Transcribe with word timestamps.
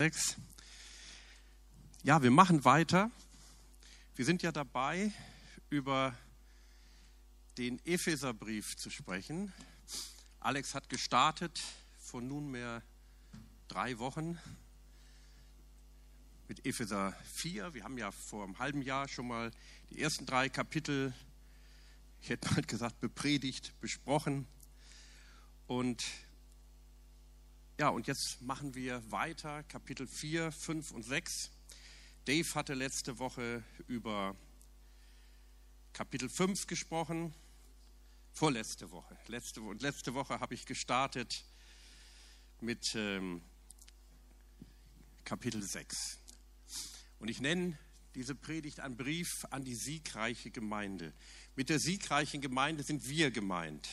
6. 0.00 0.36
Ja, 2.04 2.22
wir 2.22 2.30
machen 2.30 2.64
weiter. 2.64 3.10
Wir 4.16 4.24
sind 4.24 4.42
ja 4.42 4.50
dabei, 4.50 5.12
über 5.68 6.16
den 7.58 7.84
Epheserbrief 7.84 8.78
zu 8.78 8.88
sprechen. 8.88 9.52
Alex 10.38 10.74
hat 10.74 10.88
gestartet 10.88 11.60
vor 11.98 12.22
nunmehr 12.22 12.82
drei 13.68 13.98
Wochen 13.98 14.38
mit 16.48 16.64
Epheser 16.64 17.14
4. 17.34 17.74
Wir 17.74 17.84
haben 17.84 17.98
ja 17.98 18.10
vor 18.10 18.44
einem 18.44 18.58
halben 18.58 18.80
Jahr 18.80 19.06
schon 19.06 19.28
mal 19.28 19.50
die 19.90 20.00
ersten 20.00 20.24
drei 20.24 20.48
Kapitel, 20.48 21.12
ich 22.22 22.30
hätte 22.30 22.50
mal 22.54 22.62
gesagt, 22.62 23.00
bepredigt, 23.00 23.78
besprochen. 23.82 24.46
Und 25.66 26.02
ja, 27.80 27.88
und 27.88 28.06
jetzt 28.06 28.42
machen 28.42 28.74
wir 28.74 29.10
weiter, 29.10 29.62
Kapitel 29.62 30.06
4, 30.06 30.52
5 30.52 30.90
und 30.90 31.02
6. 31.02 31.50
Dave 32.26 32.54
hatte 32.54 32.74
letzte 32.74 33.18
Woche 33.18 33.64
über 33.88 34.36
Kapitel 35.94 36.28
5 36.28 36.66
gesprochen, 36.66 37.32
vorletzte 38.34 38.90
Woche. 38.90 39.16
Letzte, 39.28 39.62
und 39.62 39.80
letzte 39.80 40.12
Woche 40.12 40.40
habe 40.40 40.52
ich 40.52 40.66
gestartet 40.66 41.42
mit 42.60 42.94
ähm, 42.96 43.40
Kapitel 45.24 45.62
6. 45.62 46.18
Und 47.18 47.28
ich 47.28 47.40
nenne 47.40 47.78
diese 48.14 48.34
Predigt 48.34 48.80
einen 48.80 48.98
Brief 48.98 49.46
an 49.48 49.64
die 49.64 49.74
siegreiche 49.74 50.50
Gemeinde. 50.50 51.14
Mit 51.56 51.70
der 51.70 51.78
siegreichen 51.78 52.42
Gemeinde 52.42 52.82
sind 52.82 53.08
wir 53.08 53.30
gemeint, 53.30 53.88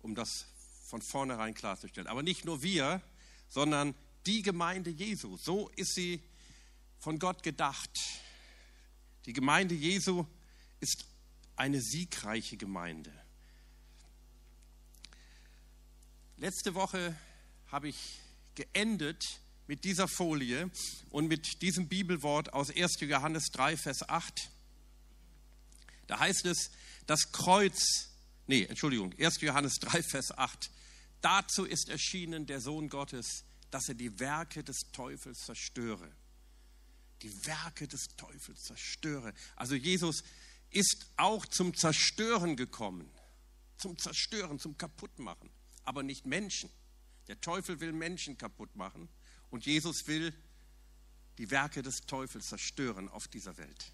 um 0.00 0.14
das 0.14 0.46
von 0.86 1.02
vornherein 1.02 1.54
klarzustellen. 1.54 2.06
Aber 2.06 2.22
nicht 2.22 2.44
nur 2.44 2.62
wir, 2.62 3.02
sondern 3.48 3.94
die 4.24 4.42
Gemeinde 4.42 4.90
Jesu. 4.90 5.36
So 5.36 5.68
ist 5.76 5.94
sie 5.94 6.22
von 6.98 7.18
Gott 7.18 7.42
gedacht. 7.42 7.90
Die 9.26 9.32
Gemeinde 9.32 9.74
Jesu 9.74 10.26
ist 10.80 11.04
eine 11.56 11.80
siegreiche 11.80 12.56
Gemeinde. 12.56 13.12
Letzte 16.36 16.74
Woche 16.74 17.16
habe 17.68 17.88
ich 17.88 18.20
geendet 18.54 19.40
mit 19.66 19.84
dieser 19.84 20.06
Folie 20.06 20.70
und 21.10 21.26
mit 21.28 21.62
diesem 21.62 21.88
Bibelwort 21.88 22.52
aus 22.52 22.70
1. 22.70 23.00
Johannes 23.00 23.46
3, 23.52 23.76
Vers 23.76 24.08
8. 24.08 24.50
Da 26.06 26.20
heißt 26.20 26.46
es, 26.46 26.70
das 27.06 27.32
Kreuz, 27.32 28.10
nee, 28.46 28.64
Entschuldigung, 28.64 29.14
1. 29.18 29.40
Johannes 29.40 29.74
3, 29.80 30.02
Vers 30.02 30.36
8. 30.36 30.70
Dazu 31.20 31.64
ist 31.64 31.88
erschienen 31.88 32.46
der 32.46 32.60
Sohn 32.60 32.88
Gottes, 32.88 33.44
dass 33.70 33.88
er 33.88 33.94
die 33.94 34.18
Werke 34.20 34.62
des 34.62 34.90
Teufels 34.92 35.40
zerstöre. 35.40 36.10
Die 37.22 37.46
Werke 37.46 37.88
des 37.88 38.08
Teufels 38.16 38.62
zerstöre. 38.62 39.32
Also 39.56 39.74
Jesus 39.74 40.22
ist 40.70 41.06
auch 41.16 41.46
zum 41.46 41.74
Zerstören 41.74 42.56
gekommen. 42.56 43.10
Zum 43.78 43.98
Zerstören, 43.98 44.58
zum 44.58 44.76
Kaputtmachen. 44.76 45.50
Aber 45.84 46.02
nicht 46.02 46.26
Menschen. 46.26 46.70
Der 47.28 47.40
Teufel 47.40 47.80
will 47.80 47.92
Menschen 47.92 48.38
kaputt 48.38 48.76
machen 48.76 49.08
und 49.50 49.66
Jesus 49.66 50.06
will 50.06 50.32
die 51.38 51.50
Werke 51.50 51.82
des 51.82 52.02
Teufels 52.06 52.46
zerstören 52.46 53.08
auf 53.08 53.28
dieser 53.28 53.56
Welt. 53.58 53.92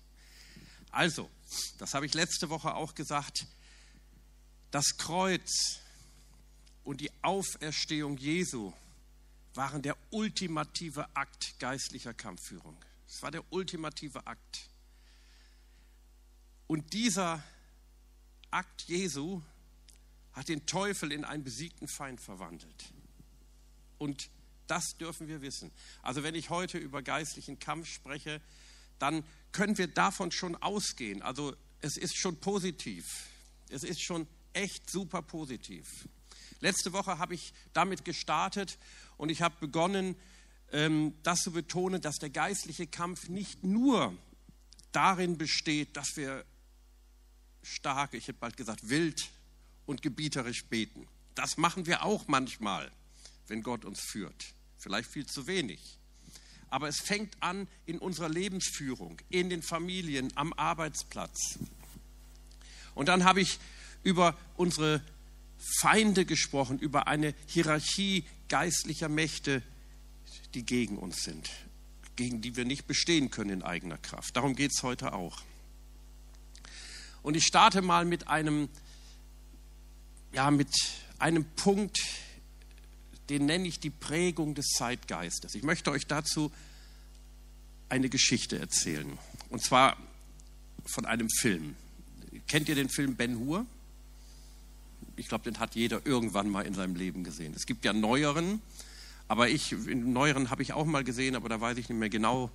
Also, 0.91 1.31
das 1.79 1.95
habe 1.95 2.07
ich 2.07 2.15
letzte 2.15 2.51
Woche 2.51 2.75
auch 2.75 2.95
gesagt, 2.95 3.47
das 4.73 4.97
Kreuz 4.97 5.81
und 6.83 7.01
die 7.01 7.11
Auferstehung 7.23 8.17
Jesu 8.17 8.73
waren 9.55 9.83
der 9.83 9.97
ultimative 10.11 11.15
Akt 11.15 11.61
geistlicher 11.61 12.15
Kampfführung. 12.15 12.77
Es 13.07 13.23
war 13.23 13.31
der 13.31 13.45
ultimative 13.53 14.27
Akt. 14.27 14.71
Und 16.67 16.95
dieser 16.95 17.45
Akt 18.51 18.83
Jesu 18.85 19.43
hat 20.33 20.49
den 20.49 20.65
Teufel 20.65 21.13
in 21.13 21.27
einen 21.27 21.45
besiegten 21.45 21.87
Feind 21.87 22.21
verwandelt. 22.21 22.93
Und 23.99 24.31
das 24.69 24.97
dürfen 24.97 25.29
wir 25.29 25.43
wissen. 25.43 25.71
Also 26.01 26.23
wenn 26.23 26.35
ich 26.35 26.49
heute 26.49 26.79
über 26.79 27.03
geistlichen 27.03 27.59
Kampf 27.59 27.89
spreche, 27.89 28.41
dann 28.99 29.23
können 29.53 29.77
wir 29.77 29.89
davon 29.89 30.33
schon 30.33 30.57
ausgehen. 30.57 31.21
Also 31.21 31.55
es 31.81 31.99
ist 31.99 32.17
schon 32.17 32.41
positiv. 32.41 33.05
Es 33.69 33.85
ist 33.85 34.03
schon 34.03 34.27
echt 34.55 34.91
super 34.91 35.23
positiv. 35.23 35.87
Letzte 36.61 36.93
Woche 36.93 37.19
habe 37.19 37.35
ich 37.35 37.53
damit 37.73 38.05
gestartet 38.05 38.79
und 39.17 39.31
ich 39.31 39.43
habe 39.43 39.57
begonnen, 39.61 40.17
ähm, 40.71 41.15
das 41.23 41.41
zu 41.41 41.53
betonen, 41.53 42.01
dass 42.01 42.17
der 42.17 42.31
geistliche 42.31 42.87
Kampf 42.87 43.29
nicht 43.29 43.65
nur 43.65 44.17
darin 44.93 45.39
besteht, 45.39 45.97
dass 45.97 46.17
wir 46.17 46.45
stark, 47.63 48.15
ich 48.15 48.29
hätte 48.29 48.39
bald 48.39 48.57
gesagt, 48.57 48.89
wild 48.89 49.31
und 49.87 50.03
gebieterisch 50.03 50.65
beten. 50.67 51.09
Das 51.35 51.57
machen 51.57 51.87
wir 51.87 52.05
auch 52.05 52.29
manchmal, 52.29 52.91
wenn 53.49 53.63
Gott 53.63 53.85
uns 53.85 54.01
führt. 54.01 54.55
Vielleicht 54.79 55.11
viel 55.11 55.27
zu 55.27 55.47
wenig. 55.47 55.99
Aber 56.69 56.89
es 56.89 57.01
fängt 57.01 57.37
an 57.41 57.69
in 57.87 57.99
unserer 57.99 58.29
Lebensführung, 58.29 59.21
in 59.29 59.51
den 59.51 59.63
Familien, 59.63 60.33
am 60.37 60.53
Arbeitsplatz. 60.55 61.59
Und 62.95 63.09
dann 63.09 63.25
habe 63.25 63.41
ich 63.41 63.59
über 64.03 64.37
unsere 64.57 65.03
Feinde 65.81 66.25
gesprochen, 66.25 66.79
über 66.79 67.07
eine 67.07 67.35
Hierarchie 67.47 68.25
geistlicher 68.49 69.09
Mächte, 69.09 69.63
die 70.55 70.65
gegen 70.65 70.99
uns 70.99 71.23
sind, 71.23 71.51
gegen 72.17 72.41
die 72.41 72.57
wir 72.57 72.65
nicht 72.65 72.87
bestehen 72.87 73.31
können 73.31 73.51
in 73.51 73.63
eigener 73.63 73.99
Kraft. 73.99 74.37
Darum 74.37 74.55
geht 74.57 74.73
es 74.75 74.83
heute 74.83 75.13
auch. 75.13 75.43
Und 77.23 77.37
ich 77.37 77.45
starte 77.45 77.83
mal 77.83 78.05
mit 78.05 78.29
einem, 78.29 78.69
ja, 80.33 80.51
mit 80.51 80.69
einem 81.19 81.45
Punkt, 81.45 82.01
den 83.31 83.47
nenne 83.47 83.69
ich 83.69 83.79
die 83.79 83.91
Prägung 83.91 84.55
des 84.55 84.67
Zeitgeistes. 84.77 85.55
Ich 85.55 85.63
möchte 85.63 85.91
euch 85.93 86.07
dazu 86.07 86.51
eine 87.89 88.09
Geschichte 88.09 88.59
erzählen. 88.59 89.19
Und 89.49 89.63
zwar 89.63 89.97
von 90.87 91.07
einem 91.07 91.29
Film. 91.31 91.77
Kennt 92.49 92.69
ihr 92.69 92.75
den 92.75 92.89
Film 92.89 93.15
Ben 93.15 93.39
Hur? 93.39 93.65
Ich 95.17 95.29
glaube, 95.29 95.45
den 95.45 95.59
hat 95.59 95.75
jeder 95.75 96.05
irgendwann 96.07 96.49
mal 96.49 96.67
in 96.67 96.75
seinem 96.75 96.95
Leben 96.95 97.25
gesehen. 97.25 97.53
Es 97.55 97.67
gibt 97.67 97.85
ja 97.85 97.93
neueren, 97.93 98.61
aber 99.29 99.49
ich, 99.49 99.73
in 99.73 100.13
neueren 100.13 100.51
habe 100.51 100.63
ich 100.63 100.73
auch 100.73 100.85
mal 100.85 101.05
gesehen, 101.05 101.37
aber 101.37 101.49
da 101.49 101.61
weiß 101.61 101.79
ich 101.79 101.89
nicht 101.89 101.99
mehr 101.99 102.11
genau, 102.11 102.51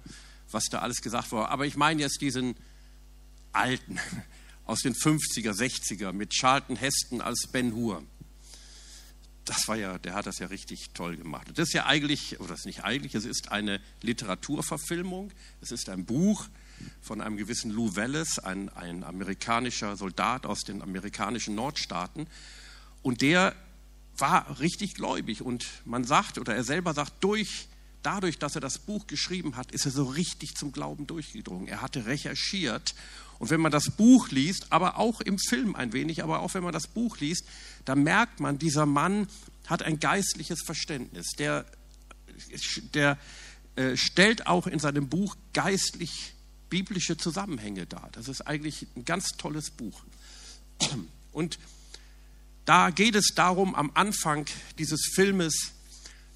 was 0.51 0.66
da 0.66 0.79
alles 0.79 1.01
gesagt 1.01 1.31
wurde. 1.31 1.50
Aber 1.50 1.66
ich 1.66 1.75
meine 1.75 2.01
jetzt 2.01 2.22
diesen 2.22 2.56
alten 3.51 4.00
aus 4.66 4.81
den 4.81 4.94
50er, 4.94 5.51
60er 5.51 6.12
mit 6.12 6.31
Charlton 6.31 6.75
Heston 6.75 7.22
als 7.22 7.47
Ben 7.51 7.73
Hur. 7.73 8.03
Das 9.46 9.67
war 9.69 9.78
ja, 9.78 9.97
der 9.97 10.13
hat 10.13 10.25
das 10.25 10.40
ja 10.40 10.47
richtig 10.47 10.90
toll 10.94 11.16
gemacht. 11.16 11.47
Das 11.56 11.69
ist 11.69 11.73
ja 11.73 11.85
eigentlich, 11.85 12.40
oder 12.40 12.50
das 12.50 12.59
ist 12.59 12.66
nicht 12.66 12.84
eigentlich, 12.84 13.16
es 13.16 13.23
ist 13.23 13.50
eine 13.50 13.79
Literaturverfilmung. 14.01 15.31
Es 15.62 15.72
ist 15.72 15.88
ein 15.88 16.06
Buch, 16.06 16.47
von 17.01 17.21
einem 17.21 17.38
gewissen 17.38 17.71
Lou 17.71 17.95
Wallace, 17.95 18.39
ein, 18.39 18.69
ein 18.69 19.03
amerikanischer 19.03 19.95
Soldat 19.95 20.45
aus 20.45 20.61
den 20.61 20.81
amerikanischen 20.81 21.55
Nordstaaten. 21.55 22.27
Und 23.01 23.21
der 23.21 23.55
war 24.17 24.59
richtig 24.59 24.95
gläubig. 24.95 25.41
Und 25.41 25.66
man 25.85 26.03
sagt, 26.03 26.37
oder 26.37 26.55
er 26.55 26.63
selber 26.63 26.93
sagt, 26.93 27.23
durch, 27.23 27.67
dadurch, 28.03 28.39
dass 28.39 28.55
er 28.55 28.61
das 28.61 28.79
Buch 28.79 29.07
geschrieben 29.07 29.55
hat, 29.55 29.71
ist 29.71 29.85
er 29.85 29.91
so 29.91 30.05
richtig 30.05 30.55
zum 30.55 30.71
Glauben 30.71 31.07
durchgedrungen. 31.07 31.67
Er 31.67 31.81
hatte 31.81 32.05
recherchiert. 32.05 32.95
Und 33.39 33.49
wenn 33.49 33.61
man 33.61 33.71
das 33.71 33.91
Buch 33.91 34.29
liest, 34.29 34.67
aber 34.71 34.97
auch 34.97 35.21
im 35.21 35.37
Film 35.37 35.75
ein 35.75 35.93
wenig, 35.93 36.23
aber 36.23 36.39
auch 36.39 36.53
wenn 36.53 36.63
man 36.63 36.73
das 36.73 36.87
Buch 36.87 37.17
liest, 37.19 37.45
da 37.85 37.95
merkt 37.95 38.39
man, 38.39 38.57
dieser 38.57 38.85
Mann 38.85 39.27
hat 39.67 39.83
ein 39.83 39.99
geistliches 39.99 40.63
Verständnis. 40.66 41.33
Der, 41.37 41.66
der 42.93 43.17
äh, 43.75 43.95
stellt 43.95 44.47
auch 44.47 44.66
in 44.66 44.79
seinem 44.79 45.09
Buch 45.09 45.35
geistlich 45.53 46.34
biblische 46.69 47.17
Zusammenhänge 47.17 47.85
dar. 47.85 48.09
Das 48.11 48.28
ist 48.28 48.41
eigentlich 48.41 48.87
ein 48.96 49.05
ganz 49.05 49.29
tolles 49.37 49.72
Buch. 49.72 50.03
Und 51.31 51.59
da 52.66 52.90
geht 52.90 53.16
es 53.16 53.34
darum, 53.35 53.75
am 53.75 53.91
Anfang 53.93 54.46
dieses 54.78 55.11
Filmes, 55.14 55.72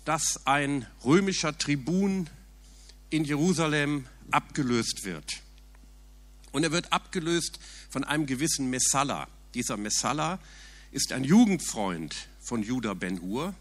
dass 0.06 0.46
ein 0.48 0.86
römischer 1.04 1.58
Tribun 1.58 2.30
in 3.10 3.26
Jerusalem 3.26 4.06
abgelöst 4.32 5.04
wird. 5.04 5.42
Und 6.52 6.64
er 6.64 6.72
wird 6.72 6.92
abgelöst 6.92 7.60
von 7.90 8.04
einem 8.04 8.26
gewissen 8.26 8.70
Messala. 8.70 9.28
Dieser 9.54 9.78
Messala 9.78 10.40
ist 10.92 11.12
ein 11.12 11.24
Jugendfreund 11.24 12.16
von 12.42 12.64
Judah 12.64 12.96
Ben-Hur 12.96 13.54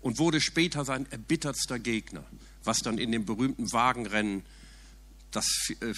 und 0.00 0.18
wurde 0.18 0.40
später 0.40 0.84
sein 0.84 1.06
erbittertster 1.10 1.78
Gegner, 1.78 2.24
was 2.62 2.78
dann 2.78 2.98
in 2.98 3.12
dem 3.12 3.24
berühmten 3.24 3.72
Wagenrennen 3.72 4.42
das 5.30 5.46
äh, 5.80 5.92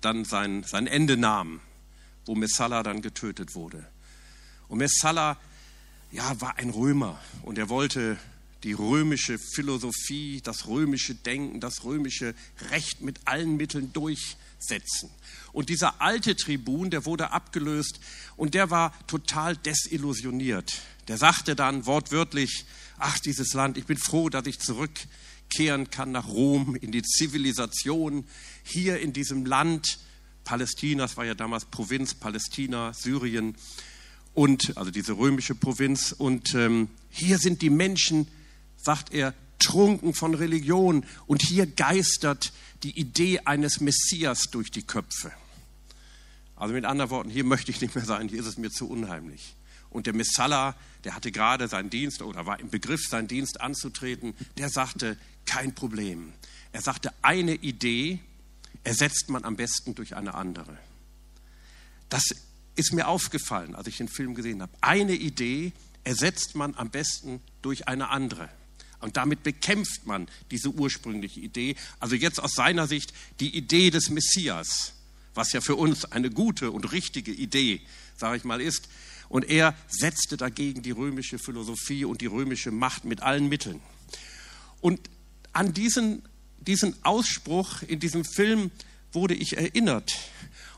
dann 0.00 0.24
sein, 0.24 0.64
sein 0.64 0.86
Ende 0.86 1.16
nahm, 1.16 1.60
wo 2.24 2.34
Messala 2.34 2.82
dann 2.82 3.02
getötet 3.02 3.54
wurde. 3.54 3.86
Und 4.68 4.78
Messala 4.78 5.38
ja, 6.12 6.40
war 6.40 6.58
ein 6.58 6.70
Römer 6.70 7.20
und 7.42 7.58
er 7.58 7.68
wollte 7.68 8.18
die 8.62 8.72
römische 8.72 9.38
Philosophie, 9.38 10.40
das 10.42 10.66
römische 10.66 11.14
Denken, 11.14 11.60
das 11.60 11.84
römische 11.84 12.34
Recht 12.70 13.00
mit 13.00 13.20
allen 13.26 13.56
Mitteln 13.56 13.92
durchsetzen. 13.92 15.10
Und 15.52 15.68
dieser 15.68 16.00
alte 16.00 16.34
Tribun, 16.36 16.90
der 16.90 17.04
wurde 17.04 17.30
abgelöst 17.30 18.00
und 18.36 18.54
der 18.54 18.70
war 18.70 18.92
total 19.06 19.56
desillusioniert. 19.56 20.80
Der 21.08 21.18
sagte 21.18 21.54
dann 21.54 21.86
wortwörtlich, 21.86 22.64
ach 22.98 23.18
dieses 23.20 23.52
Land, 23.52 23.78
ich 23.78 23.86
bin 23.86 23.98
froh, 23.98 24.28
dass 24.28 24.46
ich 24.46 24.58
zurückkehren 24.58 25.90
kann 25.90 26.10
nach 26.10 26.26
Rom, 26.26 26.74
in 26.74 26.92
die 26.92 27.02
Zivilisation, 27.02 28.24
hier 28.66 28.98
in 29.00 29.12
diesem 29.12 29.46
Land 29.46 29.98
Palästina, 30.44 31.04
das 31.04 31.16
war 31.16 31.24
ja 31.24 31.34
damals 31.34 31.64
Provinz 31.66 32.14
Palästina, 32.14 32.92
Syrien 32.92 33.56
und 34.34 34.76
also 34.76 34.90
diese 34.90 35.12
römische 35.14 35.54
Provinz. 35.54 36.12
Und 36.12 36.54
ähm, 36.54 36.88
hier 37.10 37.38
sind 37.38 37.62
die 37.62 37.70
Menschen, 37.70 38.28
sagt 38.76 39.12
er, 39.12 39.34
trunken 39.58 40.14
von 40.14 40.34
Religion 40.34 41.04
und 41.26 41.42
hier 41.42 41.66
geistert 41.66 42.52
die 42.82 42.98
Idee 42.98 43.40
eines 43.44 43.80
Messias 43.80 44.42
durch 44.50 44.70
die 44.70 44.82
Köpfe. 44.82 45.32
Also 46.54 46.74
mit 46.74 46.84
anderen 46.84 47.10
Worten, 47.10 47.30
hier 47.30 47.44
möchte 47.44 47.70
ich 47.70 47.80
nicht 47.80 47.94
mehr 47.94 48.04
sein, 48.04 48.28
hier 48.28 48.40
ist 48.40 48.46
es 48.46 48.58
mir 48.58 48.70
zu 48.70 48.88
unheimlich. 48.88 49.54
Und 49.90 50.06
der 50.06 50.14
Messala, 50.14 50.74
der 51.04 51.14
hatte 51.14 51.32
gerade 51.32 51.68
seinen 51.68 51.90
Dienst 51.90 52.20
oder 52.20 52.46
war 52.46 52.60
im 52.60 52.68
Begriff, 52.68 53.06
seinen 53.08 53.28
Dienst 53.28 53.60
anzutreten, 53.60 54.34
der 54.58 54.68
sagte, 54.68 55.16
kein 55.44 55.74
Problem. 55.74 56.32
Er 56.72 56.82
sagte, 56.82 57.12
eine 57.22 57.54
Idee 57.54 58.20
ersetzt 58.86 59.28
man 59.28 59.44
am 59.44 59.56
besten 59.56 59.94
durch 59.94 60.16
eine 60.16 60.34
andere. 60.34 60.78
Das 62.08 62.22
ist 62.74 62.92
mir 62.92 63.08
aufgefallen, 63.08 63.74
als 63.74 63.88
ich 63.88 63.96
den 63.96 64.08
Film 64.08 64.34
gesehen 64.34 64.62
habe. 64.62 64.72
Eine 64.80 65.14
Idee 65.14 65.72
ersetzt 66.04 66.54
man 66.54 66.74
am 66.74 66.90
besten 66.90 67.40
durch 67.62 67.88
eine 67.88 68.10
andere. 68.10 68.48
Und 69.00 69.16
damit 69.16 69.42
bekämpft 69.42 70.06
man 70.06 70.28
diese 70.50 70.70
ursprüngliche 70.70 71.40
Idee. 71.40 71.76
Also 72.00 72.14
jetzt 72.14 72.40
aus 72.40 72.52
seiner 72.52 72.86
Sicht 72.86 73.12
die 73.40 73.54
Idee 73.56 73.90
des 73.90 74.08
Messias 74.08 74.96
was 75.36 75.52
ja 75.52 75.60
für 75.60 75.76
uns 75.76 76.04
eine 76.06 76.30
gute 76.30 76.70
und 76.70 76.92
richtige 76.92 77.32
Idee, 77.32 77.80
sage 78.16 78.38
ich 78.38 78.44
mal, 78.44 78.60
ist. 78.60 78.88
Und 79.28 79.44
er 79.44 79.76
setzte 79.88 80.36
dagegen 80.36 80.82
die 80.82 80.92
römische 80.92 81.38
Philosophie 81.38 82.04
und 82.04 82.20
die 82.20 82.26
römische 82.26 82.70
Macht 82.70 83.04
mit 83.04 83.22
allen 83.22 83.48
Mitteln. 83.48 83.80
Und 84.80 85.00
an 85.52 85.74
diesen, 85.74 86.22
diesen 86.58 86.94
Ausspruch 87.04 87.82
in 87.82 88.00
diesem 88.00 88.24
Film 88.24 88.70
wurde 89.12 89.34
ich 89.34 89.56
erinnert. 89.56 90.12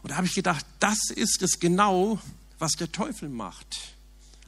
Und 0.03 0.11
da 0.11 0.17
habe 0.17 0.27
ich 0.27 0.35
gedacht, 0.35 0.65
das 0.81 1.11
ist 1.11 1.43
es 1.43 1.61
genau, 1.61 2.21
was 2.59 2.73
der 2.73 2.93
Teufel 2.93 3.29
macht. 3.29 3.95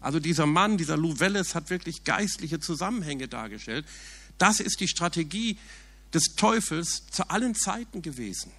Also 0.01 0.21
dieser 0.21 0.47
Mann, 0.47 0.79
dieser 0.79 0.97
Lou 0.97 1.19
Welles 1.19 1.55
hat 1.55 1.71
wirklich 1.71 2.05
geistliche 2.05 2.61
Zusammenhänge 2.61 3.29
dargestellt. 3.29 3.87
Das 4.39 4.61
ist 4.61 4.81
die 4.81 4.89
Strategie 4.89 5.59
des 6.15 6.35
Teufels 6.37 7.07
zu 7.11 7.29
allen 7.29 7.55
Zeiten 7.55 8.03
gewesen 8.03 8.51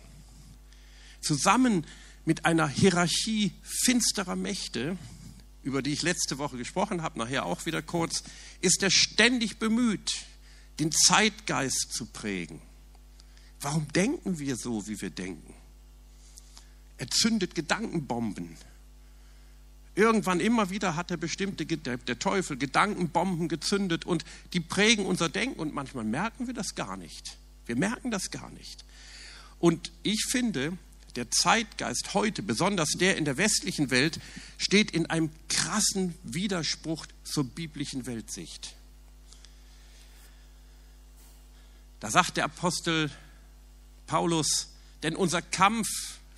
zusammen 1.21 1.85
mit 2.25 2.45
einer 2.45 2.68
Hierarchie 2.68 3.51
finsterer 3.63 4.35
Mächte, 4.35 4.97
über 5.63 5.81
die 5.81 5.94
ich 5.94 6.01
letzte 6.01 6.38
Woche 6.38 6.57
gesprochen 6.57 7.01
habe, 7.03 7.19
nachher 7.19 7.45
auch 7.45 7.65
wieder 7.65 7.81
kurz, 7.81 8.23
ist 8.62 8.83
er 8.83 8.91
ständig 8.91 9.57
bemüht, 9.57 10.25
den 10.79 10.91
Zeitgeist 10.91 11.94
zu 11.94 12.07
prägen. 12.07 12.62
Warum 13.59 13.88
denken 13.94 14.39
wir 14.39 14.56
so, 14.56 14.88
wie 14.88 15.00
wir 15.01 15.12
denken? 15.12 15.53
Er 16.97 17.09
zündet 17.09 17.56
Gedankenbomben. 17.56 18.57
Irgendwann 19.94 20.39
immer 20.39 20.69
wieder 20.69 20.95
hat 20.95 21.09
der 21.09 21.18
bestimmte, 21.18 21.65
der 21.65 22.19
Teufel 22.19 22.57
Gedankenbomben 22.57 23.50
gezündet 23.50 24.06
und 24.06 24.23
die 24.53 24.62
prägen 24.62 25.06
unser 25.06 25.27
Denken 25.27 25.59
und 25.59 25.73
manchmal 25.73 26.06
merken 26.06 26.47
wir 26.47 26.53
das 26.53 26.75
gar 26.75 26.97
nicht. 26.97 27.38
Wir 27.65 27.75
merken 27.75 28.09
das 28.09 28.31
gar 28.31 28.50
nicht. 28.51 28.85
Und 29.59 29.91
ich 30.01 30.25
finde, 30.29 30.77
der 31.15 31.29
Zeitgeist 31.29 32.13
heute, 32.13 32.41
besonders 32.41 32.91
der 32.91 33.18
in 33.18 33.25
der 33.25 33.38
westlichen 33.38 33.91
Welt, 33.91 34.19
steht 34.57 34.91
in 34.91 35.07
einem 35.07 35.29
krassen 35.50 36.15
Widerspruch 36.23 37.06
zur 37.23 37.44
biblischen 37.44 38.06
Weltsicht. 38.06 38.75
Da 42.01 42.12
sagt 42.12 42.36
der 42.36 42.45
Apostel 42.45 43.09
Paulus, 44.07 44.74
denn 45.03 45.15
unser 45.15 45.42
Kampf 45.42 45.88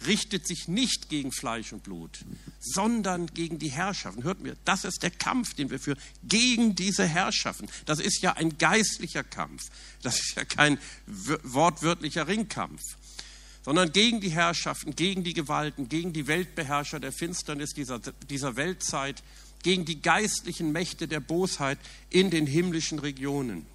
richtet 0.06 0.45
sich 0.45 0.68
nicht 0.68 1.10
gegen 1.10 1.31
Fleisch 1.31 1.71
und 1.74 1.83
Blut, 1.83 2.19
sondern 2.60 3.27
gegen 3.27 3.57
die 3.57 3.71
Herrschaften. 3.71 4.24
Hört 4.24 4.42
mir, 4.42 4.56
das 4.65 4.83
ist 4.83 5.01
der 5.01 5.12
Kampf, 5.12 5.54
den 5.54 5.69
wir 5.69 5.80
führen, 5.80 5.98
gegen 6.24 6.75
diese 6.75 7.07
Herrschaften. 7.07 7.68
Das 7.86 8.00
ist 8.00 8.21
ja 8.21 8.33
ein 8.33 8.57
geistlicher 8.57 9.24
Kampf. 9.24 9.63
Das 10.01 10.19
ist 10.19 10.36
ja 10.36 10.44
kein 10.45 10.77
wortwörtlicher 11.07 12.27
Ringkampf 12.27 12.81
sondern 13.66 13.94
gegen 13.94 14.19
die 14.19 14.31
Herrschaften, 14.31 14.94
gegen 14.94 15.24
die 15.24 15.33
Gewalten, 15.33 15.88
gegen 15.88 16.12
die 16.12 16.27
Weltbeherrscher 16.27 17.00
der 17.00 17.13
Finsternis 17.13 17.71
dieser, 17.71 18.00
dieser 18.30 18.57
Weltzeit, 18.57 19.24
gegen 19.63 19.86
die 19.86 20.01
geistlichen 20.01 20.74
Mächte 20.74 21.07
der 21.07 21.21
Bosheit 21.21 21.80
in 22.09 22.30
den 22.30 22.45
himmlischen 22.45 23.00
Regionen. 23.00 23.66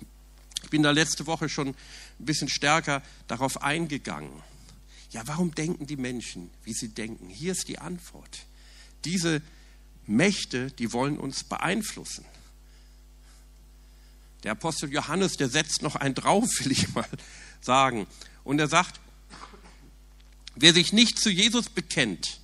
Ich 0.69 0.70
bin 0.70 0.82
da 0.82 0.91
letzte 0.91 1.26
Woche 1.26 1.49
schon 1.49 1.69
ein 1.69 1.75
bisschen 2.19 2.50
stärker 2.50 3.03
darauf 3.26 3.62
eingegangen. 3.62 4.31
Ja, 5.11 5.26
warum 5.26 5.55
denken 5.55 5.87
die 5.87 5.97
Menschen, 5.97 6.50
wie 6.65 6.75
sie 6.75 6.91
denken? 6.91 7.31
Hier 7.31 7.53
ist 7.53 7.69
die 7.69 7.79
Antwort. 7.79 8.44
Diese 9.06 9.41
Mächte, 10.06 10.70
die 10.73 10.93
wollen 10.93 11.19
uns 11.19 11.43
beeinflussen. 11.44 12.25
Der 14.44 14.53
Apostel 14.53 14.93
Johannes, 14.93 15.32
der 15.38 15.49
setzt 15.49 15.82
noch 15.82 15.97
einen 15.97 16.15
drauf, 16.15 16.49
will 16.61 16.73
ich 16.73 16.94
mal 16.94 17.09
sagen. 17.61 18.06
Und 18.44 18.59
er 18.59 18.69
sagt, 18.69 19.00
Wer 20.61 20.75
sich 20.75 20.93
nicht 20.93 21.20
zu 21.20 21.31
Jesus 21.31 21.69
bekennt, 21.69 22.41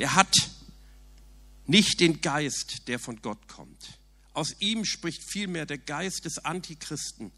der 0.00 0.16
hat 0.16 0.34
nicht 1.66 2.00
den 2.00 2.20
Geist, 2.20 2.88
der 2.88 2.98
von 2.98 3.22
Gott 3.22 3.46
kommt. 3.46 3.98
Aus 4.34 4.56
ihm 4.58 4.84
spricht 4.84 5.22
vielmehr 5.24 5.64
der 5.64 5.78
Geist 5.78 6.24
des 6.24 6.44
Antichristen. 6.44 7.32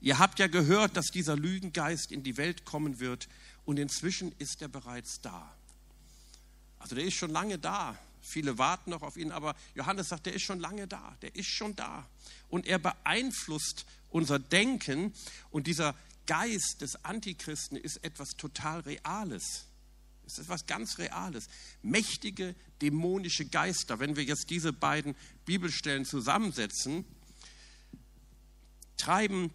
Ihr 0.00 0.18
habt 0.18 0.38
ja 0.38 0.46
gehört, 0.46 0.96
dass 0.96 1.06
dieser 1.06 1.36
Lügengeist 1.36 2.12
in 2.12 2.22
die 2.22 2.36
Welt 2.36 2.66
kommen 2.66 3.00
wird 3.00 3.28
und 3.64 3.78
inzwischen 3.78 4.32
ist 4.38 4.60
er 4.60 4.68
bereits 4.68 5.20
da. 5.22 5.54
Also 6.78 6.94
der 6.94 7.04
ist 7.04 7.14
schon 7.14 7.30
lange 7.30 7.58
da. 7.58 7.98
Viele 8.20 8.58
warten 8.58 8.90
noch 8.90 9.02
auf 9.02 9.16
ihn, 9.16 9.32
aber 9.32 9.56
Johannes 9.74 10.08
sagt, 10.08 10.26
der 10.26 10.34
ist 10.34 10.42
schon 10.42 10.60
lange 10.60 10.86
da. 10.86 11.16
Der 11.22 11.34
ist 11.34 11.48
schon 11.48 11.74
da. 11.76 12.06
Und 12.50 12.66
er 12.66 12.78
beeinflusst 12.78 13.86
unser 14.10 14.38
Denken 14.38 15.14
und 15.50 15.66
dieser 15.66 15.94
Geist 16.26 16.82
des 16.82 17.04
Antichristen 17.04 17.76
ist 17.76 18.04
etwas 18.04 18.36
total 18.36 18.80
Reales. 18.80 19.66
Es 20.26 20.34
ist 20.34 20.44
etwas 20.44 20.66
ganz 20.66 20.98
Reales. 20.98 21.48
Mächtige 21.82 22.54
dämonische 22.80 23.46
Geister, 23.46 23.98
wenn 23.98 24.16
wir 24.16 24.24
jetzt 24.24 24.50
diese 24.50 24.72
beiden 24.72 25.14
Bibelstellen 25.44 26.04
zusammensetzen, 26.04 27.04
treiben 28.96 29.52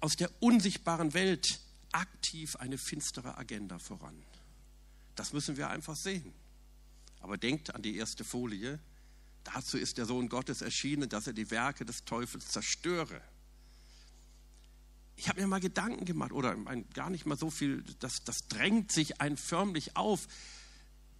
aus 0.00 0.16
der 0.16 0.30
unsichtbaren 0.40 1.14
Welt 1.14 1.60
aktiv 1.92 2.56
eine 2.56 2.78
finstere 2.78 3.36
Agenda 3.36 3.78
voran. 3.78 4.22
Das 5.14 5.32
müssen 5.32 5.56
wir 5.56 5.68
einfach 5.70 5.96
sehen. 5.96 6.32
Aber 7.20 7.36
denkt 7.36 7.74
an 7.74 7.82
die 7.82 7.96
erste 7.96 8.24
Folie. 8.24 8.80
Dazu 9.44 9.76
ist 9.76 9.98
der 9.98 10.06
Sohn 10.06 10.28
Gottes 10.28 10.62
erschienen, 10.62 11.08
dass 11.08 11.26
er 11.26 11.32
die 11.32 11.50
Werke 11.50 11.84
des 11.84 12.04
Teufels 12.04 12.48
zerstöre 12.48 13.20
ich 15.16 15.28
habe 15.28 15.40
mir 15.40 15.46
mal 15.46 15.60
Gedanken 15.60 16.04
gemacht, 16.04 16.32
oder 16.32 16.56
gar 16.94 17.10
nicht 17.10 17.26
mal 17.26 17.38
so 17.38 17.50
viel, 17.50 17.84
das, 18.00 18.24
das 18.24 18.48
drängt 18.48 18.92
sich 18.92 19.20
ein 19.20 19.36
förmlich 19.36 19.96
auf, 19.96 20.26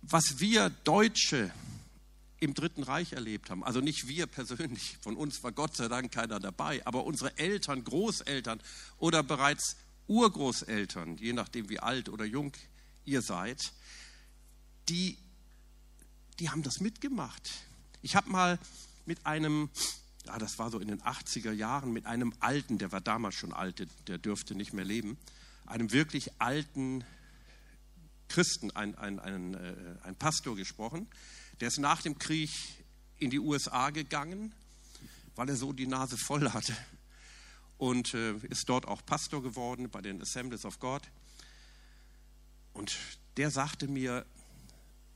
was 0.03 0.41
wir 0.41 0.71
Deutsche 0.71 1.53
im 2.43 2.55
Dritten 2.55 2.83
Reich 2.83 3.13
erlebt 3.13 3.51
haben. 3.51 3.63
Also 3.63 3.81
nicht 3.81 4.09
wir 4.09 4.27
persönlich, 4.27 4.99
von 5.01 5.17
uns 5.17 5.43
war 5.45 5.53
Gott 5.53 5.77
sei 5.77 5.87
Dank 5.87 6.11
keiner 6.11 6.41
dabei, 6.41 6.85
aber 6.85 7.05
unsere 7.05 7.39
Eltern, 7.39 7.85
Großeltern 7.85 8.61
oder 8.99 9.23
bereits 9.23 9.77
Urgroßeltern, 10.09 11.19
je 11.19 11.33
nachdem 11.33 11.69
wie 11.69 11.79
alt 11.79 12.09
oder 12.09 12.25
jung 12.25 12.53
ihr 13.05 13.23
seid, 13.23 13.73
die, 14.89 15.17
die 16.41 16.51
haben 16.51 16.65
das 16.65 16.81
mitgemacht. 16.81 17.49
Ich 18.03 18.17
habe 18.17 18.29
mal 18.29 18.59
mit 19.07 19.25
einem 19.25 19.71
ja, 20.27 20.39
das 20.39 20.59
war 20.59 20.71
so 20.71 20.79
in 20.79 20.89
den 20.89 21.03
80er 21.03 21.53
Jahren, 21.53 21.93
mit 21.93 22.07
einem 22.07 22.33
alten, 22.41 22.79
der 22.79 22.93
war 22.93 23.01
damals 23.01 23.35
schon 23.35 23.53
alt, 23.53 23.87
der 24.07 24.19
dürfte 24.19 24.55
nicht 24.55 24.73
mehr 24.73 24.85
leben, 24.85 25.17
einem 25.67 25.93
wirklich 25.93 26.31
alten 26.41 27.05
Christen, 28.29 28.71
ein, 28.71 28.97
ein, 28.97 29.19
ein, 29.19 29.55
äh, 29.55 29.75
ein 30.05 30.17
Pastor 30.17 30.57
gesprochen. 30.57 31.09
Der 31.61 31.69
ist 31.69 31.79
nach 31.79 32.03
dem 32.03 32.19
Krieg 32.19 32.51
in 33.19 33.31
die 33.31 33.39
USA 33.39 33.91
gegangen, 33.91 34.53
weil 35.37 35.49
er 35.49 35.57
so 35.57 35.73
die 35.73 35.87
Nase 35.87 36.17
voll 36.17 36.51
hatte 36.51 36.77
und 37.79 38.15
äh, 38.15 38.37
ist 38.49 38.69
dort 38.69 38.87
auch 38.87 39.05
Pastor 39.05 39.43
geworden 39.43 39.91
bei 39.91 40.01
den 40.01 40.21
Assemblies 40.21 40.65
of 40.65 40.79
God. 40.79 41.03
Und 42.73 42.97
der 43.37 43.51
sagte 43.51 43.89
mir, 43.89 44.27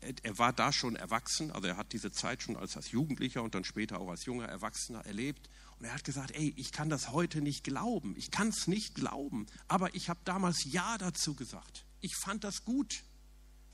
er 0.01 0.39
war 0.39 0.53
da 0.53 0.73
schon 0.73 0.97
erwachsen, 0.97 1.51
also 1.51 1.67
er 1.67 1.77
hat 1.77 1.93
diese 1.93 2.13
Zeit 2.13 2.43
schon 2.43 2.57
als, 2.57 2.77
als 2.77 2.91
Jugendlicher 2.91 3.43
und 3.43 3.55
dann 3.55 3.65
später 3.65 4.01
auch 4.01 4.11
als 4.11 4.25
junger 4.25 4.47
Erwachsener 4.47 5.05
erlebt. 5.07 5.49
Und 5.79 5.87
er 5.87 5.95
hat 5.95 6.05
gesagt, 6.05 6.33
ey, 6.33 6.55
ich 6.57 6.73
kann 6.73 6.89
das 6.89 7.13
heute 7.13 7.41
nicht 7.41 7.65
glauben. 7.65 8.15
Ich 8.17 8.31
kann 8.31 8.49
es 8.49 8.67
nicht 8.67 8.95
glauben. 8.95 9.47
Aber 9.69 9.95
ich 9.95 10.09
habe 10.09 10.21
damals 10.25 10.65
Ja 10.65 10.97
dazu 10.99 11.35
gesagt. 11.35 11.85
Ich 12.01 12.15
fand 12.17 12.45
das 12.45 12.65
gut. 12.65 13.03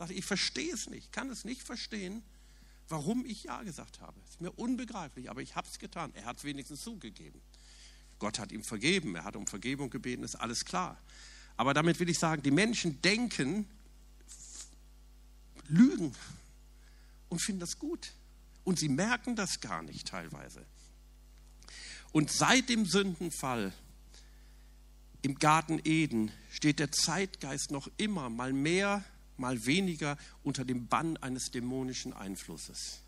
Ich 0.08 0.24
verstehe 0.24 0.72
es 0.72 0.88
nicht, 0.88 1.12
kann 1.12 1.30
es 1.30 1.44
nicht 1.44 1.62
verstehen, 1.62 2.24
warum 2.92 3.24
ich 3.24 3.44
Ja 3.44 3.62
gesagt 3.62 4.00
habe. 4.02 4.20
Ist 4.28 4.42
mir 4.42 4.50
unbegreiflich, 4.52 5.30
aber 5.30 5.40
ich 5.40 5.56
habe 5.56 5.66
es 5.66 5.78
getan. 5.78 6.12
Er 6.14 6.26
hat 6.26 6.36
es 6.36 6.44
wenigstens 6.44 6.82
zugegeben. 6.82 7.40
Gott 8.18 8.38
hat 8.38 8.52
ihm 8.52 8.62
vergeben, 8.62 9.16
er 9.16 9.24
hat 9.24 9.34
um 9.34 9.46
Vergebung 9.46 9.88
gebeten, 9.88 10.22
ist 10.22 10.36
alles 10.36 10.66
klar. 10.66 11.00
Aber 11.56 11.72
damit 11.72 11.98
will 11.98 12.10
ich 12.10 12.18
sagen, 12.18 12.42
die 12.42 12.50
Menschen 12.50 13.00
denken, 13.00 13.66
lügen 15.68 16.14
und 17.30 17.42
finden 17.42 17.60
das 17.60 17.78
gut. 17.78 18.12
Und 18.62 18.78
sie 18.78 18.90
merken 18.90 19.36
das 19.36 19.60
gar 19.60 19.82
nicht 19.82 20.08
teilweise. 20.08 20.64
Und 22.12 22.30
seit 22.30 22.68
dem 22.68 22.84
Sündenfall 22.84 23.72
im 25.22 25.36
Garten 25.36 25.80
Eden 25.82 26.30
steht 26.50 26.78
der 26.78 26.92
Zeitgeist 26.92 27.70
noch 27.70 27.90
immer 27.96 28.28
mal 28.28 28.52
mehr, 28.52 29.02
mal 29.42 29.66
weniger 29.66 30.16
unter 30.42 30.64
dem 30.64 30.86
Bann 30.86 31.18
eines 31.18 31.50
dämonischen 31.50 32.14
Einflusses. 32.14 33.00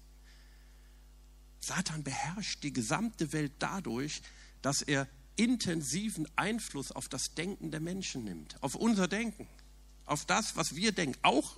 Satan 1.61 2.03
beherrscht 2.03 2.63
die 2.63 2.73
gesamte 2.73 3.33
Welt 3.33 3.53
dadurch, 3.61 4.21
dass 4.61 4.83
er 4.83 5.09
intensiven 5.37 6.29
Einfluss 6.37 6.93
auf 6.93 7.09
das 7.09 7.35
Denken 7.35 7.71
der 7.71 7.81
Menschen 7.81 8.25
nimmt, 8.25 8.63
auf 8.63 8.75
unser 8.75 9.09
Denken, 9.09 9.49
auf 10.05 10.27
das, 10.27 10.57
was 10.57 10.75
wir 10.75 10.93
denken. 10.93 11.19
Auch 11.23 11.57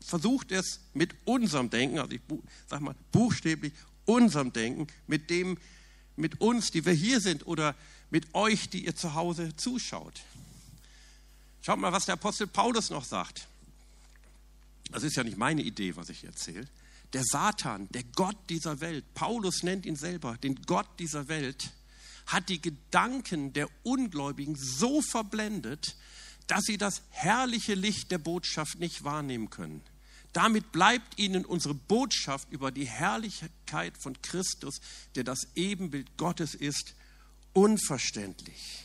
versucht 0.00 0.50
er 0.52 0.60
es 0.60 0.80
mit 0.92 1.14
unserem 1.24 1.70
Denken, 1.70 1.98
also 1.98 2.12
ich 2.12 2.20
sage 2.66 2.82
mal 2.82 2.96
buchstäblich 3.12 3.72
unserem 4.06 4.52
Denken, 4.52 4.88
mit 5.06 5.30
dem, 5.30 5.58
mit 6.16 6.40
uns, 6.40 6.70
die 6.70 6.84
wir 6.84 6.92
hier 6.92 7.20
sind 7.20 7.46
oder 7.46 7.74
mit 8.10 8.34
euch, 8.34 8.68
die 8.68 8.84
ihr 8.84 8.96
zu 8.96 9.14
Hause 9.14 9.54
zuschaut. 9.56 10.20
Schaut 11.62 11.78
mal, 11.78 11.92
was 11.92 12.06
der 12.06 12.14
Apostel 12.14 12.46
Paulus 12.46 12.90
noch 12.90 13.04
sagt. 13.04 13.48
Das 14.90 15.02
ist 15.02 15.16
ja 15.16 15.24
nicht 15.24 15.38
meine 15.38 15.62
Idee, 15.62 15.96
was 15.96 16.08
ich 16.08 16.24
erzähle. 16.24 16.68
Der 17.12 17.22
Satan, 17.24 17.88
der 17.90 18.04
Gott 18.04 18.36
dieser 18.48 18.80
Welt, 18.80 19.14
Paulus 19.14 19.62
nennt 19.62 19.86
ihn 19.86 19.96
selber 19.96 20.36
den 20.38 20.56
Gott 20.62 20.88
dieser 20.98 21.28
Welt, 21.28 21.70
hat 22.26 22.48
die 22.48 22.60
Gedanken 22.60 23.52
der 23.52 23.68
Ungläubigen 23.82 24.56
so 24.56 25.02
verblendet, 25.02 25.96
dass 26.46 26.62
sie 26.64 26.78
das 26.78 27.02
herrliche 27.10 27.74
Licht 27.74 28.10
der 28.10 28.18
Botschaft 28.18 28.78
nicht 28.78 29.04
wahrnehmen 29.04 29.50
können. 29.50 29.82
Damit 30.32 30.72
bleibt 30.72 31.18
ihnen 31.18 31.44
unsere 31.44 31.74
Botschaft 31.74 32.50
über 32.50 32.72
die 32.72 32.86
Herrlichkeit 32.86 33.94
von 34.02 34.20
Christus, 34.20 34.80
der 35.14 35.22
das 35.22 35.46
Ebenbild 35.54 36.16
Gottes 36.16 36.54
ist, 36.54 36.94
unverständlich. 37.52 38.84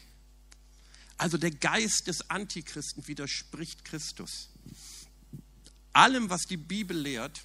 Also 1.18 1.38
der 1.38 1.52
Geist 1.52 2.08
des 2.08 2.30
Antichristen 2.30 3.08
widerspricht 3.08 3.84
Christus. 3.84 4.49
Allem, 6.00 6.30
was 6.30 6.44
die 6.44 6.56
Bibel 6.56 6.98
lehrt, 6.98 7.44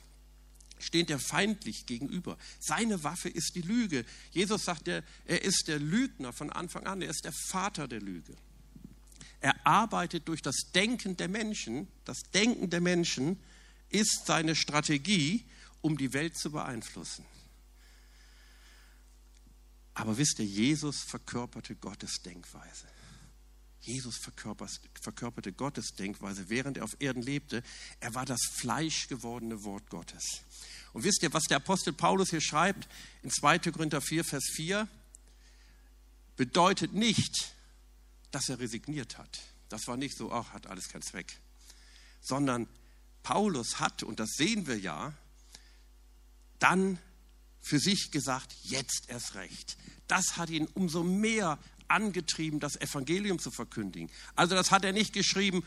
steht 0.78 1.10
er 1.10 1.18
feindlich 1.18 1.86
gegenüber. 1.86 2.38
Seine 2.60 3.02
Waffe 3.02 3.28
ist 3.28 3.56
die 3.56 3.62
Lüge. 3.62 4.04
Jesus 4.30 4.64
sagt, 4.64 4.86
er, 4.86 5.02
ist 5.26 5.66
der 5.66 5.80
Lügner 5.80 6.32
von 6.32 6.50
Anfang 6.50 6.86
an, 6.86 7.02
er 7.02 7.10
ist 7.10 7.24
der 7.24 7.32
Vater 7.32 7.88
der 7.88 8.00
Lüge. 8.00 8.36
Er 9.40 9.66
arbeitet 9.66 10.28
durch 10.28 10.40
das 10.40 10.70
Denken 10.72 11.16
der 11.16 11.26
Menschen. 11.26 11.88
Das 12.04 12.22
Denken 12.32 12.70
der 12.70 12.80
Menschen 12.80 13.40
ist 13.88 14.26
seine 14.26 14.54
Strategie, 14.54 15.44
um 15.80 15.98
die 15.98 16.12
Welt 16.12 16.36
zu 16.36 16.52
beeinflussen. 16.52 17.26
Aber 19.94 20.16
wisst 20.16 20.38
ihr, 20.38 20.46
Jesus 20.46 21.02
verkörperte 21.02 21.74
Gottes 21.74 22.22
Denkweise. 22.22 22.86
Jesus 23.84 24.16
verkörperte 24.18 25.52
Gottes 25.52 25.94
Denkweise, 25.94 26.48
während 26.48 26.78
er 26.78 26.84
auf 26.84 26.96
Erden 27.00 27.22
lebte. 27.22 27.62
Er 28.00 28.14
war 28.14 28.24
das 28.24 28.40
fleischgewordene 28.52 29.62
Wort 29.64 29.90
Gottes. 29.90 30.42
Und 30.92 31.04
wisst 31.04 31.22
ihr, 31.22 31.32
was 31.32 31.44
der 31.44 31.58
Apostel 31.58 31.92
Paulus 31.92 32.30
hier 32.30 32.40
schreibt 32.40 32.88
in 33.22 33.30
2. 33.30 33.58
Korinther 33.58 34.00
4, 34.00 34.24
Vers 34.24 34.44
4? 34.54 34.88
Bedeutet 36.36 36.94
nicht, 36.94 37.52
dass 38.30 38.48
er 38.48 38.58
resigniert 38.58 39.18
hat. 39.18 39.40
Das 39.68 39.86
war 39.86 39.96
nicht 39.96 40.16
so, 40.16 40.32
ach, 40.32 40.52
hat 40.52 40.66
alles 40.66 40.88
keinen 40.88 41.02
Zweck. 41.02 41.38
Sondern 42.20 42.68
Paulus 43.22 43.80
hat, 43.80 44.02
und 44.02 44.20
das 44.20 44.30
sehen 44.30 44.66
wir 44.66 44.78
ja, 44.78 45.12
dann 46.58 46.98
für 47.60 47.78
sich 47.78 48.10
gesagt, 48.10 48.54
jetzt 48.62 49.08
erst 49.08 49.34
recht. 49.34 49.76
Das 50.06 50.36
hat 50.36 50.50
ihn 50.50 50.66
umso 50.74 51.02
mehr 51.02 51.58
angetrieben, 51.88 52.60
das 52.60 52.80
Evangelium 52.80 53.38
zu 53.38 53.50
verkündigen. 53.50 54.10
Also 54.36 54.54
das 54.54 54.70
hat 54.70 54.84
er 54.84 54.92
nicht 54.92 55.12
geschrieben, 55.12 55.64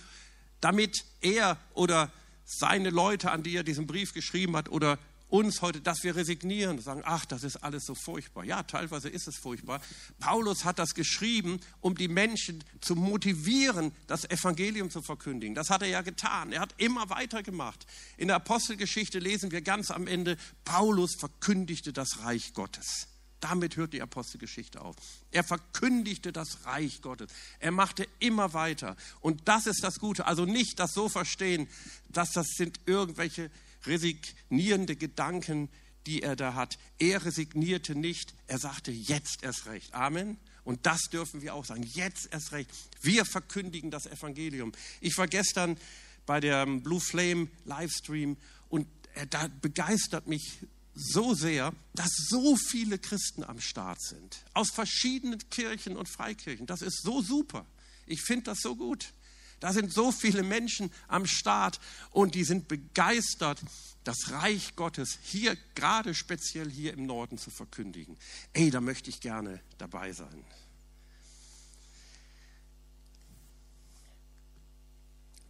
damit 0.61 1.05
er 1.21 1.57
oder 1.73 2.11
seine 2.45 2.89
Leute, 2.89 3.31
an 3.31 3.43
die 3.43 3.55
er 3.55 3.63
diesen 3.63 3.87
Brief 3.87 4.13
geschrieben 4.13 4.55
hat, 4.55 4.69
oder 4.69 4.97
uns 5.29 5.61
heute, 5.61 5.81
dass 5.81 6.03
wir 6.03 6.15
resignieren 6.15 6.77
und 6.77 6.83
sagen, 6.83 7.01
ach, 7.03 7.25
das 7.25 7.43
ist 7.43 7.57
alles 7.57 7.85
so 7.85 7.95
furchtbar. 7.95 8.45
Ja, 8.45 8.63
teilweise 8.63 9.09
ist 9.09 9.27
es 9.27 9.35
furchtbar. 9.37 9.81
Paulus 10.19 10.63
hat 10.63 10.79
das 10.79 10.93
geschrieben, 10.93 11.59
um 11.81 11.95
die 11.95 12.07
Menschen 12.07 12.63
zu 12.79 12.95
motivieren, 12.95 13.91
das 14.07 14.23
Evangelium 14.29 14.89
zu 14.89 15.01
verkündigen. 15.01 15.53
Das 15.53 15.69
hat 15.69 15.81
er 15.81 15.89
ja 15.89 16.01
getan. 16.01 16.53
Er 16.53 16.61
hat 16.61 16.75
immer 16.77 17.09
weitergemacht. 17.09 17.85
In 18.15 18.27
der 18.27 18.37
Apostelgeschichte 18.37 19.19
lesen 19.19 19.51
wir 19.51 19.61
ganz 19.61 19.91
am 19.91 20.07
Ende, 20.07 20.37
Paulus 20.63 21.15
verkündigte 21.19 21.91
das 21.91 22.23
Reich 22.23 22.53
Gottes. 22.53 23.07
Damit 23.39 23.75
hört 23.75 23.93
die 23.93 24.01
Apostelgeschichte 24.01 24.81
auf. 24.81 24.95
Er 25.31 25.43
verkündigte 25.43 26.33
das 26.33 26.65
Reich 26.65 27.01
Gottes. 27.01 27.31
Er 27.59 27.71
machte 27.71 28.07
immer 28.19 28.53
weiter. 28.53 28.95
Und 29.21 29.47
das 29.47 29.67
ist 29.67 29.83
das 29.83 29.99
Gute. 29.99 30.25
Also 30.25 30.45
nicht 30.45 30.79
das 30.79 30.93
so 30.93 31.07
verstehen, 31.07 31.67
dass 32.09 32.31
das 32.31 32.47
sind 32.55 32.79
irgendwelche 32.87 33.51
resignierende 33.85 34.95
Gedanken, 34.95 35.69
die 36.07 36.23
er 36.23 36.35
da 36.35 36.55
hat. 36.55 36.79
Er 36.97 37.25
resignierte 37.25 37.93
nicht. 37.93 38.33
Er 38.47 38.57
sagte 38.57 38.91
jetzt 38.91 39.43
erst 39.43 39.67
recht. 39.67 39.93
Amen. 39.93 40.37
Und 40.63 40.85
das 40.85 41.01
dürfen 41.11 41.41
wir 41.41 41.53
auch 41.53 41.65
sagen. 41.65 41.83
Jetzt 41.83 42.29
erst 42.31 42.51
recht. 42.53 42.69
Wir 43.01 43.23
verkündigen 43.23 43.91
das 43.91 44.07
Evangelium. 44.07 44.71
Ich 44.99 45.17
war 45.17 45.27
gestern 45.27 45.77
bei 46.25 46.39
der 46.39 46.65
Blue 46.65 46.99
Flame 46.99 47.49
Livestream 47.65 48.35
und 48.69 48.87
da 49.29 49.47
begeistert 49.61 50.27
mich 50.27 50.59
so 50.97 51.33
sehr, 51.33 51.73
dass 51.93 52.09
so 52.29 52.55
viele 52.55 52.97
Christen 52.97 53.43
am 53.43 53.59
Start 53.59 54.01
sind. 54.01 54.37
Aus 54.53 54.69
verschiedenen 54.71 55.39
Kirchen 55.49 55.95
und 55.95 56.09
Freikirchen. 56.09 56.65
Das 56.65 56.81
ist 56.81 57.01
so 57.03 57.21
super. 57.21 57.65
Ich 58.05 58.21
finde 58.21 58.45
das 58.45 58.59
so 58.61 58.75
gut. 58.75 59.13
Da 59.59 59.73
sind 59.73 59.91
so 59.91 60.11
viele 60.11 60.43
Menschen 60.43 60.91
am 61.07 61.25
Start 61.25 61.79
und 62.11 62.35
die 62.35 62.43
sind 62.43 62.67
begeistert, 62.67 63.61
das 64.03 64.31
Reich 64.31 64.75
Gottes 64.75 65.17
hier, 65.23 65.57
gerade 65.75 66.13
speziell 66.13 66.69
hier 66.69 66.93
im 66.93 67.05
Norden 67.05 67.37
zu 67.37 67.49
verkündigen. 67.49 68.17
Ey, 68.53 68.69
da 68.69 68.81
möchte 68.81 69.09
ich 69.09 69.19
gerne 69.19 69.59
dabei 69.77 70.13
sein. 70.13 70.45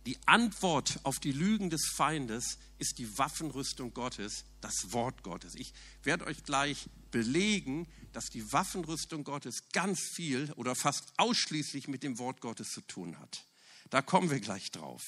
Die 0.07 0.17
Antwort 0.25 1.01
auf 1.03 1.19
die 1.19 1.33
Lügen 1.33 1.69
des 1.69 1.85
Feindes 1.93 2.59
ist 2.77 2.97
die 2.97 3.17
Waffenrüstung 3.17 3.93
Gottes, 3.93 4.45
das 4.61 4.93
Wort 4.93 5.21
Gottes. 5.21 5.53
Ich 5.55 5.73
werde 6.01 6.25
euch 6.27 6.45
gleich 6.45 6.87
belegen, 7.11 7.89
dass 8.13 8.27
die 8.27 8.53
Waffenrüstung 8.53 9.25
Gottes 9.25 9.67
ganz 9.73 9.99
viel 9.99 10.53
oder 10.53 10.75
fast 10.75 11.11
ausschließlich 11.17 11.89
mit 11.89 12.03
dem 12.03 12.19
Wort 12.19 12.39
Gottes 12.39 12.69
zu 12.69 12.79
tun 12.79 13.19
hat. 13.19 13.43
Da 13.89 14.01
kommen 14.01 14.29
wir 14.29 14.39
gleich 14.39 14.71
drauf. 14.71 15.03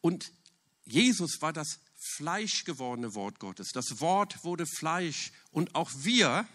Und 0.00 0.30
Jesus 0.84 1.40
war 1.40 1.52
das 1.52 1.80
fleischgewordene 1.96 3.16
Wort 3.16 3.40
Gottes. 3.40 3.70
Das 3.72 3.98
Wort 4.00 4.44
wurde 4.44 4.64
Fleisch. 4.64 5.32
Und 5.50 5.74
auch 5.74 5.90
wir 5.92 6.46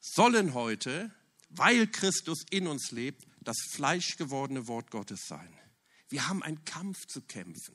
sollen 0.00 0.54
heute, 0.54 1.10
weil 1.50 1.86
Christus 1.88 2.42
in 2.48 2.68
uns 2.68 2.90
lebt, 2.90 3.26
das 3.42 3.58
fleischgewordene 3.72 4.66
Wort 4.66 4.90
Gottes 4.90 5.26
sein. 5.28 5.54
Wir 6.14 6.28
haben 6.28 6.44
einen 6.44 6.64
Kampf 6.64 7.08
zu 7.08 7.22
kämpfen. 7.22 7.74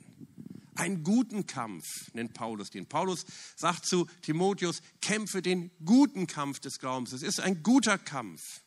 Einen 0.75 1.03
guten 1.03 1.46
Kampf 1.46 1.84
nennt 2.13 2.34
Paulus 2.34 2.69
den. 2.69 2.88
Paulus 2.88 3.25
sagt 3.58 3.86
zu 3.86 4.05
Timotheus, 4.22 4.81
kämpfe 5.01 5.41
den 5.41 5.72
guten 5.84 6.25
Kampf 6.25 6.62
des 6.62 6.79
Glaubens. 6.79 7.12
Es 7.12 7.22
ist 7.22 7.41
ein 7.41 7.63
guter 7.63 7.98
Kampf. 7.98 8.62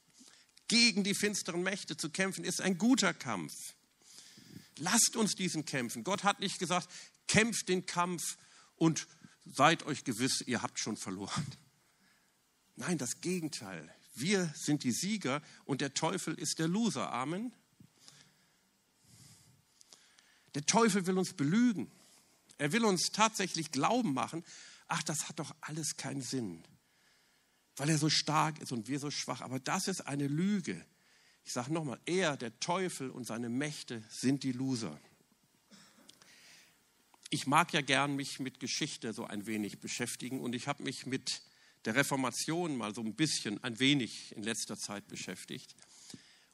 Gegen 0.69 1.05
die 1.05 1.15
finsteren 1.15 1.63
Mächte 1.63 1.97
zu 1.97 2.11
kämpfen, 2.11 2.45
ist 2.45 2.61
ein 2.61 2.77
guter 2.77 3.15
Kampf. 3.15 3.55
Lasst 4.77 5.17
uns 5.17 5.37
diesen 5.37 5.65
kämpfen. 5.65 6.05
Gott 6.05 6.23
hat 6.23 6.41
nicht 6.41 6.59
gesagt, 6.59 6.91
kämpft 7.27 7.71
den 7.71 7.87
Kampf 7.87 8.37
und 8.77 9.07
seid 9.47 9.87
euch 9.87 10.05
gewiss, 10.05 10.43
ihr 10.43 10.61
habt 10.61 10.81
schon 10.81 10.99
verloren. 10.99 11.47
Nein, 12.77 12.99
das 12.99 13.23
Gegenteil. 13.23 13.91
Wir 14.15 14.53
sind 14.55 14.85
die 14.85 14.93
Sieger 14.93 15.41
und 15.65 15.81
der 15.81 15.95
Teufel 15.95 16.35
ist 16.35 16.59
der 16.59 16.69
Loser. 16.69 17.11
Amen. 17.11 17.55
Der 20.55 20.67
Teufel 20.67 21.07
will 21.07 21.19
uns 21.19 21.35
belügen. 21.35 21.91
Er 22.59 22.73
will 22.73 22.85
uns 22.85 23.11
tatsächlich 23.13 23.73
glauben 23.73 24.13
machen, 24.15 24.45
ach, 24.89 25.03
das 25.03 25.29
hat 25.29 25.39
doch 25.39 25.55
alles 25.61 25.97
keinen 25.97 26.23
Sinn. 26.23 26.63
weil 27.77 27.89
er 27.89 27.99
so 27.99 28.11
stark 28.11 28.61
ist 28.61 28.73
und 28.73 28.89
wir 28.89 28.99
so 28.99 29.11
schwach. 29.11 29.41
Aber 29.41 29.59
das 29.59 29.89
ist 29.89 30.03
eine 30.03 30.27
Lüge. 30.27 30.85
Ich 31.45 31.53
sage 31.53 31.73
nochmal, 31.73 31.99
er, 32.05 32.37
der 32.37 32.59
Teufel 32.61 33.11
und 33.11 33.27
seine 33.27 33.49
Mächte 33.49 34.03
sind 34.09 34.43
die 34.43 34.53
Loser. 34.53 35.01
Ich 37.31 37.47
mag 37.47 37.73
ja 37.73 37.81
gern 37.81 38.15
mich 38.15 38.41
mit 38.41 38.61
Geschichte 38.61 39.13
so 39.15 39.25
ein 39.25 39.47
wenig 39.47 39.81
beschäftigen 39.81 40.41
und 40.41 40.55
ich 40.55 40.69
habe 40.69 40.83
mich 40.83 41.07
mit 41.07 41.43
der 41.87 41.95
Reformation 41.95 42.77
mal 42.77 42.95
so 42.95 43.01
ein 43.01 43.15
bisschen, 43.15 43.63
ein 43.65 43.81
wenig 43.81 44.37
in 44.37 44.43
letzter 44.43 44.77
Zeit 44.77 45.09
beschäftigt. 45.09 45.75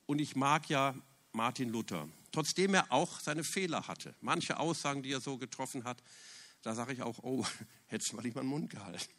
Und 0.07 0.21
ich 0.21 0.37
mag 0.37 0.71
ja 0.71 0.95
Martin 1.33 1.69
Luther, 1.69 2.09
trotzdem 2.33 2.75
er 2.75 2.91
auch 2.91 3.21
seine 3.21 3.45
Fehler 3.45 3.87
hatte. 3.87 4.15
Manche 4.21 4.59
Aussagen, 4.59 5.03
die 5.03 5.13
er 5.13 5.21
so 5.21 5.39
getroffen 5.39 5.85
hat, 5.85 6.03
da 6.63 6.75
sage 6.75 6.93
ich 6.93 7.03
auch, 7.03 7.19
oh, 7.23 7.47
hättest 7.87 8.13
du 8.13 8.17
mal 8.17 8.23
lieber 8.23 8.41
den 8.41 8.49
Mund 8.49 8.71
gehalten. 8.71 9.13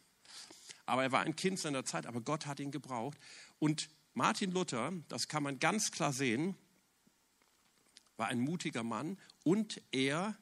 Aber 0.85 1.03
er 1.03 1.11
war 1.11 1.21
ein 1.21 1.35
Kind 1.35 1.59
seiner 1.59 1.85
Zeit, 1.85 2.07
aber 2.07 2.21
Gott 2.21 2.45
hat 2.45 2.59
ihn 2.59 2.71
gebraucht. 2.71 3.17
Und 3.59 3.89
Martin 4.13 4.51
Luther, 4.51 4.91
das 5.07 5.27
kann 5.27 5.43
man 5.43 5.59
ganz 5.59 5.91
klar 5.91 6.11
sehen, 6.11 6.55
war 8.17 8.27
ein 8.27 8.39
mutiger 8.39 8.83
Mann 8.83 9.17
und 9.43 9.81
er 9.91 10.35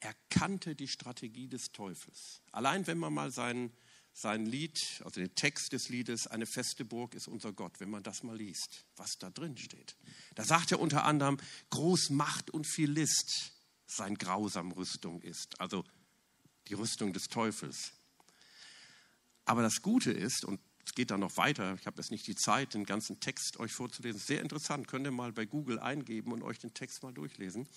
erkannte 0.00 0.74
die 0.74 0.88
Strategie 0.88 1.48
des 1.48 1.72
Teufels. 1.72 2.42
Allein 2.52 2.86
wenn 2.86 2.98
man 2.98 3.12
mal 3.12 3.30
sein, 3.30 3.72
sein 4.16 4.46
Lied, 4.46 4.80
also 5.04 5.20
den 5.20 5.34
Text 5.34 5.74
des 5.74 5.90
Liedes, 5.90 6.26
eine 6.26 6.46
feste 6.46 6.86
Burg 6.86 7.14
ist 7.14 7.28
unser 7.28 7.52
Gott, 7.52 7.80
wenn 7.80 7.90
man 7.90 8.02
das 8.02 8.22
mal 8.22 8.34
liest, 8.34 8.86
was 8.96 9.18
da 9.18 9.28
drin 9.28 9.58
steht. 9.58 9.94
Da 10.34 10.42
sagt 10.42 10.72
er 10.72 10.80
unter 10.80 11.04
anderem, 11.04 11.36
groß 11.68 12.08
Macht 12.10 12.48
und 12.50 12.66
viel 12.66 12.90
List 12.90 13.52
sein 13.86 14.14
grausam 14.14 14.72
Rüstung 14.72 15.20
ist, 15.20 15.60
also 15.60 15.84
die 16.68 16.74
Rüstung 16.74 17.12
des 17.12 17.28
Teufels. 17.28 17.92
Aber 19.44 19.60
das 19.60 19.82
Gute 19.82 20.12
ist, 20.12 20.46
und 20.46 20.60
es 20.86 20.94
geht 20.94 21.10
dann 21.10 21.20
noch 21.20 21.36
weiter, 21.36 21.74
ich 21.78 21.86
habe 21.86 22.00
jetzt 22.00 22.10
nicht 22.10 22.26
die 22.26 22.36
Zeit, 22.36 22.72
den 22.72 22.86
ganzen 22.86 23.20
Text 23.20 23.58
euch 23.58 23.72
vorzulesen, 23.72 24.18
sehr 24.18 24.40
interessant, 24.40 24.88
könnt 24.88 25.06
ihr 25.06 25.12
mal 25.12 25.32
bei 25.34 25.44
Google 25.44 25.78
eingeben 25.78 26.32
und 26.32 26.42
euch 26.42 26.58
den 26.58 26.72
Text 26.72 27.02
mal 27.02 27.12
durchlesen. 27.12 27.68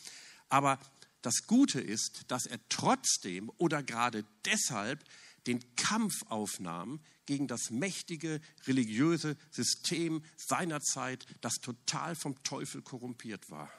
Aber 0.48 0.80
das 1.22 1.48
Gute 1.48 1.82
ist, 1.82 2.32
dass 2.32 2.46
er 2.46 2.60
trotzdem 2.70 3.52
oder 3.58 3.84
gerade 3.84 4.24
deshalb 4.46 5.04
den 5.48 5.76
Kampf 5.76 6.24
aufnahm 6.28 7.00
gegen 7.26 7.48
das 7.48 7.70
mächtige 7.70 8.42
religiöse 8.66 9.38
System 9.52 10.24
seiner 10.36 10.82
Zeit, 10.82 11.26
das 11.42 11.56
total 11.56 12.16
vom 12.16 12.42
Teufel 12.44 12.82
korrumpiert 12.82 13.50
war. 13.50 13.72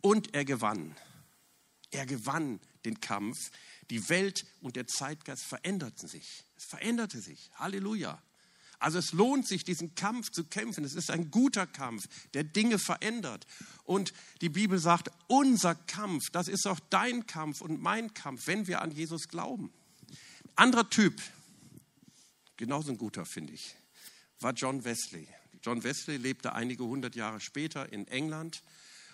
Und 0.00 0.34
er 0.34 0.44
gewann. 0.44 0.96
Er 1.90 2.06
gewann 2.06 2.60
den 2.84 3.00
Kampf. 3.00 3.38
Die 3.90 4.08
Welt 4.08 4.44
und 4.60 4.76
der 4.76 4.86
Zeitgeist 4.86 5.44
veränderten 5.44 6.08
sich. 6.08 6.44
Es 6.56 6.64
veränderte 6.64 7.20
sich. 7.20 7.50
Halleluja. 7.54 8.20
Also 8.78 8.98
es 8.98 9.12
lohnt 9.12 9.46
sich, 9.46 9.64
diesen 9.64 9.94
Kampf 9.94 10.30
zu 10.30 10.44
kämpfen. 10.44 10.84
Es 10.84 10.94
ist 10.94 11.10
ein 11.10 11.30
guter 11.30 11.66
Kampf, 11.66 12.06
der 12.34 12.44
Dinge 12.44 12.78
verändert. 12.78 13.46
Und 13.84 14.12
die 14.40 14.48
Bibel 14.48 14.78
sagt, 14.78 15.10
unser 15.26 15.74
Kampf, 15.74 16.24
das 16.32 16.48
ist 16.48 16.66
auch 16.66 16.80
dein 16.90 17.26
Kampf 17.26 17.60
und 17.60 17.80
mein 17.80 18.12
Kampf, 18.12 18.46
wenn 18.46 18.66
wir 18.66 18.82
an 18.82 18.90
Jesus 18.90 19.28
glauben. 19.28 19.72
Anderer 20.56 20.88
Typ, 20.88 21.20
genauso 22.56 22.92
ein 22.92 22.98
guter, 22.98 23.26
finde 23.26 23.52
ich, 23.52 23.74
war 24.40 24.52
John 24.52 24.84
Wesley. 24.84 25.26
John 25.62 25.82
Wesley 25.82 26.16
lebte 26.16 26.52
einige 26.52 26.84
hundert 26.84 27.16
Jahre 27.16 27.40
später 27.40 27.92
in 27.92 28.06
England. 28.08 28.62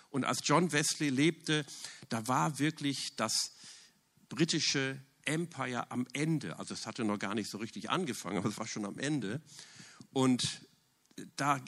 Und 0.09 0.25
als 0.25 0.41
John 0.43 0.71
Wesley 0.71 1.09
lebte, 1.09 1.65
da 2.09 2.27
war 2.27 2.59
wirklich 2.59 3.15
das 3.15 3.53
britische 4.27 4.99
Empire 5.23 5.89
am 5.89 6.05
Ende. 6.13 6.59
Also 6.59 6.73
es 6.73 6.85
hatte 6.85 7.05
noch 7.05 7.17
gar 7.17 7.35
nicht 7.35 7.49
so 7.49 7.57
richtig 7.57 7.89
angefangen, 7.89 8.37
aber 8.37 8.49
es 8.49 8.57
war 8.57 8.67
schon 8.67 8.85
am 8.85 8.99
Ende. 8.99 9.41
Und 10.11 10.61
da 11.35 11.59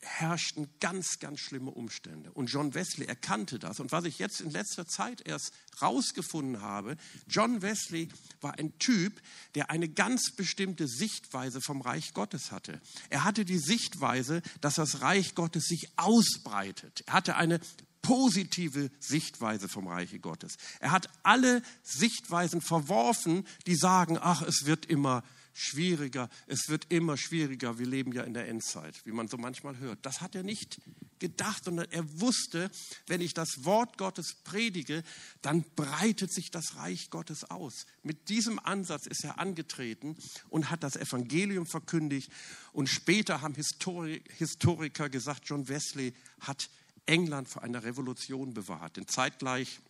herrschten 0.00 0.68
ganz, 0.80 1.18
ganz 1.18 1.40
schlimme 1.40 1.70
Umstände. 1.70 2.32
Und 2.32 2.46
John 2.48 2.74
Wesley 2.74 3.06
erkannte 3.06 3.58
das. 3.58 3.80
Und 3.80 3.92
was 3.92 4.04
ich 4.04 4.18
jetzt 4.18 4.40
in 4.40 4.50
letzter 4.50 4.86
Zeit 4.86 5.26
erst 5.26 5.52
rausgefunden 5.82 6.62
habe, 6.62 6.96
John 7.26 7.62
Wesley 7.62 8.08
war 8.40 8.58
ein 8.58 8.78
Typ, 8.78 9.20
der 9.54 9.70
eine 9.70 9.88
ganz 9.88 10.32
bestimmte 10.34 10.86
Sichtweise 10.86 11.60
vom 11.60 11.80
Reich 11.80 12.14
Gottes 12.14 12.52
hatte. 12.52 12.80
Er 13.10 13.24
hatte 13.24 13.44
die 13.44 13.58
Sichtweise, 13.58 14.42
dass 14.60 14.74
das 14.74 15.00
Reich 15.00 15.34
Gottes 15.34 15.64
sich 15.66 15.88
ausbreitet. 15.96 17.02
Er 17.06 17.14
hatte 17.14 17.36
eine 17.36 17.60
positive 18.02 18.90
Sichtweise 19.00 19.68
vom 19.68 19.86
Reiche 19.86 20.18
Gottes. 20.18 20.56
Er 20.80 20.92
hat 20.92 21.10
alle 21.24 21.62
Sichtweisen 21.82 22.60
verworfen, 22.60 23.46
die 23.66 23.76
sagen, 23.76 24.18
ach, 24.20 24.42
es 24.42 24.64
wird 24.64 24.86
immer 24.86 25.22
schwieriger, 25.58 26.28
es 26.46 26.68
wird 26.68 26.86
immer 26.90 27.16
schwieriger, 27.16 27.78
wir 27.78 27.86
leben 27.86 28.12
ja 28.12 28.22
in 28.22 28.34
der 28.34 28.48
Endzeit, 28.48 29.04
wie 29.04 29.12
man 29.12 29.28
so 29.28 29.36
manchmal 29.36 29.78
hört. 29.78 29.98
Das 30.02 30.20
hat 30.20 30.34
er 30.34 30.42
nicht 30.42 30.80
gedacht, 31.18 31.64
sondern 31.64 31.86
er 31.90 32.20
wusste, 32.20 32.70
wenn 33.06 33.20
ich 33.20 33.34
das 33.34 33.64
Wort 33.64 33.98
Gottes 33.98 34.36
predige, 34.44 35.02
dann 35.42 35.64
breitet 35.74 36.32
sich 36.32 36.50
das 36.50 36.76
Reich 36.76 37.10
Gottes 37.10 37.44
aus. 37.44 37.86
Mit 38.02 38.28
diesem 38.28 38.58
Ansatz 38.58 39.06
ist 39.06 39.24
er 39.24 39.38
angetreten 39.38 40.16
und 40.48 40.70
hat 40.70 40.82
das 40.82 40.96
Evangelium 40.96 41.66
verkündigt. 41.66 42.30
Und 42.72 42.88
später 42.88 43.40
haben 43.40 43.54
Historiker 43.54 45.08
gesagt, 45.08 45.48
John 45.48 45.68
Wesley 45.68 46.14
hat 46.40 46.70
England 47.06 47.48
vor 47.48 47.62
einer 47.62 47.82
Revolution 47.82 48.54
bewahrt. 48.54 48.96
Denn 48.96 49.08
zeitgleich 49.08 49.80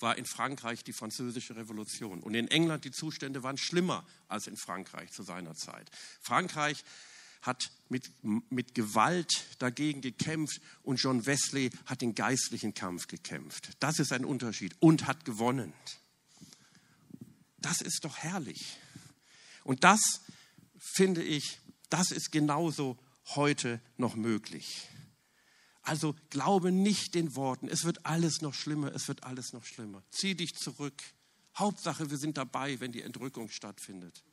war 0.00 0.18
in 0.18 0.26
Frankreich 0.26 0.84
die 0.84 0.92
französische 0.92 1.56
Revolution. 1.56 2.22
Und 2.22 2.34
in 2.34 2.48
England 2.48 2.84
die 2.84 2.90
Zustände 2.90 3.42
waren 3.42 3.58
schlimmer 3.58 4.04
als 4.28 4.46
in 4.46 4.56
Frankreich 4.56 5.12
zu 5.12 5.22
seiner 5.22 5.54
Zeit. 5.54 5.90
Frankreich 6.20 6.84
hat 7.42 7.70
mit, 7.88 8.10
mit 8.50 8.74
Gewalt 8.74 9.44
dagegen 9.58 10.00
gekämpft 10.00 10.60
und 10.82 10.96
John 10.96 11.26
Wesley 11.26 11.70
hat 11.86 12.00
den 12.00 12.14
geistlichen 12.14 12.74
Kampf 12.74 13.06
gekämpft. 13.06 13.70
Das 13.80 13.98
ist 13.98 14.12
ein 14.12 14.24
Unterschied 14.24 14.74
und 14.80 15.06
hat 15.06 15.24
gewonnen. 15.24 15.72
Das 17.58 17.80
ist 17.80 18.04
doch 18.04 18.18
herrlich. 18.18 18.76
Und 19.62 19.84
das 19.84 20.00
finde 20.78 21.22
ich, 21.22 21.58
das 21.88 22.10
ist 22.10 22.32
genauso 22.32 22.98
heute 23.34 23.80
noch 23.96 24.16
möglich. 24.16 24.88
Also 25.84 26.16
glaube 26.30 26.72
nicht 26.72 27.14
den 27.14 27.36
Worten, 27.36 27.68
es 27.68 27.84
wird 27.84 28.06
alles 28.06 28.40
noch 28.40 28.54
schlimmer, 28.54 28.92
es 28.94 29.06
wird 29.06 29.22
alles 29.22 29.52
noch 29.52 29.64
schlimmer. 29.64 30.02
Zieh 30.10 30.34
dich 30.34 30.56
zurück. 30.56 31.02
Hauptsache, 31.56 32.10
wir 32.10 32.16
sind 32.16 32.38
dabei, 32.38 32.80
wenn 32.80 32.90
die 32.90 33.02
Entrückung 33.02 33.50
stattfindet. 33.50 34.24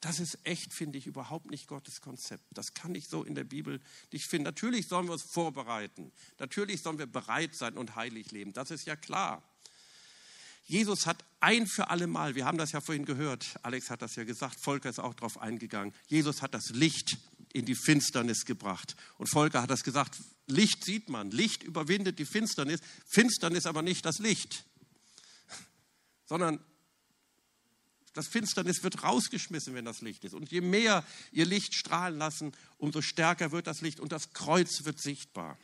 Das 0.00 0.20
ist 0.20 0.38
echt, 0.44 0.72
finde 0.72 0.98
ich, 0.98 1.08
überhaupt 1.08 1.50
nicht 1.50 1.66
Gottes 1.66 2.00
Konzept. 2.00 2.44
Das 2.52 2.74
kann 2.74 2.94
ich 2.94 3.08
so 3.08 3.24
in 3.24 3.34
der 3.34 3.44
Bibel 3.44 3.80
nicht 4.12 4.26
finden. 4.26 4.44
Natürlich 4.44 4.86
sollen 4.86 5.06
wir 5.06 5.14
uns 5.14 5.22
vorbereiten. 5.22 6.12
Natürlich 6.38 6.82
sollen 6.82 6.98
wir 6.98 7.06
bereit 7.06 7.56
sein 7.56 7.76
und 7.76 7.96
heilig 7.96 8.30
leben. 8.30 8.52
Das 8.52 8.70
ist 8.70 8.86
ja 8.86 8.94
klar. 8.94 9.42
Jesus 10.66 11.06
hat 11.06 11.24
ein 11.40 11.66
für 11.66 11.90
alle 11.90 12.06
Mal, 12.06 12.34
wir 12.34 12.44
haben 12.44 12.58
das 12.58 12.72
ja 12.72 12.80
vorhin 12.80 13.04
gehört, 13.04 13.56
Alex 13.62 13.88
hat 13.88 14.02
das 14.02 14.16
ja 14.16 14.24
gesagt, 14.24 14.58
Volker 14.58 14.90
ist 14.90 14.98
auch 14.98 15.14
darauf 15.14 15.40
eingegangen, 15.40 15.94
Jesus 16.08 16.42
hat 16.42 16.54
das 16.54 16.70
Licht 16.70 17.18
in 17.52 17.64
die 17.64 17.74
Finsternis 17.74 18.44
gebracht. 18.44 18.96
Und 19.18 19.28
Volker 19.28 19.62
hat 19.62 19.70
das 19.70 19.84
gesagt, 19.84 20.16
Licht 20.46 20.84
sieht 20.84 21.08
man, 21.08 21.30
Licht 21.30 21.62
überwindet 21.62 22.18
die 22.18 22.24
Finsternis, 22.24 22.80
Finsternis 23.06 23.66
aber 23.66 23.82
nicht 23.82 24.04
das 24.04 24.18
Licht, 24.18 24.64
sondern 26.26 26.60
das 28.16 28.28
Finsternis 28.28 28.82
wird 28.82 29.02
rausgeschmissen, 29.02 29.74
wenn 29.74 29.84
das 29.84 30.00
Licht 30.00 30.24
ist. 30.24 30.32
Und 30.32 30.50
je 30.50 30.62
mehr 30.62 31.04
ihr 31.32 31.44
Licht 31.44 31.74
strahlen 31.74 32.16
lassen, 32.16 32.52
umso 32.78 33.02
stärker 33.02 33.52
wird 33.52 33.66
das 33.66 33.82
Licht 33.82 34.00
und 34.00 34.10
das 34.10 34.32
Kreuz 34.32 34.84
wird 34.84 34.98
sichtbar. 34.98 35.58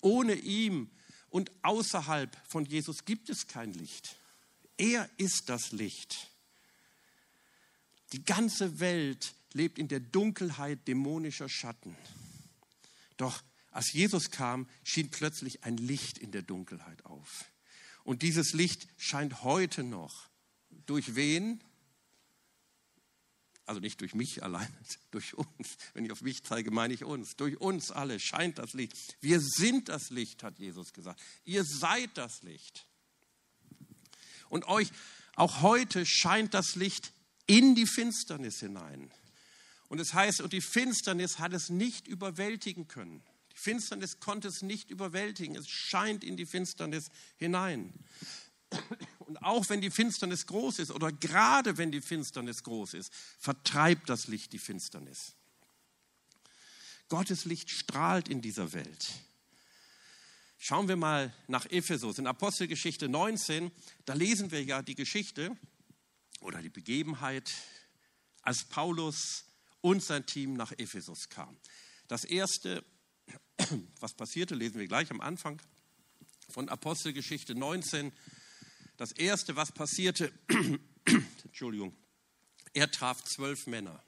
Ohne 0.00 0.34
ihm 0.34 0.90
und 1.28 1.50
außerhalb 1.62 2.34
von 2.48 2.64
Jesus 2.64 3.04
gibt 3.04 3.28
es 3.28 3.46
kein 3.46 3.74
Licht. 3.74 4.16
Er 4.78 5.10
ist 5.18 5.48
das 5.48 5.72
Licht. 5.72 6.30
Die 8.12 8.24
ganze 8.24 8.80
Welt 8.80 9.34
lebt 9.54 9.78
in 9.78 9.88
der 9.88 10.00
Dunkelheit 10.00 10.86
dämonischer 10.86 11.48
Schatten. 11.48 11.96
Doch 13.16 13.42
als 13.70 13.92
Jesus 13.92 14.30
kam, 14.30 14.68
schien 14.84 15.10
plötzlich 15.10 15.64
ein 15.64 15.76
Licht 15.76 16.18
in 16.18 16.30
der 16.30 16.42
Dunkelheit 16.42 17.04
auf. 17.06 17.46
Und 18.04 18.22
dieses 18.22 18.52
Licht 18.52 18.86
scheint 18.98 19.42
heute 19.42 19.82
noch. 19.82 20.28
Durch 20.86 21.14
wen? 21.14 21.62
Also 23.66 23.80
nicht 23.80 24.00
durch 24.00 24.14
mich 24.14 24.42
allein, 24.42 24.68
durch 25.10 25.34
uns. 25.34 25.76
Wenn 25.94 26.04
ich 26.04 26.12
auf 26.12 26.20
mich 26.20 26.44
zeige, 26.44 26.70
meine 26.70 26.92
ich 26.92 27.04
uns. 27.04 27.36
Durch 27.36 27.60
uns 27.60 27.90
alle 27.90 28.20
scheint 28.20 28.58
das 28.58 28.74
Licht. 28.74 29.16
Wir 29.20 29.40
sind 29.40 29.88
das 29.88 30.10
Licht, 30.10 30.42
hat 30.42 30.58
Jesus 30.58 30.92
gesagt. 30.92 31.20
Ihr 31.44 31.64
seid 31.64 32.10
das 32.18 32.42
Licht. 32.42 32.86
Und 34.48 34.66
euch, 34.66 34.90
auch 35.34 35.62
heute 35.62 36.04
scheint 36.06 36.54
das 36.54 36.74
Licht 36.76 37.12
in 37.46 37.74
die 37.74 37.86
Finsternis 37.86 38.60
hinein. 38.60 39.10
Und 39.88 40.00
es 40.00 40.14
heißt, 40.14 40.40
und 40.40 40.52
die 40.52 40.60
Finsternis 40.60 41.38
hat 41.38 41.52
es 41.52 41.68
nicht 41.68 42.06
überwältigen 42.06 42.88
können. 42.88 43.22
Die 43.52 43.58
Finsternis 43.58 44.18
konnte 44.18 44.48
es 44.48 44.62
nicht 44.62 44.90
überwältigen. 44.90 45.56
Es 45.56 45.68
scheint 45.68 46.24
in 46.24 46.36
die 46.36 46.46
Finsternis 46.46 47.10
hinein. 47.36 47.92
Und 49.20 49.42
auch 49.42 49.68
wenn 49.68 49.80
die 49.80 49.90
Finsternis 49.90 50.46
groß 50.46 50.80
ist 50.80 50.90
oder 50.90 51.12
gerade 51.12 51.78
wenn 51.78 51.92
die 51.92 52.00
Finsternis 52.00 52.62
groß 52.62 52.94
ist, 52.94 53.12
vertreibt 53.38 54.08
das 54.08 54.26
Licht 54.26 54.52
die 54.52 54.58
Finsternis. 54.58 55.34
Gottes 57.08 57.44
Licht 57.44 57.70
strahlt 57.70 58.28
in 58.28 58.40
dieser 58.40 58.72
Welt. 58.72 59.12
Schauen 60.58 60.88
wir 60.88 60.96
mal 60.96 61.32
nach 61.46 61.66
Ephesus. 61.66 62.18
In 62.18 62.26
Apostelgeschichte 62.26 63.08
19, 63.08 63.70
da 64.06 64.14
lesen 64.14 64.50
wir 64.50 64.64
ja 64.64 64.82
die 64.82 64.94
Geschichte 64.94 65.56
oder 66.40 66.62
die 66.62 66.70
Begebenheit, 66.70 67.52
als 68.42 68.64
Paulus 68.64 69.44
und 69.84 70.02
sein 70.02 70.24
Team 70.24 70.54
nach 70.54 70.72
Ephesus 70.72 71.28
kamen. 71.28 71.58
Das 72.08 72.24
erste, 72.24 72.82
was 74.00 74.14
passierte, 74.14 74.54
lesen 74.54 74.80
wir 74.80 74.88
gleich 74.88 75.10
am 75.10 75.20
Anfang 75.20 75.60
von 76.48 76.70
Apostelgeschichte 76.70 77.54
19. 77.54 78.10
Das 78.96 79.12
erste, 79.12 79.56
was 79.56 79.72
passierte, 79.72 80.32
Entschuldigung, 81.44 81.94
er 82.72 82.90
traf 82.90 83.22
zwölf 83.24 83.66
Männer 83.66 84.02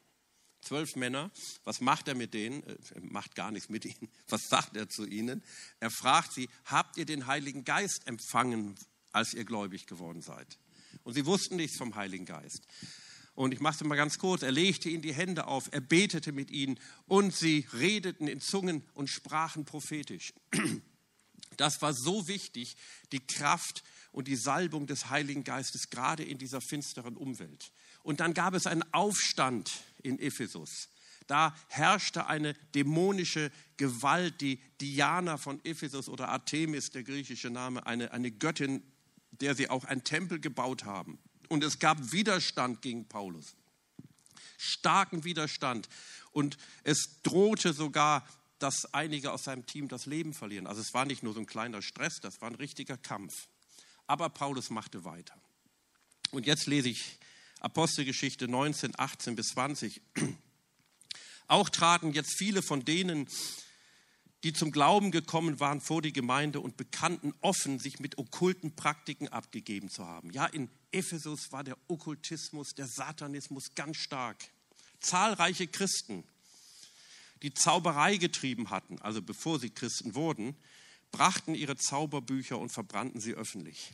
zwölf 0.62 0.96
Männer. 0.96 1.30
Was 1.62 1.80
macht 1.80 2.08
er 2.08 2.16
mit 2.16 2.34
denen? 2.34 2.64
Äh, 2.64 2.76
er 2.94 3.00
macht 3.02 3.36
gar 3.36 3.52
nichts 3.52 3.68
mit 3.68 3.84
ihnen. 3.84 4.10
Was 4.28 4.48
sagt 4.48 4.76
er 4.76 4.88
zu 4.88 5.06
ihnen? 5.06 5.44
Er 5.78 5.92
fragt 5.92 6.32
sie, 6.32 6.48
habt 6.64 6.96
ihr 6.96 7.04
den 7.04 7.28
Heiligen 7.28 7.62
Geist 7.62 8.04
empfangen, 8.06 8.74
als 9.12 9.32
ihr 9.32 9.44
gläubig 9.44 9.86
geworden 9.86 10.22
seid? 10.22 10.58
Und 11.04 11.14
sie 11.14 11.24
wussten 11.24 11.54
nichts 11.54 11.76
vom 11.78 11.94
Heiligen 11.94 12.24
Geist. 12.24 12.66
Und 13.36 13.52
ich 13.52 13.60
mache 13.60 13.76
es 13.76 13.84
mal 13.84 13.96
ganz 13.96 14.18
kurz. 14.18 14.42
Er 14.42 14.50
legte 14.50 14.88
ihnen 14.88 15.02
die 15.02 15.14
Hände 15.14 15.46
auf, 15.46 15.68
er 15.70 15.82
betete 15.82 16.32
mit 16.32 16.50
ihnen 16.50 16.80
und 17.06 17.34
sie 17.34 17.66
redeten 17.74 18.26
in 18.26 18.40
Zungen 18.40 18.82
und 18.94 19.08
sprachen 19.08 19.64
prophetisch. 19.64 20.34
Das 21.56 21.80
war 21.80 21.94
so 21.94 22.28
wichtig, 22.28 22.76
die 23.12 23.26
Kraft 23.26 23.82
und 24.12 24.28
die 24.28 24.36
Salbung 24.36 24.86
des 24.86 25.08
Heiligen 25.08 25.42
Geistes, 25.42 25.88
gerade 25.88 26.22
in 26.22 26.36
dieser 26.36 26.60
finsteren 26.60 27.16
Umwelt. 27.16 27.72
Und 28.02 28.20
dann 28.20 28.34
gab 28.34 28.52
es 28.52 28.66
einen 28.66 28.84
Aufstand 28.92 29.70
in 30.02 30.18
Ephesus. 30.18 30.90
Da 31.26 31.56
herrschte 31.68 32.26
eine 32.26 32.54
dämonische 32.74 33.50
Gewalt, 33.78 34.40
die 34.42 34.60
Diana 34.82 35.38
von 35.38 35.64
Ephesus 35.64 36.10
oder 36.10 36.28
Artemis, 36.28 36.90
der 36.90 37.04
griechische 37.04 37.48
Name, 37.48 37.86
eine, 37.86 38.12
eine 38.12 38.30
Göttin, 38.30 38.82
der 39.30 39.54
sie 39.54 39.70
auch 39.70 39.84
einen 39.84 40.04
Tempel 40.04 40.40
gebaut 40.40 40.84
haben. 40.84 41.18
Und 41.48 41.64
es 41.64 41.78
gab 41.78 42.12
Widerstand 42.12 42.82
gegen 42.82 43.06
Paulus. 43.08 43.54
Starken 44.58 45.24
Widerstand. 45.24 45.88
Und 46.32 46.56
es 46.84 47.22
drohte 47.22 47.72
sogar, 47.72 48.26
dass 48.58 48.92
einige 48.94 49.32
aus 49.32 49.44
seinem 49.44 49.66
Team 49.66 49.88
das 49.88 50.06
Leben 50.06 50.32
verlieren. 50.32 50.66
Also 50.66 50.80
es 50.80 50.94
war 50.94 51.04
nicht 51.04 51.22
nur 51.22 51.34
so 51.34 51.40
ein 51.40 51.46
kleiner 51.46 51.82
Stress, 51.82 52.20
das 52.20 52.40
war 52.40 52.48
ein 52.50 52.54
richtiger 52.54 52.96
Kampf. 52.96 53.48
Aber 54.06 54.30
Paulus 54.30 54.70
machte 54.70 55.04
weiter. 55.04 55.34
Und 56.30 56.46
jetzt 56.46 56.66
lese 56.66 56.88
ich 56.88 57.18
Apostelgeschichte 57.60 58.48
19, 58.48 58.92
18 58.98 59.36
bis 59.36 59.48
20. 59.48 60.00
Auch 61.48 61.68
traten 61.68 62.12
jetzt 62.12 62.36
viele 62.38 62.62
von 62.62 62.84
denen, 62.84 63.28
die 64.44 64.52
zum 64.52 64.70
Glauben 64.70 65.10
gekommen 65.10 65.60
waren, 65.60 65.80
vor 65.80 66.02
die 66.02 66.12
Gemeinde 66.12 66.60
und 66.60 66.76
bekannten 66.76 67.34
offen, 67.40 67.78
sich 67.78 67.98
mit 67.98 68.18
okkulten 68.18 68.76
Praktiken 68.76 69.28
abgegeben 69.28 69.88
zu 69.88 70.06
haben. 70.06 70.30
Ja, 70.30 70.46
in 70.46 70.70
Ephesus 70.92 71.52
war 71.52 71.64
der 71.64 71.76
Okkultismus, 71.88 72.74
der 72.74 72.86
Satanismus 72.86 73.74
ganz 73.74 73.96
stark. 73.96 74.36
Zahlreiche 75.00 75.66
Christen, 75.66 76.24
die 77.42 77.54
Zauberei 77.54 78.16
getrieben 78.16 78.70
hatten, 78.70 79.00
also 79.02 79.22
bevor 79.22 79.58
sie 79.58 79.70
Christen 79.70 80.14
wurden, 80.14 80.56
brachten 81.12 81.54
ihre 81.54 81.76
Zauberbücher 81.76 82.58
und 82.58 82.70
verbrannten 82.70 83.20
sie 83.20 83.34
öffentlich. 83.34 83.92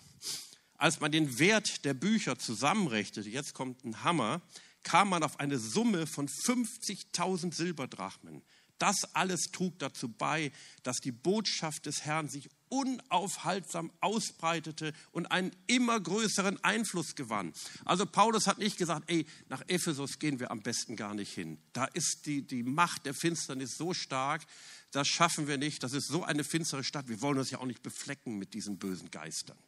Als 0.77 1.01
man 1.01 1.13
den 1.13 1.39
Wert 1.39 1.85
der 1.85 1.95
Bücher 1.95 2.39
zusammenrechnete, 2.39 3.29
jetzt 3.29 3.55
kommt 3.55 3.85
ein 3.85 4.03
Hammer, 4.03 4.43
kam 4.83 5.11
man 5.11 5.23
auf 5.23 5.39
eine 5.39 5.59
Summe 5.59 6.07
von 6.07 6.29
50.000 6.29 7.55
Silberdrachmen. 7.55 8.43
Das 8.83 9.15
alles 9.15 9.53
trug 9.53 9.79
dazu 9.79 10.09
bei, 10.09 10.51
dass 10.83 10.97
die 10.97 11.13
Botschaft 11.13 11.87
des 11.87 12.05
Herrn 12.05 12.29
sich 12.29 12.51
unaufhaltsam 12.69 13.93
ausbreitete 14.01 14.93
und 15.13 15.27
einen 15.27 15.53
immer 15.69 16.01
größeren 16.01 16.59
Einfluss 16.65 17.15
gewann. 17.15 17.53
Also 17.85 18.07
Paulus 18.07 18.49
hat 18.49 18.59
nicht 18.59 18.79
gesagt, 18.79 19.09
ey, 19.09 19.25
nach 19.49 19.63
Ephesus 19.69 20.19
gehen 20.19 20.41
wir 20.41 20.51
am 20.51 20.63
besten 20.63 20.97
gar 20.97 21.15
nicht 21.15 21.33
hin. 21.33 21.59
Da 21.75 21.85
ist 21.85 22.27
die, 22.27 22.43
die 22.43 22.65
Macht 22.65 23.07
der 23.07 23.15
Finsternis 23.15 23.77
so 23.77 23.95
stark, 23.95 24.43
das 24.91 25.07
schaffen 25.07 25.47
wir 25.47 25.59
nicht. 25.59 25.85
Das 25.85 25.93
ist 25.93 26.09
so 26.09 26.25
eine 26.25 26.43
finstere 26.43 26.83
Stadt. 26.83 27.07
Wir 27.07 27.21
wollen 27.21 27.39
uns 27.39 27.53
ja 27.53 27.59
auch 27.59 27.67
nicht 27.67 27.85
beflecken 27.85 28.37
mit 28.37 28.53
diesen 28.53 28.79
bösen 28.79 29.13
Geistern. 29.13 29.59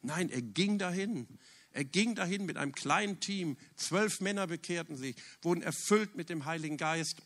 Nein, 0.00 0.30
er 0.30 0.42
ging 0.42 0.78
dahin. 0.78 1.26
Er 1.72 1.84
ging 1.84 2.14
dahin 2.14 2.46
mit 2.46 2.56
einem 2.56 2.70
kleinen 2.72 3.18
Team. 3.18 3.56
Zwölf 3.74 4.20
Männer 4.20 4.46
bekehrten 4.46 4.96
sich, 4.96 5.16
wurden 5.42 5.60
erfüllt 5.60 6.14
mit 6.14 6.30
dem 6.30 6.44
Heiligen 6.44 6.76
Geist. 6.76 7.16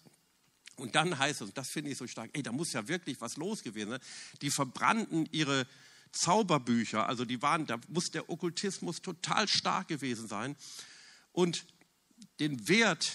Und 0.78 0.94
dann 0.94 1.18
heißt 1.18 1.40
es, 1.40 1.48
und 1.48 1.58
das 1.58 1.68
finde 1.68 1.90
ich 1.90 1.98
so 1.98 2.06
stark, 2.06 2.30
ey, 2.32 2.42
da 2.42 2.52
muss 2.52 2.72
ja 2.72 2.86
wirklich 2.88 3.20
was 3.20 3.36
los 3.36 3.62
gewesen 3.62 3.90
sein. 3.90 4.00
Die 4.42 4.50
verbrannten 4.50 5.28
ihre 5.32 5.66
Zauberbücher, 6.12 7.06
also 7.06 7.24
die 7.24 7.42
waren, 7.42 7.66
da 7.66 7.78
muss 7.88 8.10
der 8.10 8.30
Okkultismus 8.30 9.02
total 9.02 9.48
stark 9.48 9.88
gewesen 9.88 10.28
sein. 10.28 10.56
Und 11.32 11.66
den 12.40 12.68
Wert 12.68 13.12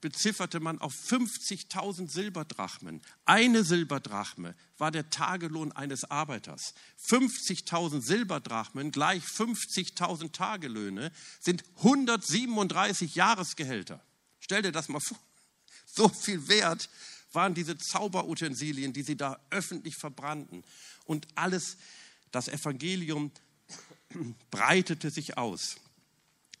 bezifferte 0.00 0.60
man 0.60 0.80
auf 0.80 0.94
50.000 0.94 2.08
Silberdrachmen. 2.08 3.02
Eine 3.24 3.64
Silberdrachme 3.64 4.54
war 4.78 4.90
der 4.90 5.10
Tagelohn 5.10 5.72
eines 5.72 6.10
Arbeiters. 6.10 6.74
50.000 7.08 8.02
Silberdrachmen 8.02 8.90
gleich 8.90 9.24
50.000 9.24 10.32
Tagelöhne 10.32 11.12
sind 11.40 11.64
137 11.76 13.14
Jahresgehälter. 13.14 14.02
Stell 14.38 14.62
dir 14.62 14.72
das 14.72 14.88
mal 14.88 15.00
vor. 15.00 15.18
So 15.96 16.08
viel 16.08 16.46
wert 16.48 16.90
waren 17.32 17.54
diese 17.54 17.78
Zauberutensilien, 17.78 18.92
die 18.92 19.02
sie 19.02 19.16
da 19.16 19.40
öffentlich 19.50 19.96
verbrannten. 19.96 20.62
Und 21.04 21.26
alles, 21.34 21.78
das 22.32 22.48
Evangelium 22.48 23.30
breitete 24.50 25.10
sich 25.10 25.38
aus. 25.38 25.76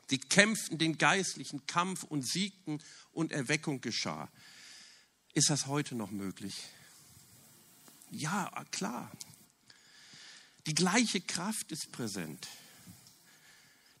Sie 0.08 0.18
kämpften 0.18 0.78
den 0.78 0.98
geistlichen 0.98 1.66
Kampf 1.66 2.04
und 2.04 2.22
siegten 2.22 2.80
und 3.12 3.32
Erweckung 3.32 3.80
geschah. 3.80 4.28
Ist 5.34 5.50
das 5.50 5.66
heute 5.66 5.94
noch 5.96 6.10
möglich? 6.10 6.54
Ja, 8.10 8.64
klar. 8.70 9.10
Die 10.66 10.74
gleiche 10.74 11.20
Kraft 11.20 11.72
ist 11.72 11.92
präsent. 11.92 12.46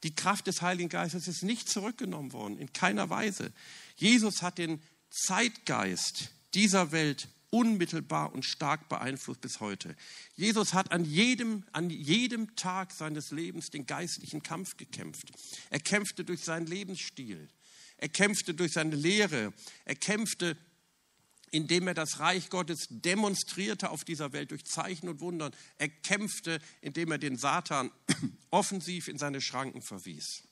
Die 0.02 0.14
Kraft 0.14 0.46
des 0.46 0.62
Heiligen 0.62 0.88
Geistes 0.88 1.26
ist 1.26 1.42
nicht 1.42 1.68
zurückgenommen 1.68 2.32
worden, 2.32 2.58
in 2.58 2.72
keiner 2.72 3.10
Weise. 3.10 3.52
Jesus 3.96 4.42
hat 4.42 4.58
den 4.58 4.80
Zeitgeist 5.16 6.30
dieser 6.54 6.92
Welt 6.92 7.28
unmittelbar 7.50 8.32
und 8.34 8.44
stark 8.44 8.88
beeinflusst 8.88 9.40
bis 9.40 9.60
heute. 9.60 9.96
Jesus 10.34 10.74
hat 10.74 10.92
an 10.92 11.04
jedem, 11.04 11.64
an 11.72 11.90
jedem 11.90 12.54
Tag 12.56 12.92
seines 12.92 13.30
Lebens 13.30 13.70
den 13.70 13.86
geistlichen 13.86 14.42
Kampf 14.42 14.76
gekämpft. 14.76 15.32
Er 15.70 15.80
kämpfte 15.80 16.24
durch 16.24 16.42
seinen 16.42 16.66
Lebensstil. 16.66 17.48
Er 17.96 18.08
kämpfte 18.08 18.52
durch 18.52 18.72
seine 18.72 18.94
Lehre. 18.94 19.54
Er 19.86 19.94
kämpfte, 19.94 20.56
indem 21.50 21.88
er 21.88 21.94
das 21.94 22.18
Reich 22.18 22.50
Gottes 22.50 22.88
demonstrierte 22.90 23.90
auf 23.90 24.04
dieser 24.04 24.32
Welt 24.32 24.50
durch 24.50 24.66
Zeichen 24.66 25.08
und 25.08 25.20
Wundern. 25.20 25.54
Er 25.78 25.88
kämpfte, 25.88 26.60
indem 26.82 27.12
er 27.12 27.18
den 27.18 27.38
Satan 27.38 27.90
offensiv 28.50 29.08
in 29.08 29.18
seine 29.18 29.40
Schranken 29.40 29.80
verwies. 29.80 30.42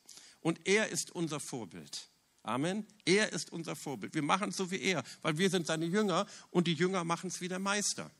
Und 0.40 0.66
er 0.66 0.88
ist 0.88 1.10
unser 1.10 1.40
Vorbild. 1.40 2.08
Amen. 2.44 2.86
Er 3.06 3.32
ist 3.32 3.50
unser 3.50 3.74
Vorbild. 3.74 4.14
Wir 4.14 4.22
machen 4.22 4.50
es 4.50 4.56
so 4.58 4.70
wie 4.70 4.80
er, 4.80 5.02
weil 5.22 5.38
wir 5.38 5.48
sind 5.48 5.66
seine 5.66 5.86
Jünger 5.86 6.26
und 6.50 6.66
die 6.66 6.74
Jünger 6.74 7.02
machen 7.02 7.28
es 7.28 7.40
wie 7.40 7.48
der 7.48 7.58
Meister. 7.58 8.10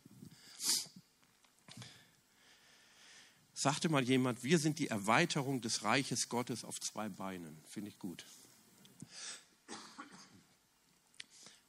Sagte 3.53 3.91
mal 3.91 4.03
jemand, 4.03 4.43
wir 4.43 4.59
sind 4.59 4.79
die 4.79 4.89
Erweiterung 4.89 5.61
des 5.61 5.85
Reiches 5.85 6.31
Gottes 6.31 6.65
auf 6.65 6.81
zwei 6.81 7.11
Beinen. 7.11 7.63
Finde 7.69 7.91
ich 7.91 7.99
gut. 7.99 8.25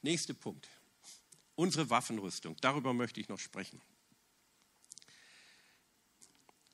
Nächster 0.00 0.34
Punkt. 0.34 0.66
Unsere 1.56 1.90
Waffenrüstung. 1.90 2.56
Darüber 2.62 2.94
möchte 2.94 3.20
ich 3.20 3.28
noch 3.28 3.38
sprechen. 3.38 3.82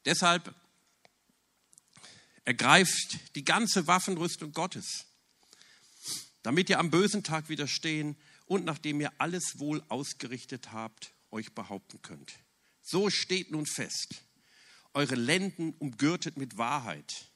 Deshalb 0.05 0.55
ergreift 2.45 3.18
die 3.35 3.45
ganze 3.45 3.88
Waffenrüstung 3.88 4.53
Gottes 4.53 5.07
damit 6.42 6.70
ihr 6.70 6.78
am 6.78 6.90
bösen 6.90 7.22
Tag 7.22 7.48
widerstehen 7.48 8.16
und 8.46 8.64
nachdem 8.64 9.00
ihr 9.00 9.12
alles 9.18 9.59
wohl 9.59 9.83
ausgerichtet 9.88 10.72
habt, 10.72 11.12
euch 11.31 11.55
behaupten 11.55 12.02
könnt. 12.02 12.33
So 12.83 13.11
steht 13.11 13.50
nun 13.50 13.66
fest, 13.66 14.22
eure 14.94 15.14
Lenden 15.14 15.72
umgürtet 15.78 16.37
mit 16.37 16.59
Wahrheit 16.59 17.31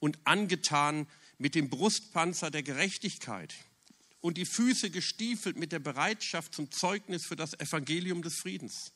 und 0.00 0.18
angetan 0.24 1.06
mit 1.38 1.54
dem 1.54 1.70
Brustpanzer 1.70 2.50
der 2.50 2.62
Gerechtigkeit 2.62 3.54
und 4.20 4.36
die 4.36 4.46
Füße 4.46 4.90
gestiefelt 4.90 5.56
mit 5.56 5.72
der 5.72 5.78
Bereitschaft 5.78 6.54
zum 6.54 6.70
Zeugnis 6.70 7.24
für 7.24 7.36
das 7.36 7.54
Evangelium 7.54 8.22
des 8.22 8.34
Friedens. 8.34 8.92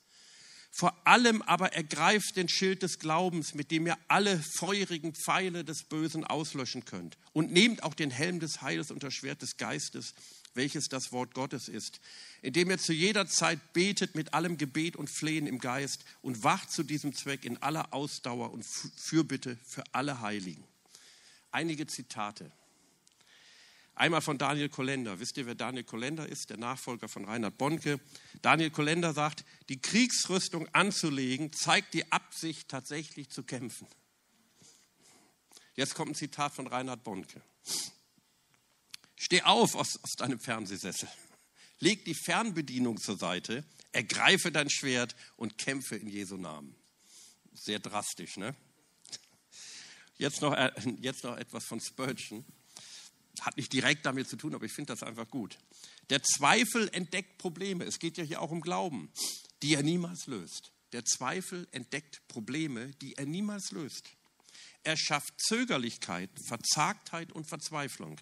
Vor 0.74 1.06
allem 1.06 1.42
aber 1.42 1.74
ergreift 1.74 2.36
den 2.36 2.48
Schild 2.48 2.82
des 2.82 2.98
Glaubens, 2.98 3.52
mit 3.52 3.70
dem 3.70 3.86
ihr 3.86 3.98
alle 4.08 4.38
feurigen 4.38 5.14
Pfeile 5.14 5.64
des 5.64 5.84
Bösen 5.84 6.24
auslöschen 6.24 6.86
könnt. 6.86 7.18
Und 7.34 7.52
nehmt 7.52 7.82
auch 7.82 7.92
den 7.92 8.10
Helm 8.10 8.40
des 8.40 8.62
Heils 8.62 8.90
und 8.90 9.02
das 9.02 9.12
Schwert 9.12 9.42
des 9.42 9.58
Geistes, 9.58 10.14
welches 10.54 10.88
das 10.88 11.12
Wort 11.12 11.34
Gottes 11.34 11.68
ist, 11.68 12.00
indem 12.40 12.70
ihr 12.70 12.78
zu 12.78 12.94
jeder 12.94 13.26
Zeit 13.26 13.74
betet 13.74 14.14
mit 14.14 14.32
allem 14.32 14.56
Gebet 14.56 14.96
und 14.96 15.10
Flehen 15.10 15.46
im 15.46 15.58
Geist 15.58 16.04
und 16.22 16.42
wacht 16.42 16.70
zu 16.70 16.82
diesem 16.82 17.14
Zweck 17.14 17.44
in 17.44 17.62
aller 17.62 17.92
Ausdauer 17.92 18.50
und 18.50 18.64
Fürbitte 18.96 19.58
für 19.66 19.84
alle 19.92 20.20
Heiligen. 20.20 20.64
Einige 21.50 21.86
Zitate. 21.86 22.50
Einmal 23.94 24.22
von 24.22 24.38
Daniel 24.38 24.68
Kolender. 24.68 25.20
Wisst 25.20 25.36
ihr, 25.36 25.46
wer 25.46 25.54
Daniel 25.54 25.84
Kolender 25.84 26.26
ist? 26.26 26.50
Der 26.50 26.56
Nachfolger 26.56 27.08
von 27.08 27.24
Reinhard 27.24 27.58
Bonke. 27.58 28.00
Daniel 28.40 28.70
Kolender 28.70 29.12
sagt, 29.12 29.44
die 29.68 29.80
Kriegsrüstung 29.80 30.66
anzulegen 30.68 31.52
zeigt 31.52 31.92
die 31.94 32.10
Absicht, 32.10 32.68
tatsächlich 32.68 33.30
zu 33.30 33.42
kämpfen. 33.42 33.86
Jetzt 35.74 35.94
kommt 35.94 36.12
ein 36.12 36.14
Zitat 36.14 36.54
von 36.54 36.66
Reinhard 36.66 37.04
Bonke. 37.04 37.42
Steh 39.16 39.42
auf 39.42 39.74
aus, 39.74 40.02
aus 40.02 40.12
deinem 40.16 40.40
Fernsehsessel. 40.40 41.08
Leg 41.78 42.04
die 42.04 42.14
Fernbedienung 42.14 42.98
zur 42.98 43.18
Seite, 43.18 43.64
ergreife 43.92 44.50
dein 44.50 44.70
Schwert 44.70 45.14
und 45.36 45.58
kämpfe 45.58 45.96
in 45.96 46.08
Jesu 46.08 46.36
Namen. 46.36 46.74
Sehr 47.52 47.78
drastisch, 47.78 48.36
ne? 48.36 48.54
Jetzt 50.16 50.40
noch, 50.40 50.54
äh, 50.54 50.72
jetzt 51.00 51.24
noch 51.24 51.36
etwas 51.36 51.64
von 51.64 51.80
Spurgeon 51.80 52.44
hat 53.40 53.56
nicht 53.56 53.72
direkt 53.72 54.04
damit 54.06 54.28
zu 54.28 54.36
tun, 54.36 54.54
aber 54.54 54.66
ich 54.66 54.72
finde 54.72 54.92
das 54.92 55.02
einfach 55.02 55.28
gut. 55.28 55.58
Der 56.10 56.22
Zweifel 56.22 56.88
entdeckt 56.92 57.38
Probleme. 57.38 57.84
Es 57.84 57.98
geht 57.98 58.18
ja 58.18 58.24
hier 58.24 58.42
auch 58.42 58.50
um 58.50 58.60
Glauben, 58.60 59.10
die 59.62 59.74
er 59.74 59.82
niemals 59.82 60.26
löst. 60.26 60.72
Der 60.92 61.04
Zweifel 61.04 61.66
entdeckt 61.72 62.20
Probleme, 62.28 62.90
die 63.00 63.14
er 63.14 63.24
niemals 63.24 63.70
löst. 63.70 64.10
Er 64.84 64.96
schafft 64.96 65.40
Zögerlichkeit, 65.40 66.30
Verzagtheit 66.46 67.32
und 67.32 67.48
Verzweiflung. 67.48 68.20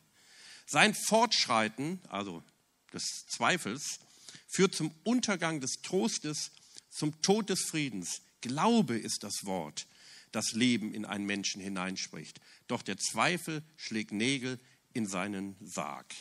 Sein 0.67 0.95
Fortschreiten, 0.95 2.01
also 2.09 2.45
des 2.93 3.27
Zweifels, 3.29 3.99
führt 4.47 4.75
zum 4.75 4.95
Untergang 5.05 5.61
des 5.61 5.81
Trostes, 5.83 6.53
zum 6.91 7.21
Tod 7.23 7.51
des 7.51 7.63
Friedens. 7.69 8.23
Glaube 8.41 8.97
ist 8.97 9.25
das 9.25 9.45
Wort, 9.45 9.87
das 10.33 10.53
Leben 10.53 10.95
in 10.95 11.05
einen 11.05 11.27
Menschen 11.27 11.61
hineinspricht. 11.61 12.41
Doch 12.69 12.83
der 12.83 12.99
Zweifel 12.99 13.63
schlägt 13.77 14.13
Nägel 14.13 14.61
in 14.93 15.07
seinen 15.07 15.57
Sarg. 15.61 16.15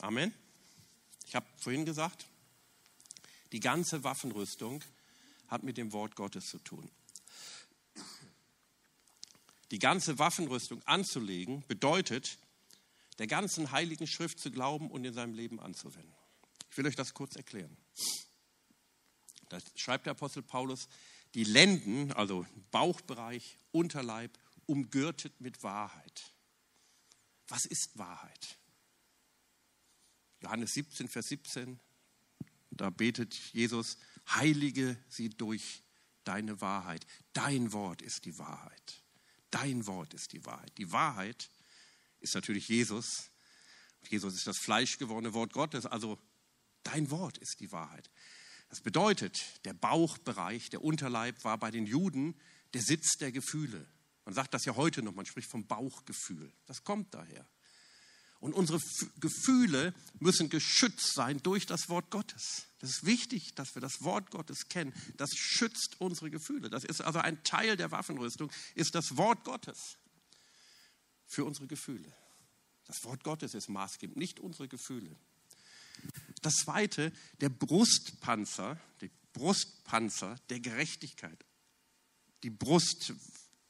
Amen. 0.00 0.34
Ich 1.26 1.34
habe 1.34 1.46
vorhin 1.56 1.84
gesagt, 1.84 2.26
die 3.52 3.60
ganze 3.60 4.04
Waffenrüstung 4.04 4.82
hat 5.48 5.62
mit 5.62 5.76
dem 5.76 5.92
Wort 5.92 6.16
Gottes 6.16 6.46
zu 6.46 6.58
tun. 6.58 6.90
Die 9.70 9.78
ganze 9.78 10.18
Waffenrüstung 10.18 10.82
anzulegen 10.86 11.64
bedeutet, 11.66 12.38
der 13.18 13.26
ganzen 13.26 13.72
heiligen 13.72 14.06
Schrift 14.06 14.38
zu 14.38 14.50
glauben 14.50 14.90
und 14.90 15.04
in 15.04 15.14
seinem 15.14 15.34
Leben 15.34 15.58
anzuwenden. 15.58 16.14
Ich 16.70 16.76
will 16.76 16.86
euch 16.86 16.96
das 16.96 17.14
kurz 17.14 17.36
erklären. 17.36 17.76
Da 19.48 19.58
schreibt 19.74 20.06
der 20.06 20.12
Apostel 20.12 20.42
Paulus, 20.42 20.88
die 21.34 21.44
Lenden, 21.44 22.12
also 22.12 22.46
Bauchbereich, 22.70 23.58
Unterleib, 23.72 24.38
umgürtet 24.66 25.40
mit 25.40 25.62
Wahrheit. 25.62 26.32
Was 27.48 27.64
ist 27.66 27.96
Wahrheit? 27.98 28.58
Johannes 30.40 30.74
17, 30.74 31.08
Vers 31.08 31.28
17, 31.28 31.80
da 32.70 32.90
betet 32.90 33.34
Jesus, 33.52 33.98
heilige 34.28 34.96
sie 35.08 35.30
durch 35.30 35.82
deine 36.24 36.60
Wahrheit. 36.60 37.06
Dein 37.32 37.72
Wort 37.72 38.02
ist 38.02 38.24
die 38.24 38.38
Wahrheit. 38.38 39.02
Dein 39.50 39.86
Wort 39.86 40.12
ist 40.12 40.32
die 40.32 40.44
Wahrheit. 40.44 40.76
Die 40.76 40.92
Wahrheit 40.92 41.50
ist 42.20 42.34
natürlich 42.34 42.68
Jesus. 42.68 43.30
Jesus 44.08 44.34
ist 44.34 44.46
das 44.46 44.58
fleischgewordene 44.58 45.34
Wort 45.34 45.52
Gottes, 45.52 45.86
also 45.86 46.18
dein 46.82 47.10
Wort 47.10 47.38
ist 47.38 47.60
die 47.60 47.72
Wahrheit. 47.72 48.10
Das 48.68 48.80
bedeutet, 48.80 49.64
der 49.64 49.74
Bauchbereich, 49.74 50.70
der 50.70 50.82
Unterleib 50.82 51.42
war 51.44 51.58
bei 51.58 51.70
den 51.70 51.86
Juden 51.86 52.38
der 52.74 52.82
Sitz 52.82 53.16
der 53.18 53.32
Gefühle. 53.32 53.88
Man 54.26 54.34
sagt 54.34 54.52
das 54.52 54.64
ja 54.64 54.74
heute 54.74 55.02
noch, 55.02 55.14
man 55.14 55.24
spricht 55.24 55.48
vom 55.48 55.66
Bauchgefühl. 55.66 56.52
Das 56.66 56.84
kommt 56.84 57.14
daher. 57.14 57.46
Und 58.40 58.52
unsere 58.52 58.80
Gefühle 59.20 59.94
müssen 60.18 60.50
geschützt 60.50 61.14
sein 61.14 61.42
durch 61.42 61.64
das 61.64 61.88
Wort 61.88 62.10
Gottes. 62.10 62.66
Das 62.80 62.90
ist 62.90 63.06
wichtig, 63.06 63.54
dass 63.54 63.74
wir 63.74 63.80
das 63.80 64.02
Wort 64.02 64.30
Gottes 64.30 64.68
kennen. 64.68 64.92
Das 65.16 65.30
schützt 65.34 66.00
unsere 66.00 66.30
Gefühle. 66.30 66.68
Das 66.68 66.84
ist 66.84 67.00
also 67.00 67.20
ein 67.20 67.42
Teil 67.44 67.76
der 67.76 67.92
Waffenrüstung, 67.92 68.50
ist 68.74 68.94
das 68.94 69.16
Wort 69.16 69.44
Gottes 69.44 69.96
für 71.24 71.44
unsere 71.44 71.68
Gefühle. 71.68 72.12
Das 72.84 73.04
Wort 73.04 73.24
Gottes 73.24 73.54
ist 73.54 73.68
maßgebend, 73.68 74.16
nicht 74.16 74.40
unsere 74.40 74.68
Gefühle. 74.68 75.16
Das 76.42 76.54
zweite, 76.54 77.12
der 77.40 77.48
Brustpanzer, 77.48 78.78
der 79.00 79.10
Brustpanzer 79.32 80.36
der 80.50 80.60
Gerechtigkeit. 80.60 81.44
Die 82.42 82.50
Brust 82.50 83.14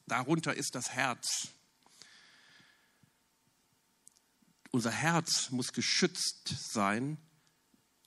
Darunter 0.07 0.55
ist 0.55 0.73
das 0.73 0.91
Herz. 0.91 1.49
Unser 4.71 4.91
Herz 4.91 5.49
muss 5.51 5.73
geschützt 5.73 6.55
sein 6.71 7.17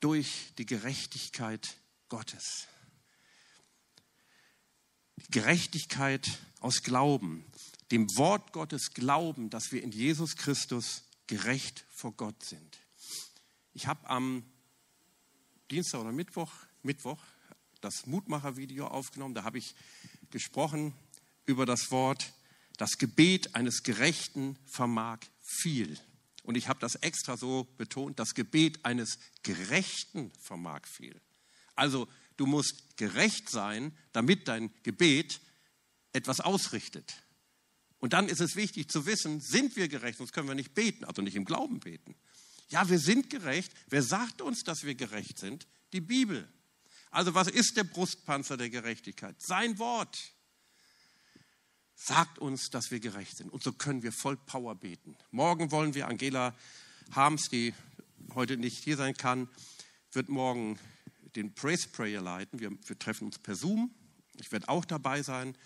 durch 0.00 0.52
die 0.56 0.66
Gerechtigkeit 0.66 1.76
Gottes. 2.08 2.66
Die 5.16 5.30
Gerechtigkeit 5.30 6.26
aus 6.60 6.82
Glauben, 6.82 7.44
dem 7.90 8.06
Wort 8.16 8.52
Gottes 8.52 8.94
glauben, 8.94 9.50
dass 9.50 9.70
wir 9.70 9.82
in 9.82 9.92
Jesus 9.92 10.36
Christus 10.36 11.04
gerecht 11.26 11.84
vor 11.90 12.12
Gott 12.12 12.42
sind. 12.44 12.78
Ich 13.74 13.86
habe 13.86 14.08
am 14.08 14.42
Dienstag 15.70 16.00
oder 16.00 16.12
Mittwoch, 16.12 16.52
Mittwoch 16.82 17.22
das 17.80 18.06
Mutmacher-Video 18.06 18.86
aufgenommen. 18.86 19.34
Da 19.34 19.44
habe 19.44 19.58
ich 19.58 19.74
gesprochen 20.30 20.94
über 21.50 21.66
das 21.66 21.90
Wort, 21.90 22.32
das 22.78 22.96
Gebet 22.96 23.54
eines 23.54 23.82
Gerechten 23.82 24.56
vermag 24.64 25.18
viel. 25.42 25.98
Und 26.42 26.56
ich 26.56 26.68
habe 26.68 26.80
das 26.80 26.94
extra 26.94 27.36
so 27.36 27.64
betont, 27.76 28.18
das 28.18 28.34
Gebet 28.34 28.84
eines 28.84 29.18
Gerechten 29.42 30.32
vermag 30.40 30.86
viel. 30.86 31.20
Also 31.74 32.08
du 32.36 32.46
musst 32.46 32.96
gerecht 32.96 33.50
sein, 33.50 33.96
damit 34.12 34.48
dein 34.48 34.72
Gebet 34.82 35.40
etwas 36.12 36.40
ausrichtet. 36.40 37.12
Und 37.98 38.14
dann 38.14 38.28
ist 38.28 38.40
es 38.40 38.56
wichtig 38.56 38.88
zu 38.88 39.04
wissen, 39.04 39.40
sind 39.40 39.76
wir 39.76 39.88
gerecht, 39.88 40.18
sonst 40.18 40.32
können 40.32 40.48
wir 40.48 40.54
nicht 40.54 40.74
beten, 40.74 41.04
also 41.04 41.20
nicht 41.20 41.36
im 41.36 41.44
Glauben 41.44 41.80
beten. 41.80 42.16
Ja, 42.68 42.88
wir 42.88 42.98
sind 42.98 43.28
gerecht. 43.28 43.72
Wer 43.88 44.02
sagt 44.02 44.40
uns, 44.40 44.62
dass 44.62 44.84
wir 44.84 44.94
gerecht 44.94 45.38
sind? 45.38 45.66
Die 45.92 46.00
Bibel. 46.00 46.48
Also 47.10 47.34
was 47.34 47.48
ist 47.48 47.76
der 47.76 47.84
Brustpanzer 47.84 48.56
der 48.56 48.70
Gerechtigkeit? 48.70 49.36
Sein 49.42 49.78
Wort 49.78 50.32
sagt 52.02 52.38
uns, 52.38 52.70
dass 52.70 52.90
wir 52.90 52.98
gerecht 52.98 53.36
sind. 53.36 53.52
Und 53.52 53.62
so 53.62 53.72
können 53.72 54.02
wir 54.02 54.12
voll 54.12 54.36
Power 54.36 54.74
beten. 54.74 55.16
Morgen 55.30 55.70
wollen 55.70 55.94
wir 55.94 56.08
Angela 56.08 56.56
Harms, 57.12 57.50
die 57.50 57.74
heute 58.34 58.56
nicht 58.56 58.82
hier 58.82 58.96
sein 58.96 59.14
kann, 59.14 59.48
wird 60.12 60.28
morgen 60.28 60.78
den 61.36 61.54
Praise 61.54 61.88
Prayer 61.88 62.22
leiten. 62.22 62.58
Wir, 62.58 62.70
wir 62.86 62.98
treffen 62.98 63.26
uns 63.26 63.38
per 63.38 63.54
Zoom. 63.54 63.90
Ich 64.40 64.50
werde 64.50 64.68
auch 64.68 64.84
dabei 64.84 65.22
sein. 65.22 65.56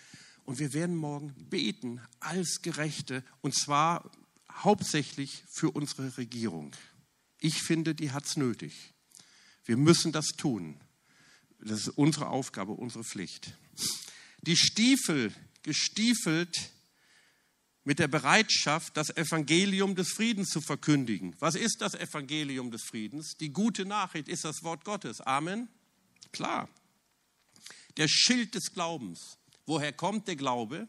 Und 0.44 0.58
wir 0.58 0.72
werden 0.72 0.96
morgen 0.96 1.32
beten 1.48 2.00
als 2.20 2.60
Gerechte. 2.62 3.24
Und 3.40 3.54
zwar 3.54 4.10
hauptsächlich 4.50 5.44
für 5.48 5.70
unsere 5.70 6.16
Regierung. 6.18 6.74
Ich 7.38 7.62
finde, 7.62 7.94
die 7.94 8.10
hat 8.10 8.26
es 8.26 8.36
nötig. 8.36 8.92
Wir 9.64 9.76
müssen 9.76 10.10
das 10.10 10.26
tun. 10.36 10.80
Das 11.60 11.86
ist 11.86 11.88
unsere 11.90 12.28
Aufgabe, 12.28 12.72
unsere 12.72 13.04
Pflicht. 13.04 13.56
Die 14.42 14.56
Stiefel, 14.56 15.32
gestiefelt 15.64 16.70
mit 17.84 17.98
der 17.98 18.08
Bereitschaft, 18.08 18.96
das 18.96 19.10
Evangelium 19.10 19.94
des 19.94 20.12
Friedens 20.12 20.48
zu 20.48 20.60
verkündigen. 20.60 21.36
Was 21.40 21.54
ist 21.54 21.80
das 21.80 21.94
Evangelium 21.94 22.70
des 22.70 22.82
Friedens? 22.84 23.36
Die 23.38 23.52
gute 23.52 23.84
Nachricht 23.84 24.28
ist 24.28 24.44
das 24.44 24.62
Wort 24.62 24.84
Gottes. 24.84 25.20
Amen. 25.20 25.68
Klar. 26.32 26.68
Der 27.96 28.08
Schild 28.08 28.54
des 28.54 28.72
Glaubens. 28.72 29.38
Woher 29.66 29.92
kommt 29.92 30.28
der 30.28 30.36
Glaube? 30.36 30.88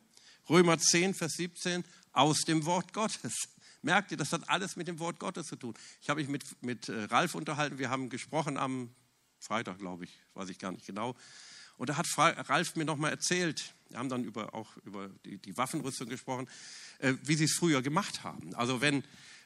Römer 0.49 0.77
10, 0.79 1.13
Vers 1.13 1.33
17, 1.33 1.83
aus 2.13 2.41
dem 2.41 2.65
Wort 2.65 2.93
Gottes. 2.93 3.33
Merkt 3.81 4.11
ihr, 4.11 4.17
das 4.17 4.31
hat 4.31 4.49
alles 4.49 4.75
mit 4.75 4.87
dem 4.87 4.99
Wort 4.99 5.19
Gottes 5.19 5.47
zu 5.47 5.55
tun. 5.55 5.73
Ich 6.01 6.09
habe 6.09 6.21
mich 6.21 6.29
mit, 6.29 6.63
mit 6.63 6.89
äh, 6.89 7.03
Ralf 7.03 7.35
unterhalten, 7.35 7.77
wir 7.77 7.89
haben 7.89 8.09
gesprochen 8.09 8.57
am 8.57 8.89
Freitag, 9.39 9.77
glaube 9.79 10.05
ich, 10.05 10.11
weiß 10.33 10.49
ich 10.49 10.57
gar 10.57 10.71
nicht 10.71 10.87
genau. 10.87 11.15
Und 11.77 11.89
da 11.89 11.97
hat 11.97 12.07
Ralf 12.17 12.75
mir 12.75 12.85
nochmal 12.85 13.11
erzählt, 13.11 13.74
wir 13.89 13.99
haben 13.99 14.09
dann 14.09 14.23
über, 14.23 14.53
auch 14.53 14.75
über 14.85 15.09
die, 15.25 15.37
die 15.37 15.57
Waffenrüstung 15.57 16.09
gesprochen, 16.09 16.47
äh, 16.99 17.13
wie 17.23 17.35
sie 17.35 17.45
es 17.45 17.53
früher 17.53 17.81
gemacht 17.81 18.23
haben. 18.23 18.53
Also 18.55 18.81
wenn, 18.81 19.03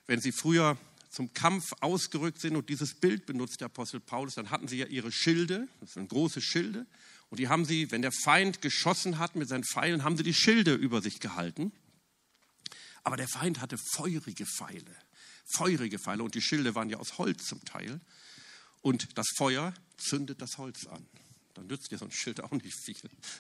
wenn 0.08 0.22
sie 0.22 0.32
früher 0.32 0.78
zum 1.10 1.34
Kampf 1.34 1.74
ausgerückt 1.82 2.40
sind 2.40 2.56
und 2.56 2.70
dieses 2.70 2.94
Bild 2.94 3.26
benutzt 3.26 3.62
der 3.62 3.66
Apostel 3.66 4.00
Paulus, 4.00 4.36
dann 4.36 4.52
hatten 4.52 4.68
sie 4.68 4.78
ja 4.78 4.86
ihre 4.86 5.12
Schilde, 5.12 5.68
das 5.82 5.94
sind 5.94 6.10
große 6.10 6.42
Schilde, 6.42 6.86
und 7.30 7.40
die 7.40 7.48
haben 7.48 7.66
sie, 7.66 7.92
wenn 7.92 8.02
der 8.02 8.12
Feind 8.12 8.62
geschossen 8.62 9.20
hat 9.20 9.36
mit 9.36 9.48
seinen 9.48 9.64
Pfeilen, 9.64 10.04
haben 10.04 10.18
sie 10.18 10.24
die 10.24 10.34
Schilde 10.34 10.74
über 10.74 11.02
sich 11.02 11.20
gehalten. 11.20 11.72
Aber 13.04 13.18
der 13.18 13.28
Feind 13.28 13.62
hatte 13.62 13.78
feurige 13.78 14.46
Pfeile, 14.46 14.96
feurige 15.46 16.00
Pfeile, 16.00 16.24
und 16.24 16.34
die 16.36 16.42
Schilde 16.42 16.74
waren 16.76 16.90
ja 16.90 16.98
aus 16.98 17.18
Holz 17.18 17.46
zum 17.46 17.64
Teil. 17.66 18.02
Und 18.82 19.18
das 19.18 19.28
Feuer 19.36 19.74
zündet 19.98 20.42
das 20.42 20.58
Holz 20.58 20.88
an. 20.88 21.06
Dann 21.54 21.68
nützt 21.68 21.92
dir 21.92 21.98
so 21.98 22.06
ein 22.06 22.12
Schild 22.12 22.42
auch 22.42 22.52
nicht 22.52 22.78
viel, 22.86 22.96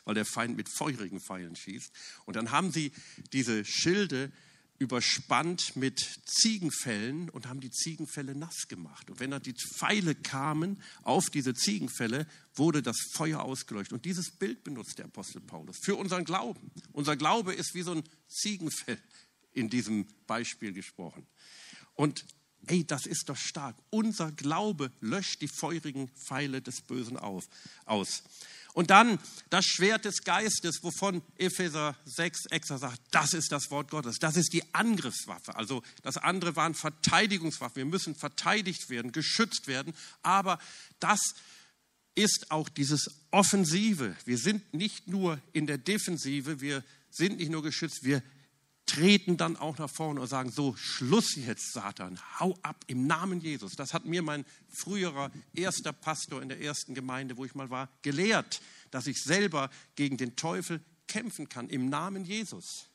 weil 0.06 0.16
der 0.16 0.26
Feind 0.26 0.58
mit 0.58 0.70
feurigen 0.70 1.20
Pfeilen 1.20 1.56
schießt. 1.56 1.92
Und 2.26 2.36
dann 2.36 2.52
haben 2.52 2.72
sie 2.72 2.92
diese 3.32 3.66
Schilde 3.66 4.32
überspannt 4.80 5.76
mit 5.76 6.00
Ziegenfällen 6.26 7.30
und 7.30 7.48
haben 7.48 7.60
die 7.60 7.70
Ziegenfälle 7.70 8.34
nass 8.34 8.68
gemacht. 8.70 9.10
Und 9.10 9.20
wenn 9.20 9.32
dann 9.32 9.44
die 9.44 9.54
Pfeile 9.54 10.16
kamen 10.16 10.82
auf 11.04 11.30
diese 11.30 11.54
Ziegenfälle, 11.54 12.26
wurde 12.56 12.82
das 12.82 12.98
Feuer 13.14 13.42
ausgeleuchtet. 13.42 13.94
Und 13.94 14.06
dieses 14.06 14.32
Bild 14.32 14.64
benutzt 14.64 14.98
der 14.98 15.06
Apostel 15.06 15.42
Paulus 15.42 15.78
für 15.84 15.96
unseren 15.96 16.24
Glauben. 16.24 16.72
Unser 16.94 17.18
Glaube 17.18 17.54
ist 17.54 17.76
wie 17.76 17.82
so 17.82 17.92
ein 17.92 18.04
Ziegenfell 18.30 19.00
in 19.52 19.70
diesem 19.70 20.08
Beispiel 20.26 20.72
gesprochen. 20.72 21.28
Und 21.96 22.26
ey, 22.68 22.86
das 22.86 23.06
ist 23.06 23.30
doch 23.30 23.38
stark. 23.38 23.76
Unser 23.90 24.32
Glaube 24.32 24.92
löscht 25.02 25.42
die 25.42 25.48
feurigen 25.48 26.10
Pfeile 26.10 26.62
des 26.62 26.82
Bösen 26.82 27.18
auf, 27.18 27.48
aus. 27.86 28.24
Und 28.74 28.92
dann 28.92 29.20
das 29.50 29.66
Schwert 29.66 30.06
des 30.06 30.24
Geistes, 30.24 30.84
wovon 30.84 31.22
Epheser 31.38 31.96
6 32.06 32.46
extra 32.48 32.78
sagt, 32.78 33.02
das 33.12 33.34
ist 33.34 33.52
das 33.52 33.72
Wort 33.72 33.90
Gottes, 33.90 34.20
das 34.20 34.38
ist 34.38 34.54
die 34.54 34.64
Angriffswaffe. 34.74 35.56
Also 35.56 35.84
das 36.04 36.18
andere 36.18 36.56
waren 36.56 36.76
Verteidigungswaffen. 36.76 37.78
Wir 37.78 37.86
müssen 37.86 38.16
verteidigt 38.16 38.90
werden, 38.90 39.12
geschützt 39.12 39.68
werden. 39.68 39.94
Aber 40.22 40.60
das 41.00 41.20
ist 42.16 42.52
auch 42.52 42.70
dieses 42.70 43.10
Offensive. 43.32 44.16
Wir 44.26 44.38
sind 44.38 44.74
nicht 44.74 45.08
nur 45.08 45.42
in 45.52 45.66
der 45.66 45.78
Defensive, 45.78 46.62
wir 46.62 46.84
sind 47.10 47.38
nicht 47.38 47.50
nur 47.50 47.64
geschützt, 47.64 48.04
wir 48.04 48.22
treten 48.90 49.38
dann 49.38 49.56
auch 49.56 49.78
nach 49.78 49.90
vorne 49.90 50.20
und 50.20 50.28
sagen, 50.28 50.52
so, 50.52 50.76
Schluss 50.76 51.36
jetzt, 51.36 51.74
Satan, 51.74 52.20
hau 52.40 52.58
ab 52.64 52.84
im 52.88 53.06
Namen 53.06 53.40
Jesus. 53.40 53.74
Das 53.74 53.94
hat 53.94 54.06
mir 54.06 54.24
mein 54.24 54.46
früherer 54.68 55.32
erster 55.54 55.94
Pastor 55.94 56.42
in 56.42 56.50
der 56.50 56.60
ersten 56.60 56.96
Gemeinde, 56.96 57.38
wo 57.38 57.46
ich 57.46 57.54
mal 57.54 57.70
war, 57.70 57.90
gelehrt, 58.02 58.62
dass 58.90 59.06
ich 59.06 59.22
selber 59.22 59.70
gegen 59.96 60.18
den 60.18 60.36
Teufel 60.36 60.84
kämpfen 61.08 61.50
kann 61.50 61.70
im 61.70 61.90
Namen 61.90 62.26
Jesus. 62.26 62.88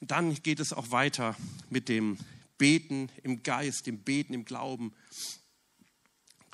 Dann 0.00 0.34
geht 0.34 0.60
es 0.60 0.74
auch 0.74 0.90
weiter 0.90 1.34
mit 1.70 1.88
dem 1.88 2.18
Beten 2.58 3.08
im 3.22 3.42
Geist, 3.42 3.86
dem 3.86 4.00
Beten 4.00 4.34
im 4.34 4.44
Glauben. 4.44 4.92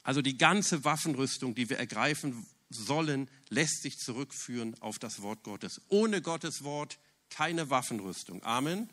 Also 0.05 0.23
die 0.23 0.39
ganze 0.39 0.85
Waffenrüstung, 0.85 1.57
die 1.57 1.69
wir 1.69 1.79
ergreifen 1.79 2.47
sollen, 2.71 3.29
lässt 3.49 3.83
sich 3.83 3.99
zurückführen 3.99 4.77
auf 4.81 5.01
das 5.01 5.21
Wort 5.21 5.43
Gottes. 5.43 5.81
Ohne 5.89 6.23
Gottes 6.23 6.63
Wort 6.63 6.99
keine 7.35 7.71
Waffenrüstung. 7.71 8.43
Amen. 8.43 8.91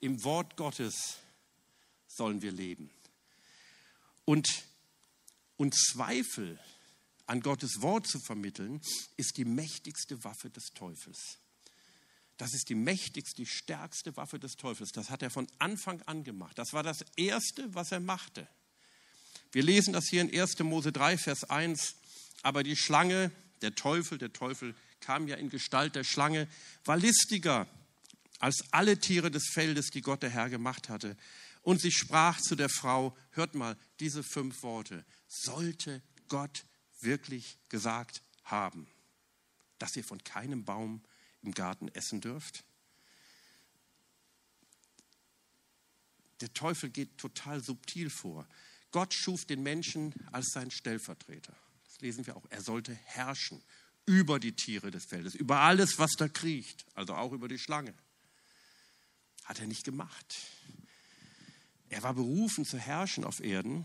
Im 0.00 0.22
Wort 0.24 0.56
Gottes 0.56 1.18
sollen 2.06 2.42
wir 2.42 2.52
leben. 2.52 2.90
Und, 4.24 4.48
und 5.56 5.74
Zweifel 5.74 6.58
an 7.26 7.40
Gottes 7.40 7.80
Wort 7.80 8.06
zu 8.06 8.18
vermitteln, 8.18 8.80
ist 9.16 9.36
die 9.36 9.44
mächtigste 9.44 10.24
Waffe 10.24 10.50
des 10.50 10.72
Teufels. 10.74 11.38
Das 12.36 12.54
ist 12.54 12.68
die 12.70 12.74
mächtigste, 12.74 13.42
die 13.42 13.46
stärkste 13.46 14.16
Waffe 14.16 14.38
des 14.38 14.56
Teufels. 14.56 14.90
Das 14.92 15.10
hat 15.10 15.22
er 15.22 15.30
von 15.30 15.46
Anfang 15.58 16.02
an 16.02 16.24
gemacht. 16.24 16.58
Das 16.58 16.72
war 16.72 16.82
das 16.82 17.04
Erste, 17.16 17.72
was 17.74 17.92
er 17.92 18.00
machte. 18.00 18.48
Wir 19.52 19.62
lesen 19.62 19.92
das 19.92 20.06
hier 20.08 20.22
in 20.22 20.34
1. 20.34 20.58
Mose 20.60 20.90
3, 20.90 21.18
Vers 21.18 21.44
1. 21.44 21.96
Aber 22.42 22.62
die 22.62 22.76
Schlange, 22.76 23.30
der 23.62 23.74
Teufel, 23.74 24.18
der 24.18 24.32
Teufel 24.32 24.74
kam 25.00 25.28
ja 25.28 25.36
in 25.36 25.50
Gestalt 25.50 25.94
der 25.96 26.04
Schlange, 26.04 26.48
war 26.84 26.96
listiger 26.96 27.66
als 28.38 28.64
alle 28.70 28.98
Tiere 28.98 29.30
des 29.30 29.48
Feldes, 29.52 29.90
die 29.90 30.00
Gott 30.00 30.22
der 30.22 30.30
Herr 30.30 30.48
gemacht 30.48 30.88
hatte. 30.88 31.16
Und 31.62 31.80
sie 31.80 31.92
sprach 31.92 32.40
zu 32.40 32.56
der 32.56 32.70
Frau, 32.70 33.16
hört 33.32 33.54
mal 33.54 33.76
diese 34.00 34.22
fünf 34.22 34.62
Worte, 34.62 35.04
sollte 35.28 36.02
Gott 36.28 36.64
wirklich 37.00 37.58
gesagt 37.68 38.22
haben, 38.44 38.86
dass 39.78 39.96
ihr 39.96 40.04
von 40.04 40.22
keinem 40.24 40.64
Baum 40.64 41.02
im 41.42 41.52
Garten 41.52 41.88
essen 41.88 42.20
dürft? 42.20 42.64
Der 46.40 46.52
Teufel 46.54 46.88
geht 46.88 47.18
total 47.18 47.62
subtil 47.62 48.08
vor. 48.08 48.48
Gott 48.92 49.12
schuf 49.12 49.44
den 49.44 49.62
Menschen 49.62 50.14
als 50.32 50.50
sein 50.52 50.70
Stellvertreter. 50.70 51.54
Das 51.84 52.00
lesen 52.00 52.26
wir 52.26 52.36
auch. 52.36 52.46
Er 52.48 52.62
sollte 52.62 52.94
herrschen 52.94 53.62
über 54.10 54.40
die 54.40 54.52
Tiere 54.52 54.90
des 54.90 55.04
Feldes, 55.04 55.36
über 55.36 55.60
alles, 55.60 56.00
was 56.00 56.10
da 56.18 56.26
kriecht, 56.26 56.84
also 56.94 57.14
auch 57.14 57.30
über 57.30 57.46
die 57.46 57.60
Schlange. 57.60 57.94
Hat 59.44 59.60
er 59.60 59.68
nicht 59.68 59.84
gemacht. 59.84 60.36
Er 61.90 62.02
war 62.02 62.14
berufen 62.14 62.64
zu 62.64 62.76
herrschen 62.76 63.22
auf 63.22 63.38
Erden. 63.38 63.84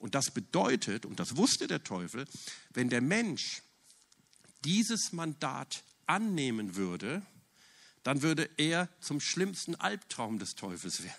Und 0.00 0.16
das 0.16 0.32
bedeutet, 0.32 1.06
und 1.06 1.20
das 1.20 1.36
wusste 1.36 1.68
der 1.68 1.84
Teufel, 1.84 2.26
wenn 2.70 2.88
der 2.88 3.00
Mensch 3.00 3.62
dieses 4.64 5.12
Mandat 5.12 5.84
annehmen 6.06 6.74
würde, 6.74 7.22
dann 8.02 8.22
würde 8.22 8.50
er 8.56 8.88
zum 9.00 9.20
schlimmsten 9.20 9.76
Albtraum 9.76 10.40
des 10.40 10.56
Teufels 10.56 11.04
werden. 11.04 11.14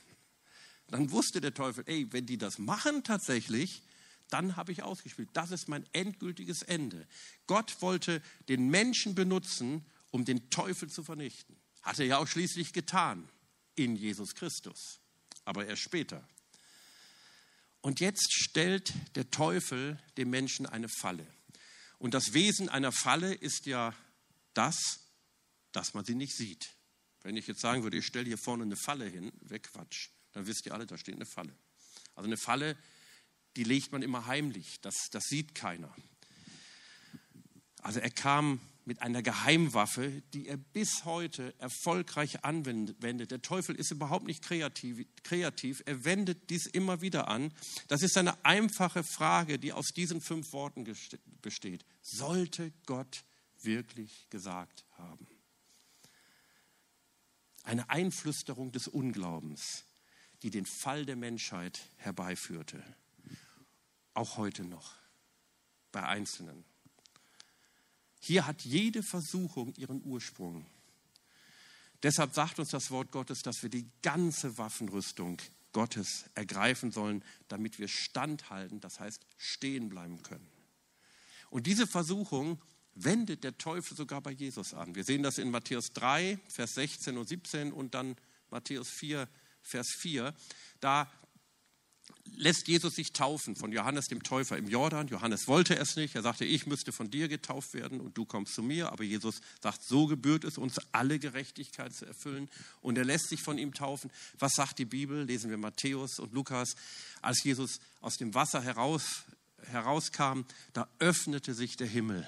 Dann 0.88 1.10
wusste 1.12 1.40
der 1.40 1.54
Teufel, 1.54 1.86
ey, 1.88 2.12
wenn 2.12 2.26
die 2.26 2.38
das 2.38 2.60
machen 2.60 3.06
tatsächlich, 3.06 3.82
dann 4.30 4.56
habe 4.56 4.72
ich 4.72 4.84
ausgespielt. 4.84 5.30
Das 5.34 5.52
ist 5.52 5.68
mein 5.68 5.86
endgültiges 5.94 6.62
Ende. 6.62 7.08
Gott 7.48 7.82
wollte 7.82 8.22
den 8.50 8.70
Menschen 8.70 9.16
benutzen, 9.16 9.86
um 10.12 10.26
den 10.26 10.50
Teufel 10.50 10.90
zu 10.90 11.04
vernichten. 11.04 11.56
Hat 11.82 12.00
er 12.00 12.06
ja 12.06 12.18
auch 12.18 12.28
schließlich 12.28 12.74
getan 12.74 13.30
in 13.76 13.96
Jesus 13.96 14.34
Christus, 14.34 15.00
aber 15.44 15.68
erst 15.68 15.84
später. 15.84 16.28
Und 17.82 18.00
jetzt 18.00 18.34
stellt 18.34 18.94
der 19.16 19.30
Teufel 19.30 20.00
dem 20.18 20.32
Menschen 20.32 20.66
eine 20.66 20.90
Falle. 20.90 21.28
Und 22.00 22.14
das 22.14 22.34
Wesen 22.34 22.68
einer 22.70 22.92
Falle 22.92 23.34
ist 23.34 23.68
ja 23.68 23.94
das, 24.54 25.02
dass 25.72 25.94
man 25.94 26.04
sie 26.04 26.16
nicht 26.16 26.36
sieht. 26.36 26.76
Wenn 27.22 27.38
ich 27.38 27.48
jetzt 27.48 27.62
sagen 27.62 27.84
würde, 27.84 27.98
ich 27.98 28.06
stelle 28.06 28.26
hier 28.26 28.38
vorne 28.38 28.64
eine 28.64 28.76
Falle 28.76 29.06
hin, 29.06 29.32
wegquatsch, 29.42 30.10
dann 30.32 30.48
wisst 30.48 30.66
ihr 30.66 30.74
alle, 30.74 30.86
da 30.86 30.98
steht 30.98 31.16
eine 31.16 31.26
Falle. 31.26 31.56
Also 32.16 32.28
eine 32.28 32.38
Falle 32.38 32.78
die 33.56 33.64
legt 33.64 33.92
man 33.92 34.02
immer 34.02 34.26
heimlich. 34.26 34.82
Das, 34.82 35.10
das 35.12 35.26
sieht 35.26 35.56
keiner. 35.56 35.94
Also 37.82 38.00
er 38.00 38.10
kam 38.10 38.60
mit 38.86 39.02
einer 39.02 39.24
Geheimwaffe, 39.24 40.22
die 40.34 40.48
er 40.48 40.58
bis 40.58 41.06
heute 41.06 41.54
erfolgreich 41.60 42.44
anwendet. 42.44 43.32
Der 43.32 43.42
Teufel 43.42 43.76
ist 43.76 43.92
überhaupt 43.92 44.26
nicht 44.26 44.44
kreativ, 44.44 45.06
kreativ. 45.24 45.82
Er 45.86 46.06
wendet 46.06 46.50
dies 46.50 46.68
immer 46.68 47.02
wieder 47.02 47.28
an. 47.28 47.52
Das 47.88 48.04
ist 48.04 48.18
eine 48.18 48.46
einfache 48.46 49.04
Frage, 49.04 49.58
die 49.58 49.74
aus 49.74 49.88
diesen 49.88 50.22
fünf 50.22 50.54
Worten 50.54 50.86
besteht. 51.42 51.84
Sollte 52.02 52.72
Gott 52.86 53.24
wirklich 53.62 54.30
gesagt 54.30 54.86
haben? 54.92 55.28
Eine 57.64 57.90
Einflüsterung 57.90 58.72
des 58.72 58.88
Unglaubens, 58.88 59.86
die 60.44 60.52
den 60.52 60.68
Fall 60.68 61.08
der 61.08 61.16
Menschheit 61.16 61.82
herbeiführte 61.98 62.84
auch 64.16 64.38
heute 64.38 64.64
noch 64.64 64.94
bei 65.92 66.04
Einzelnen. 66.04 66.64
Hier 68.20 68.48
hat 68.48 68.64
jede 68.64 69.04
Versuchung 69.04 69.74
ihren 69.76 70.04
Ursprung. 70.04 70.66
Deshalb 72.04 72.34
sagt 72.34 72.60
uns 72.60 72.70
das 72.70 72.92
Wort 72.92 73.12
Gottes, 73.12 73.42
dass 73.42 73.62
wir 73.62 73.70
die 73.70 73.90
ganze 74.02 74.58
Waffenrüstung 74.58 75.42
Gottes 75.72 76.26
ergreifen 76.36 76.92
sollen, 76.92 77.24
damit 77.48 77.80
wir 77.80 77.88
standhalten, 77.88 78.80
das 78.80 79.00
heißt 79.00 79.26
stehen 79.38 79.90
bleiben 79.90 80.22
können. 80.24 80.48
Und 81.50 81.68
diese 81.68 81.88
Versuchung 81.88 82.62
wendet 82.96 83.44
der 83.44 83.58
Teufel 83.58 83.96
sogar 83.96 84.22
bei 84.22 84.32
Jesus 84.32 84.74
an. 84.74 84.96
Wir 84.96 85.04
sehen 85.04 85.22
das 85.22 85.38
in 85.38 85.52
Matthäus 85.52 85.94
3, 85.94 86.40
Vers 86.48 86.76
16 86.76 87.18
und 87.18 87.28
17 87.28 87.74
und 87.74 87.94
dann 87.94 88.16
Matthäus 88.50 88.90
4, 88.90 89.28
Vers 89.62 89.90
4. 89.90 90.34
Da 90.80 91.12
lässt 92.38 92.68
Jesus 92.68 92.96
sich 92.96 93.14
taufen 93.14 93.56
von 93.56 93.72
Johannes 93.72 94.08
dem 94.08 94.24
Täufer 94.24 94.58
im 94.58 94.68
Jordan. 94.68 95.08
Johannes 95.08 95.48
wollte 95.48 95.78
es 95.78 95.96
nicht. 95.96 96.16
Er 96.16 96.22
sagte, 96.22 96.46
ich 96.46 96.66
müsste 96.66 96.92
von 96.92 97.10
dir 97.10 97.28
getauft 97.28 97.74
werden 97.74 98.02
und 98.02 98.18
du 98.18 98.26
kommst 98.26 98.54
zu 98.54 98.64
mir. 98.64 98.92
Aber 98.92 99.04
Jesus 99.04 99.42
sagt, 99.62 99.84
so 99.84 100.08
gebührt 100.08 100.44
es 100.44 100.58
uns, 100.58 100.80
alle 100.92 101.20
Gerechtigkeit 101.20 101.94
zu 101.94 102.06
erfüllen. 102.06 102.50
Und 102.82 102.98
er 102.98 103.06
lässt 103.06 103.30
sich 103.30 103.42
von 103.42 103.58
ihm 103.58 103.74
taufen. 103.74 104.12
Was 104.40 104.54
sagt 104.54 104.80
die 104.80 104.86
Bibel? 104.86 105.24
Lesen 105.24 105.50
wir 105.50 105.58
Matthäus 105.58 106.20
und 106.20 106.34
Lukas. 106.34 106.76
Als 107.22 107.44
Jesus 107.44 107.80
aus 108.02 108.18
dem 108.18 108.34
Wasser 108.34 108.62
heraus, 108.62 109.24
herauskam, 109.68 110.42
da 110.74 110.88
öffnete 111.00 111.54
sich 111.54 111.78
der 111.78 111.88
Himmel. 111.88 112.28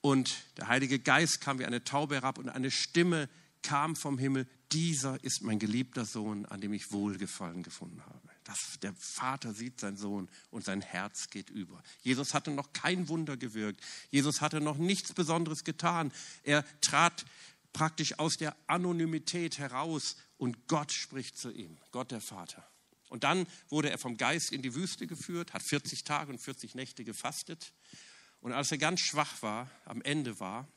Und 0.00 0.44
der 0.56 0.68
Heilige 0.68 0.98
Geist 0.98 1.40
kam 1.40 1.58
wie 1.58 1.64
eine 1.64 1.82
Taube 1.82 2.16
herab 2.16 2.38
und 2.38 2.48
eine 2.48 2.70
Stimme 2.70 3.28
kam 3.62 3.96
vom 3.96 4.18
Himmel, 4.18 4.46
dieser 4.72 5.22
ist 5.24 5.42
mein 5.42 5.58
geliebter 5.58 6.04
Sohn, 6.04 6.46
an 6.46 6.60
dem 6.60 6.72
ich 6.72 6.92
Wohlgefallen 6.92 7.62
gefunden 7.62 8.00
habe. 8.04 8.25
Das, 8.46 8.78
der 8.80 8.94
Vater 8.94 9.52
sieht 9.52 9.80
seinen 9.80 9.96
Sohn 9.96 10.28
und 10.50 10.64
sein 10.64 10.80
Herz 10.80 11.30
geht 11.30 11.50
über. 11.50 11.82
Jesus 12.02 12.32
hatte 12.32 12.52
noch 12.52 12.72
kein 12.72 13.08
Wunder 13.08 13.36
gewirkt. 13.36 13.80
Jesus 14.10 14.40
hatte 14.40 14.60
noch 14.60 14.78
nichts 14.78 15.12
Besonderes 15.12 15.64
getan. 15.64 16.12
Er 16.44 16.64
trat 16.80 17.24
praktisch 17.72 18.20
aus 18.20 18.36
der 18.36 18.56
Anonymität 18.68 19.58
heraus 19.58 20.16
und 20.38 20.68
Gott 20.68 20.92
spricht 20.92 21.36
zu 21.36 21.50
ihm, 21.50 21.76
Gott 21.90 22.12
der 22.12 22.20
Vater. 22.20 22.64
Und 23.08 23.24
dann 23.24 23.48
wurde 23.68 23.90
er 23.90 23.98
vom 23.98 24.16
Geist 24.16 24.52
in 24.52 24.62
die 24.62 24.76
Wüste 24.76 25.08
geführt, 25.08 25.52
hat 25.52 25.64
40 25.64 26.04
Tage 26.04 26.30
und 26.30 26.38
40 26.38 26.76
Nächte 26.76 27.04
gefastet. 27.04 27.72
Und 28.40 28.52
als 28.52 28.70
er 28.70 28.78
ganz 28.78 29.00
schwach 29.00 29.42
war, 29.42 29.68
am 29.86 30.02
Ende 30.02 30.38
war, 30.38 30.68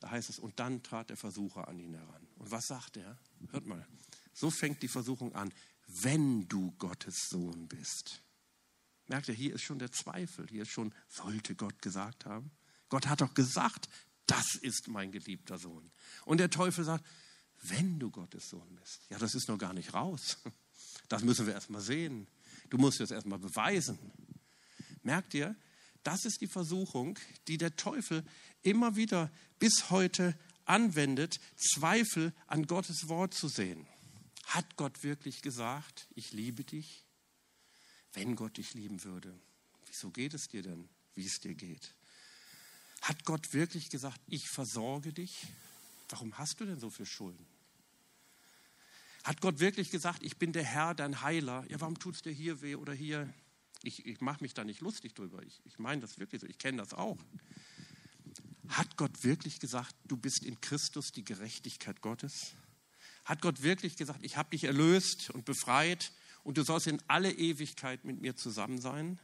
da 0.00 0.10
heißt 0.10 0.28
es, 0.28 0.40
und 0.40 0.58
dann 0.58 0.82
trat 0.82 1.10
der 1.10 1.16
Versucher 1.16 1.68
an 1.68 1.78
ihn 1.78 1.94
heran. 1.94 2.26
Und 2.36 2.50
was 2.50 2.66
sagt 2.66 2.96
er? 2.96 3.16
Hört 3.52 3.66
mal, 3.66 3.86
so 4.32 4.50
fängt 4.50 4.82
die 4.82 4.88
Versuchung 4.88 5.34
an, 5.36 5.52
wenn 5.86 6.48
du 6.48 6.72
Gottes 6.78 7.28
Sohn 7.28 7.68
bist. 7.68 8.22
Merkt 9.06 9.28
ihr, 9.28 9.34
hier 9.34 9.54
ist 9.54 9.62
schon 9.62 9.78
der 9.78 9.92
Zweifel, 9.92 10.46
hier 10.48 10.62
ist 10.62 10.70
schon, 10.70 10.94
sollte 11.08 11.54
Gott 11.54 11.82
gesagt 11.82 12.24
haben? 12.24 12.50
Gott 12.88 13.06
hat 13.06 13.20
doch 13.20 13.34
gesagt, 13.34 13.88
das 14.26 14.54
ist 14.62 14.88
mein 14.88 15.12
geliebter 15.12 15.58
Sohn. 15.58 15.90
Und 16.24 16.38
der 16.38 16.50
Teufel 16.50 16.84
sagt, 16.84 17.04
wenn 17.62 17.98
du 17.98 18.10
Gottes 18.10 18.48
Sohn 18.48 18.76
bist. 18.76 19.00
Ja, 19.10 19.18
das 19.18 19.34
ist 19.34 19.48
noch 19.48 19.58
gar 19.58 19.72
nicht 19.72 19.94
raus. 19.94 20.38
Das 21.08 21.22
müssen 21.22 21.46
wir 21.46 21.54
erst 21.54 21.70
mal 21.70 21.82
sehen. 21.82 22.26
Du 22.70 22.78
musst 22.78 23.00
es 23.00 23.10
erst 23.10 23.26
mal 23.26 23.38
beweisen. 23.38 23.98
Merkt 25.02 25.34
ihr, 25.34 25.54
das 26.02 26.24
ist 26.24 26.40
die 26.40 26.46
Versuchung, 26.46 27.18
die 27.46 27.58
der 27.58 27.76
Teufel 27.76 28.24
immer 28.62 28.96
wieder 28.96 29.30
bis 29.58 29.90
heute 29.90 30.36
anwendet, 30.64 31.40
Zweifel 31.56 32.32
an 32.46 32.66
Gottes 32.66 33.08
Wort 33.08 33.34
zu 33.34 33.48
sehen. 33.48 33.86
Hat 34.46 34.76
Gott 34.76 35.02
wirklich 35.02 35.42
gesagt, 35.42 36.08
ich 36.14 36.32
liebe 36.32 36.64
dich? 36.64 37.04
Wenn 38.12 38.36
Gott 38.36 38.56
dich 38.56 38.74
lieben 38.74 39.02
würde, 39.02 39.38
wieso 39.86 40.10
geht 40.10 40.34
es 40.34 40.48
dir 40.48 40.62
denn, 40.62 40.88
wie 41.14 41.26
es 41.26 41.40
dir 41.40 41.54
geht? 41.54 41.94
Hat 43.02 43.24
Gott 43.24 43.52
wirklich 43.52 43.90
gesagt, 43.90 44.20
ich 44.26 44.48
versorge 44.48 45.12
dich? 45.12 45.46
Warum 46.08 46.38
hast 46.38 46.60
du 46.60 46.64
denn 46.64 46.78
so 46.78 46.90
viel 46.90 47.06
Schulden? 47.06 47.46
Hat 49.24 49.40
Gott 49.40 49.58
wirklich 49.58 49.90
gesagt, 49.90 50.22
ich 50.22 50.36
bin 50.36 50.52
der 50.52 50.64
Herr, 50.64 50.94
dein 50.94 51.22
Heiler? 51.22 51.64
Ja, 51.68 51.80
warum 51.80 51.98
tut 51.98 52.14
es 52.14 52.22
dir 52.22 52.32
hier 52.32 52.60
weh 52.60 52.76
oder 52.76 52.92
hier? 52.92 53.32
Ich, 53.82 54.06
ich 54.06 54.20
mache 54.20 54.42
mich 54.42 54.54
da 54.54 54.64
nicht 54.64 54.80
lustig 54.80 55.14
drüber. 55.14 55.42
Ich, 55.42 55.60
ich 55.64 55.78
meine 55.78 56.02
das 56.02 56.18
wirklich 56.18 56.40
so. 56.40 56.46
Ich 56.46 56.58
kenne 56.58 56.78
das 56.78 56.94
auch. 56.94 57.18
Hat 58.68 58.96
Gott 58.96 59.24
wirklich 59.24 59.60
gesagt, 59.60 59.94
du 60.04 60.16
bist 60.16 60.44
in 60.44 60.60
Christus 60.60 61.12
die 61.12 61.24
Gerechtigkeit 61.24 62.00
Gottes? 62.00 62.52
Hat 63.24 63.40
Gott 63.40 63.62
wirklich 63.62 63.96
gesagt, 63.96 64.20
ich 64.22 64.36
habe 64.36 64.50
dich 64.50 64.64
erlöst 64.64 65.30
und 65.30 65.44
befreit 65.44 66.12
und 66.42 66.58
du 66.58 66.62
sollst 66.62 66.86
in 66.86 67.02
alle 67.08 67.32
Ewigkeit 67.32 68.04
mit 68.04 68.20
mir 68.20 68.36
zusammen 68.36 68.80
sein? 68.80 69.18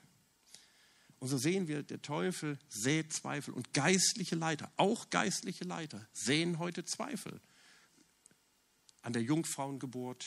Und 1.19 1.29
so 1.29 1.37
sehen 1.37 1.69
wir, 1.69 1.83
der 1.83 2.01
Teufel 2.01 2.59
sät 2.71 3.13
Zweifel 3.13 3.53
und 3.53 3.75
geistliche 3.75 4.37
Leiter, 4.37 4.73
auch 4.79 5.11
geistliche 5.11 5.65
Leiter, 5.65 6.07
sehen 6.15 6.59
heute 6.59 6.85
Zweifel 6.87 7.41
an 9.03 9.13
der 9.13 9.23
Jungfrauengeburt, 9.23 10.27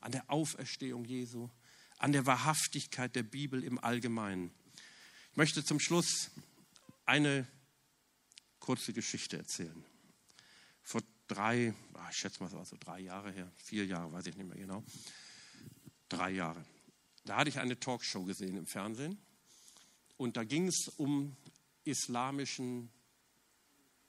an 0.00 0.12
der 0.12 0.30
Auferstehung 0.30 1.04
Jesu, 1.04 1.50
an 1.98 2.12
der 2.12 2.24
Wahrhaftigkeit 2.24 3.14
der 3.16 3.22
Bibel 3.22 3.62
im 3.62 3.78
Allgemeinen. 3.78 4.50
Ich 5.32 5.36
möchte 5.36 5.62
zum 5.62 5.78
Schluss 5.78 6.30
eine 7.04 7.46
kurze 8.60 8.94
Geschichte 8.94 9.36
erzählen. 9.36 9.84
Drei, 11.28 11.74
ah, 11.94 12.08
ich 12.10 12.16
schätze 12.16 12.40
mal, 12.40 12.46
es 12.46 12.54
war 12.54 12.64
so 12.64 12.76
drei 12.80 13.00
Jahre 13.00 13.30
her, 13.30 13.52
vier 13.56 13.84
Jahre, 13.84 14.10
weiß 14.12 14.26
ich 14.26 14.36
nicht 14.36 14.48
mehr 14.48 14.56
genau, 14.56 14.82
drei 16.08 16.30
Jahre. 16.30 16.64
Da 17.24 17.36
hatte 17.36 17.50
ich 17.50 17.58
eine 17.58 17.78
Talkshow 17.78 18.24
gesehen 18.24 18.56
im 18.56 18.66
Fernsehen 18.66 19.18
und 20.16 20.38
da 20.38 20.44
ging 20.44 20.68
es 20.68 20.88
um 20.96 21.36
islamischen, 21.84 22.90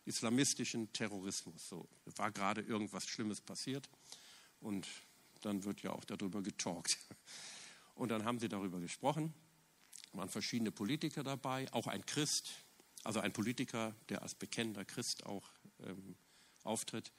islamistischen 0.05 0.91
Terrorismus. 0.93 1.67
So 1.67 1.89
war 2.15 2.31
gerade 2.31 2.61
irgendwas 2.61 3.05
Schlimmes 3.05 3.41
passiert 3.41 3.89
und 4.61 4.87
dann 5.41 5.65
wird 5.65 5.81
ja 5.81 5.91
auch 5.91 6.05
darüber 6.05 6.41
getalkt. 6.41 6.97
Und 7.95 8.11
dann 8.11 8.23
haben 8.23 8.39
sie 8.39 8.47
darüber 8.47 8.79
gesprochen, 8.79 9.33
waren 10.13 10.29
verschiedene 10.29 10.71
Politiker 10.71 11.21
dabei, 11.21 11.67
auch 11.73 11.85
ein 11.85 12.05
Christ, 12.05 12.49
also 13.03 13.19
ein 13.19 13.33
Politiker, 13.33 13.93
der 14.07 14.21
als 14.21 14.35
bekennender 14.35 14.85
Christ 14.85 15.25
auch 15.25 15.51
ähm, 15.81 16.15
auftritt. 16.63 17.11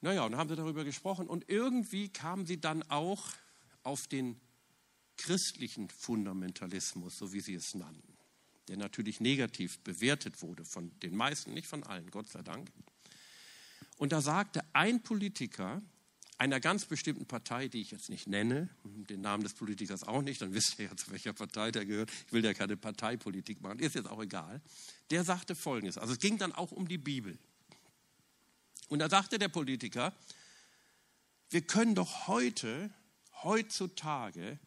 Naja, 0.00 0.24
und 0.24 0.36
haben 0.36 0.48
sie 0.48 0.56
darüber 0.56 0.84
gesprochen 0.84 1.26
und 1.26 1.48
irgendwie 1.48 2.08
kamen 2.08 2.46
sie 2.46 2.60
dann 2.60 2.82
auch 2.90 3.24
auf 3.82 4.06
den 4.06 4.40
christlichen 5.16 5.88
Fundamentalismus, 5.88 7.16
so 7.16 7.32
wie 7.32 7.40
sie 7.40 7.54
es 7.54 7.74
nannten, 7.74 8.16
der 8.68 8.76
natürlich 8.76 9.20
negativ 9.20 9.78
bewertet 9.80 10.42
wurde 10.42 10.64
von 10.64 10.90
den 11.00 11.16
meisten, 11.16 11.54
nicht 11.54 11.66
von 11.66 11.82
allen, 11.84 12.10
Gott 12.10 12.28
sei 12.28 12.42
Dank. 12.42 12.70
Und 13.96 14.12
da 14.12 14.20
sagte 14.20 14.62
ein 14.74 15.02
Politiker 15.02 15.82
einer 16.38 16.60
ganz 16.60 16.84
bestimmten 16.84 17.26
Partei, 17.26 17.68
die 17.68 17.80
ich 17.80 17.90
jetzt 17.90 18.10
nicht 18.10 18.26
nenne, 18.26 18.68
den 18.84 19.22
Namen 19.22 19.42
des 19.42 19.54
Politikers 19.54 20.04
auch 20.04 20.20
nicht, 20.20 20.42
dann 20.42 20.52
wisst 20.52 20.78
ihr 20.78 20.86
ja, 20.86 20.96
zu 20.96 21.10
welcher 21.10 21.32
Partei 21.32 21.70
der 21.70 21.86
gehört. 21.86 22.10
Ich 22.26 22.32
will 22.32 22.44
ja 22.44 22.52
keine 22.52 22.76
Parteipolitik 22.76 23.62
machen, 23.62 23.78
ist 23.78 23.94
jetzt 23.94 24.08
auch 24.08 24.22
egal. 24.22 24.60
Der 25.10 25.24
sagte 25.24 25.54
Folgendes, 25.54 25.96
also 25.96 26.12
es 26.12 26.18
ging 26.18 26.36
dann 26.36 26.52
auch 26.52 26.72
um 26.72 26.88
die 26.88 26.98
Bibel. 26.98 27.38
Und 28.88 29.00
da 29.00 29.08
sagte 29.08 29.38
der 29.38 29.48
Politiker, 29.48 30.12
wir 31.50 31.62
können 31.62 31.94
doch 31.94 32.26
heute, 32.26 32.90
heutzutage, 33.42 34.58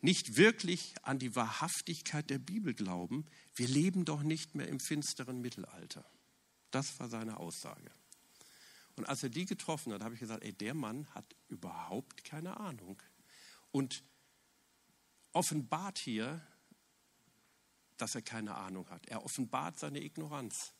nicht 0.00 0.36
wirklich 0.36 0.94
an 1.02 1.18
die 1.18 1.36
Wahrhaftigkeit 1.36 2.28
der 2.28 2.38
Bibel 2.38 2.74
glauben. 2.74 3.24
Wir 3.54 3.68
leben 3.68 4.04
doch 4.04 4.22
nicht 4.22 4.54
mehr 4.54 4.68
im 4.68 4.80
finsteren 4.80 5.40
Mittelalter. 5.40 6.04
Das 6.72 6.98
war 6.98 7.08
seine 7.08 7.36
Aussage. 7.36 7.90
Und 8.96 9.08
als 9.08 9.22
er 9.22 9.28
die 9.30 9.46
getroffen 9.46 9.92
hat, 9.92 10.02
habe 10.02 10.14
ich 10.14 10.20
gesagt, 10.20 10.42
ey, 10.44 10.52
der 10.52 10.74
Mann 10.74 11.06
hat 11.14 11.24
überhaupt 11.48 12.24
keine 12.24 12.58
Ahnung. 12.58 13.00
Und 13.70 14.02
offenbart 15.32 15.98
hier, 15.98 16.44
dass 17.96 18.14
er 18.14 18.22
keine 18.22 18.56
Ahnung 18.56 18.88
hat. 18.90 19.06
Er 19.06 19.24
offenbart 19.24 19.78
seine 19.78 20.02
Ignoranz. 20.02 20.72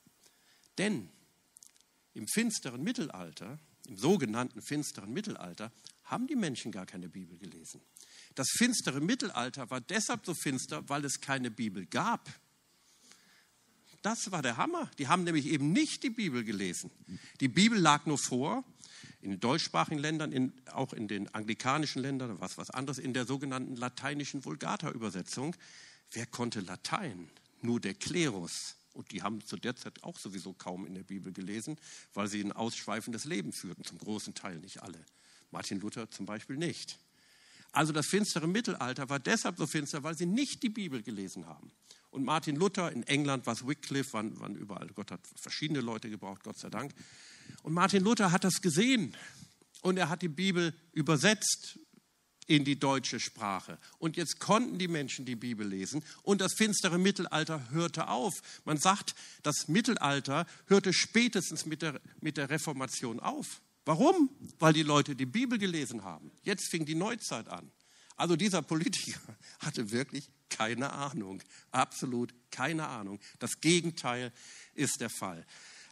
Denn 0.78 1.11
im 2.15 2.27
finsteren 2.29 2.83
Mittelalter, 2.83 3.59
im 3.89 3.97
sogenannten 3.97 4.63
finsteren 4.63 5.13
Mittelalter, 5.13 5.73
haben 6.05 6.27
die 6.27 6.37
Menschen 6.37 6.73
gar 6.73 6.87
keine 6.87 7.09
Bibel 7.09 7.39
gelesen. 7.39 7.81
Das 8.35 8.49
finstere 8.51 9.01
Mittelalter 9.01 9.71
war 9.71 9.81
deshalb 9.81 10.25
so 10.27 10.35
finster, 10.35 10.89
weil 10.89 11.05
es 11.05 11.21
keine 11.21 11.51
Bibel 11.51 11.87
gab. 11.87 12.29
Das 14.03 14.33
war 14.33 14.43
der 14.43 14.57
Hammer. 14.57 14.91
Die 14.99 15.09
haben 15.09 15.25
nämlich 15.25 15.47
eben 15.47 15.73
nicht 15.73 16.03
die 16.03 16.11
Bibel 16.11 16.45
gelesen. 16.45 16.91
Die 17.41 17.49
Bibel 17.49 17.79
lag 17.79 18.05
nur 18.05 18.19
vor, 18.19 18.65
in 19.21 19.31
den 19.31 19.41
deutschsprachigen 19.41 19.99
Ländern, 19.99 20.33
in, 20.33 20.53
auch 20.73 20.93
in 20.93 21.07
den 21.07 21.33
anglikanischen 21.33 22.03
Ländern, 22.03 22.41
was 22.41 22.59
was 22.59 22.71
anderes, 22.71 22.99
in 22.99 23.15
der 23.15 23.25
sogenannten 23.25 23.77
lateinischen 23.77 24.45
Vulgata-Übersetzung. 24.45 25.55
Wer 26.11 26.27
konnte 26.27 26.61
Latein? 26.61 27.31
Nur 27.61 27.81
der 27.81 27.95
Klerus. 27.95 28.75
Und 28.95 29.11
die 29.12 29.22
haben 29.22 29.45
zu 29.45 29.57
der 29.57 29.76
Zeit 29.76 30.03
auch 30.03 30.18
sowieso 30.18 30.53
kaum 30.53 30.86
in 30.86 30.95
der 30.95 31.03
Bibel 31.03 31.32
gelesen, 31.32 31.78
weil 32.14 32.28
sie 32.28 32.43
ein 32.43 32.53
ausschweifendes 32.53 33.24
Leben 33.24 33.53
führten, 33.53 33.84
zum 33.84 33.99
großen 33.99 34.34
Teil 34.34 34.59
nicht 34.59 34.82
alle. 34.82 35.05
Martin 35.51 35.80
Luther 35.80 36.11
zum 36.11 36.26
Beispiel 36.26 36.57
nicht. 36.57 36.99
Also 37.72 37.93
das 37.93 38.07
finstere 38.07 38.47
Mittelalter 38.47 39.09
war 39.09 39.18
deshalb 39.18 39.57
so 39.57 39.66
finster, 39.66 40.03
weil 40.03 40.16
sie 40.16 40.26
nicht 40.26 40.62
die 40.62 40.68
Bibel 40.68 41.03
gelesen 41.03 41.47
haben. 41.47 41.72
Und 42.11 42.24
Martin 42.24 42.57
Luther 42.57 42.93
in 42.93 43.03
England 43.05 43.47
war 43.47 43.55
es 43.55 43.66
Wycliffe, 43.66 44.12
waren, 44.12 44.38
waren 44.38 44.55
überall. 44.55 44.88
Gott 44.88 45.11
hat 45.11 45.20
verschiedene 45.36 45.80
Leute 45.80 46.11
gebraucht, 46.11 46.45
Gott 46.45 46.59
sei 46.59 46.68
Dank. 46.68 46.93
Und 47.62 47.72
Martin 47.72 48.05
Luther 48.05 48.30
hat 48.30 48.45
das 48.45 48.61
gesehen 48.61 49.16
und 49.80 49.97
er 49.97 50.11
hat 50.11 50.20
die 50.20 50.28
Bibel 50.28 50.74
übersetzt 50.93 51.78
in 52.53 52.66
die 52.66 52.78
deutsche 52.78 53.18
Sprache. 53.18 53.78
Und 53.98 54.18
jetzt 54.18 54.38
konnten 54.38 54.78
die 54.78 54.86
Menschen 54.86 55.24
die 55.24 55.36
Bibel 55.36 55.66
lesen 55.66 56.05
und 56.22 56.42
das 56.42 56.53
finstere 56.53 56.98
Mittelalter 56.98 57.70
hörte 57.70 58.09
auf. 58.09 58.34
Man 58.66 58.76
sagt, 58.76 59.14
das 59.42 59.68
Mittelalter 59.68 60.44
hörte 60.66 60.92
spätestens 60.92 61.64
mit 61.64 61.80
der, 61.80 61.98
mit 62.20 62.36
der 62.36 62.50
Reformation 62.50 63.20
auf. 63.20 63.62
Warum? 63.86 64.28
Weil 64.59 64.74
die 64.74 64.82
Leute 64.82 65.16
die 65.16 65.24
Bibel 65.24 65.59
gelesen 65.59 66.05
haben. 66.05 66.30
Jetzt 66.42 66.68
fing 66.68 66.84
die 66.84 66.94
Neuzeit 66.94 67.48
an. 67.48 67.72
Also 68.16 68.36
dieser 68.36 68.61
Politiker 68.61 69.18
hatte 69.61 69.90
wirklich 69.90 70.28
keine 70.50 70.92
Ahnung, 70.92 71.42
absolut 71.70 72.34
keine 72.50 72.86
Ahnung. 72.86 73.18
Das 73.38 73.62
Gegenteil 73.62 74.30
ist 74.74 75.00
der 75.00 75.09
Fall. 75.09 75.46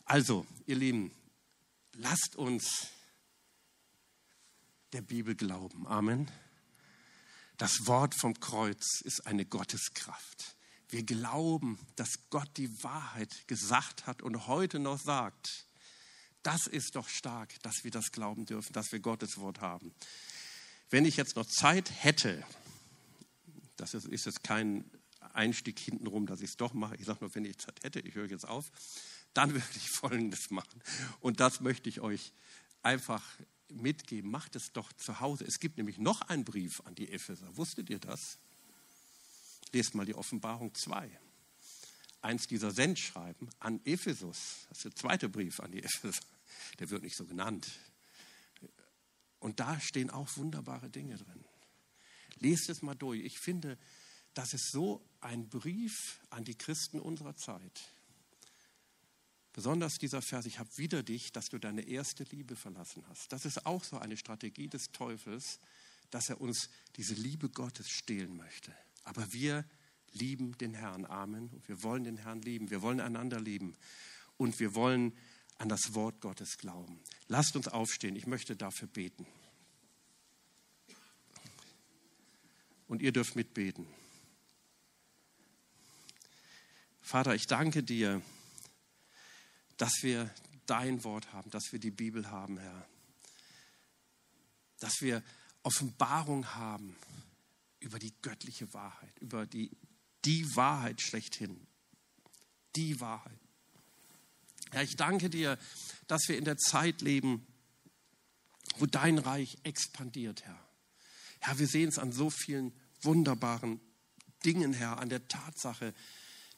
Also, 0.04 0.44
ihr 0.66 0.76
Lieben, 0.76 1.10
lasst 1.94 2.36
uns 2.36 2.88
der 4.92 5.00
Bibel 5.00 5.34
glauben. 5.34 5.86
Amen. 5.86 6.30
Das 7.60 7.86
Wort 7.86 8.14
vom 8.14 8.40
Kreuz 8.40 9.02
ist 9.02 9.26
eine 9.26 9.44
Gotteskraft. 9.44 10.56
Wir 10.88 11.02
glauben, 11.02 11.78
dass 11.94 12.08
Gott 12.30 12.48
die 12.56 12.82
Wahrheit 12.82 13.46
gesagt 13.48 14.06
hat 14.06 14.22
und 14.22 14.46
heute 14.46 14.78
noch 14.78 14.98
sagt 14.98 15.66
Das 16.42 16.66
ist 16.66 16.96
doch 16.96 17.06
stark, 17.06 17.62
dass 17.62 17.84
wir 17.84 17.90
das 17.90 18.12
glauben 18.12 18.46
dürfen, 18.46 18.72
dass 18.72 18.92
wir 18.92 19.00
Gottes 19.00 19.36
Wort 19.36 19.60
haben. 19.60 19.92
Wenn 20.88 21.04
ich 21.04 21.18
jetzt 21.18 21.36
noch 21.36 21.44
Zeit 21.44 21.92
hätte, 22.02 22.42
das 23.76 23.92
ist, 23.92 24.06
ist 24.06 24.24
jetzt 24.24 24.42
kein 24.42 24.90
Einstieg 25.34 25.78
hintenrum, 25.78 26.24
dass 26.24 26.40
ich 26.40 26.48
es 26.48 26.56
doch 26.56 26.72
mache. 26.72 26.96
Ich 26.96 27.04
sage 27.04 27.18
nur, 27.20 27.34
wenn 27.34 27.44
ich 27.44 27.58
Zeit 27.58 27.78
hätte, 27.82 28.00
ich 28.00 28.14
höre 28.14 28.30
jetzt 28.30 28.48
auf, 28.48 28.72
dann 29.34 29.50
würde 29.52 29.76
ich 29.76 29.90
Folgendes 29.90 30.48
machen. 30.48 30.82
Und 31.20 31.40
das 31.40 31.60
möchte 31.60 31.90
ich 31.90 32.00
euch 32.00 32.32
einfach 32.80 33.22
mitgeben. 33.70 34.30
Macht 34.30 34.56
es 34.56 34.72
doch 34.72 34.92
zu 34.92 35.20
Hause. 35.20 35.44
Es 35.44 35.58
gibt 35.58 35.76
nämlich 35.76 35.98
noch 35.98 36.22
einen 36.22 36.44
Brief 36.44 36.80
an 36.84 36.94
die 36.94 37.10
Epheser. 37.10 37.56
Wusstet 37.56 37.90
ihr 37.90 37.98
das? 37.98 38.38
Lest 39.72 39.94
mal 39.94 40.06
die 40.06 40.14
Offenbarung 40.14 40.74
2. 40.74 41.10
Eins 42.22 42.46
dieser 42.46 42.70
Sendschreiben 42.70 43.48
an 43.60 43.80
Ephesus. 43.84 44.66
Das 44.68 44.78
ist 44.78 44.84
der 44.84 44.94
zweite 44.94 45.28
Brief 45.28 45.60
an 45.60 45.72
die 45.72 45.82
Epheser. 45.82 46.20
Der 46.78 46.90
wird 46.90 47.02
nicht 47.02 47.16
so 47.16 47.24
genannt. 47.24 47.70
Und 49.38 49.60
da 49.60 49.80
stehen 49.80 50.10
auch 50.10 50.36
wunderbare 50.36 50.90
Dinge 50.90 51.16
drin. 51.16 51.44
Lest 52.40 52.68
es 52.68 52.82
mal 52.82 52.94
durch. 52.94 53.24
Ich 53.24 53.38
finde, 53.38 53.78
das 54.34 54.52
ist 54.52 54.70
so 54.70 55.02
ein 55.20 55.48
Brief 55.48 56.20
an 56.30 56.44
die 56.44 56.56
Christen 56.56 57.00
unserer 57.00 57.36
Zeit. 57.36 57.80
Besonders 59.52 59.98
dieser 59.98 60.22
Vers, 60.22 60.46
ich 60.46 60.58
habe 60.58 60.70
wieder 60.76 61.02
dich, 61.02 61.32
dass 61.32 61.46
du 61.46 61.58
deine 61.58 61.82
erste 61.82 62.24
Liebe 62.24 62.54
verlassen 62.54 63.04
hast. 63.08 63.32
Das 63.32 63.44
ist 63.44 63.66
auch 63.66 63.82
so 63.82 63.98
eine 63.98 64.16
Strategie 64.16 64.68
des 64.68 64.92
Teufels, 64.92 65.58
dass 66.10 66.28
er 66.28 66.40
uns 66.40 66.70
diese 66.96 67.14
Liebe 67.14 67.48
Gottes 67.48 67.88
stehlen 67.88 68.36
möchte. 68.36 68.72
Aber 69.04 69.32
wir 69.32 69.64
lieben 70.12 70.56
den 70.58 70.74
Herrn. 70.74 71.04
Amen. 71.04 71.48
Und 71.48 71.68
wir 71.68 71.82
wollen 71.82 72.04
den 72.04 72.18
Herrn 72.18 72.42
lieben. 72.42 72.70
Wir 72.70 72.82
wollen 72.82 73.00
einander 73.00 73.40
lieben. 73.40 73.76
Und 74.36 74.60
wir 74.60 74.74
wollen 74.74 75.16
an 75.58 75.68
das 75.68 75.94
Wort 75.94 76.20
Gottes 76.20 76.56
glauben. 76.58 77.00
Lasst 77.28 77.56
uns 77.56 77.68
aufstehen. 77.68 78.16
Ich 78.16 78.26
möchte 78.26 78.56
dafür 78.56 78.88
beten. 78.88 79.26
Und 82.86 83.02
ihr 83.02 83.12
dürft 83.12 83.36
mitbeten. 83.36 83.86
Vater, 87.02 87.34
ich 87.34 87.46
danke 87.46 87.82
dir, 87.82 88.22
dass 89.80 90.02
wir 90.02 90.28
dein 90.66 91.04
Wort 91.04 91.32
haben, 91.32 91.50
dass 91.50 91.72
wir 91.72 91.78
die 91.78 91.90
Bibel 91.90 92.30
haben, 92.30 92.58
Herr. 92.58 92.86
Dass 94.78 95.00
wir 95.00 95.22
Offenbarung 95.62 96.54
haben 96.54 96.94
über 97.80 97.98
die 97.98 98.12
göttliche 98.20 98.72
Wahrheit, 98.74 99.18
über 99.20 99.46
die, 99.46 99.70
die 100.26 100.44
Wahrheit 100.54 101.00
schlechthin. 101.00 101.66
Die 102.76 103.00
Wahrheit. 103.00 103.38
Herr, 104.70 104.82
ich 104.82 104.96
danke 104.96 105.30
dir, 105.30 105.58
dass 106.08 106.28
wir 106.28 106.36
in 106.36 106.44
der 106.44 106.58
Zeit 106.58 107.00
leben, 107.00 107.46
wo 108.76 108.84
dein 108.84 109.16
Reich 109.16 109.56
expandiert, 109.62 110.44
Herr. 110.44 110.68
Herr, 111.40 111.58
wir 111.58 111.66
sehen 111.66 111.88
es 111.88 111.98
an 111.98 112.12
so 112.12 112.28
vielen 112.28 112.74
wunderbaren 113.00 113.80
Dingen, 114.44 114.74
Herr, 114.74 114.98
an 114.98 115.08
der 115.08 115.26
Tatsache, 115.26 115.94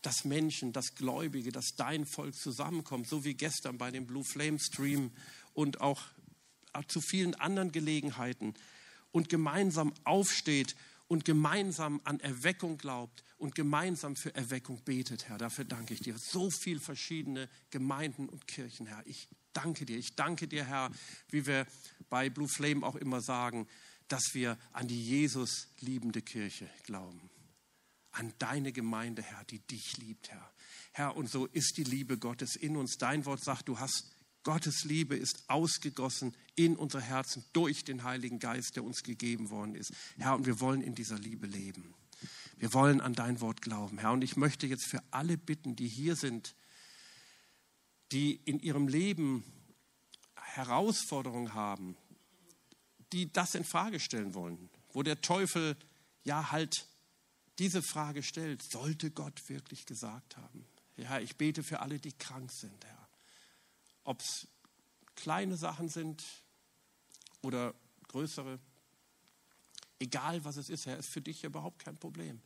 dass 0.03 0.24
Menschen, 0.24 0.72
dass 0.72 0.94
Gläubige, 0.94 1.53
dass 1.53 1.76
dein 1.76 2.05
Volk 2.07 2.34
zusammenkommt, 2.34 3.09
so 3.09 3.24
wie 3.24 3.34
gestern 3.34 3.78
bei 3.78 3.90
dem 3.90 4.07
Blue 4.07 4.24
Flame 4.24 4.59
Stream 4.59 5.12
und 5.55 5.80
auch 5.80 6.03
zu 6.88 7.00
vielen 7.00 7.34
anderen 7.36 7.72
Gelegenheiten 7.72 8.55
und 9.12 9.28
gemeinsam 9.28 9.92
aufsteht 10.05 10.74
und 11.07 11.24
gemeinsam 11.24 12.00
an 12.05 12.20
Erweckung 12.20 12.78
glaubt 12.78 13.22
und 13.36 13.55
gemeinsam 13.55 14.16
für 14.16 14.34
Erweckung 14.34 14.80
betet, 14.84 15.28
Herr. 15.28 15.38
Dafür 15.38 15.64
danke 15.64 15.94
ich 15.94 16.00
dir. 16.00 16.16
So 16.18 16.50
viele 16.50 16.80
verschiedene 16.80 17.48
Gemeinden 17.70 18.28
und 18.28 18.48
Kirchen, 18.48 18.86
Herr. 18.86 19.07
Ich 19.07 19.28
danke 19.53 19.84
dir. 19.84 19.98
Ich 19.98 20.16
danke 20.16 20.48
dir, 20.48 20.64
Herr, 20.64 20.90
wie 21.28 21.46
wir 21.46 21.66
bei 22.09 22.30
Blue 22.30 22.48
Flame 22.48 22.86
auch 22.86 22.96
immer 22.96 23.20
sagen, 23.20 23.68
dass 24.09 24.34
wir 24.34 24.59
an 24.72 24.88
die 24.88 25.03
Jesus 25.03 25.68
liebende 25.80 26.22
Kirche 26.22 26.68
glauben 26.84 27.32
an 28.13 28.33
deine 28.39 28.73
Gemeinde, 28.73 29.23
Herr, 29.23 29.45
die 29.45 29.59
dich 29.61 29.97
liebt, 29.99 30.31
Herr. 30.31 30.53
Herr, 30.93 31.17
und 31.17 31.31
so 31.31 31.47
ist 31.47 31.77
die 31.77 31.85
Liebe 31.85 32.19
Gottes 32.19 32.57
in 32.57 32.77
uns. 32.77 32.97
Dein 32.99 33.25
Wort 33.25 33.43
sagt, 33.43 33.69
du 33.69 33.79
hast 33.79 34.13
Gottes 34.45 34.85
Liebe 34.85 35.15
ist 35.17 35.45
ausgegossen 35.49 36.37
in 36.57 36.77
unsere 36.77 37.03
Herzen 37.03 37.45
durch 37.53 37.85
den 37.85 38.03
Heiligen 38.03 38.39
Geist, 38.39 38.75
der 38.75 38.85
uns 38.85 39.03
gegeben 39.03 39.51
worden 39.51 39.75
ist. 39.75 39.93
Herr, 40.19 40.35
und 40.35 40.47
wir 40.47 40.61
wollen 40.61 40.83
in 40.83 40.95
dieser 40.95 41.19
Liebe 41.19 41.47
leben. 41.47 41.95
Wir 42.57 42.73
wollen 42.75 43.01
an 43.01 43.15
dein 43.15 43.41
Wort 43.41 43.63
glauben, 43.63 43.99
Herr. 43.99 44.13
Und 44.13 44.23
ich 44.23 44.37
möchte 44.37 44.67
jetzt 44.67 44.87
für 44.87 45.03
alle 45.11 45.37
bitten, 45.37 45.77
die 45.77 45.89
hier 45.89 46.17
sind, 46.17 46.55
die 48.11 48.35
in 48.45 48.59
ihrem 48.59 48.89
Leben 48.89 49.45
Herausforderungen 50.35 51.55
haben, 51.55 51.97
die 53.13 53.33
das 53.33 53.55
in 53.55 53.65
Frage 53.65 54.01
stellen 54.01 54.35
wollen, 54.35 54.71
wo 54.93 55.03
der 55.03 55.21
Teufel 55.21 55.77
ja 56.25 56.51
halt 56.51 56.87
diese 57.63 57.81
Frage 57.81 58.25
stellt, 58.25 58.61
sollte 58.61 59.13
Gott 59.13 59.49
wirklich 59.49 59.87
gesagt 59.87 60.37
haben? 60.37 60.67
Ja, 60.97 61.21
ich 61.21 61.37
bete 61.37 61.63
für 61.63 61.79
alle, 61.79 62.01
die 62.01 62.13
krank 62.13 62.51
sind, 62.51 62.85
Herr. 62.85 63.09
Ob 64.03 64.21
es 64.21 64.49
kleine 65.15 65.57
Sachen 65.57 65.89
sind 65.89 66.25
oder 67.41 67.73
größere, 68.09 68.59
egal 70.01 70.45
was 70.45 70.57
es 70.57 70.71
ist, 70.71 70.87
Herr, 70.87 70.99
ist 70.99 71.09
für 71.09 71.21
dich 71.21 71.45
überhaupt 71.45 71.85
kein 71.85 71.97
Problem. 71.97 72.43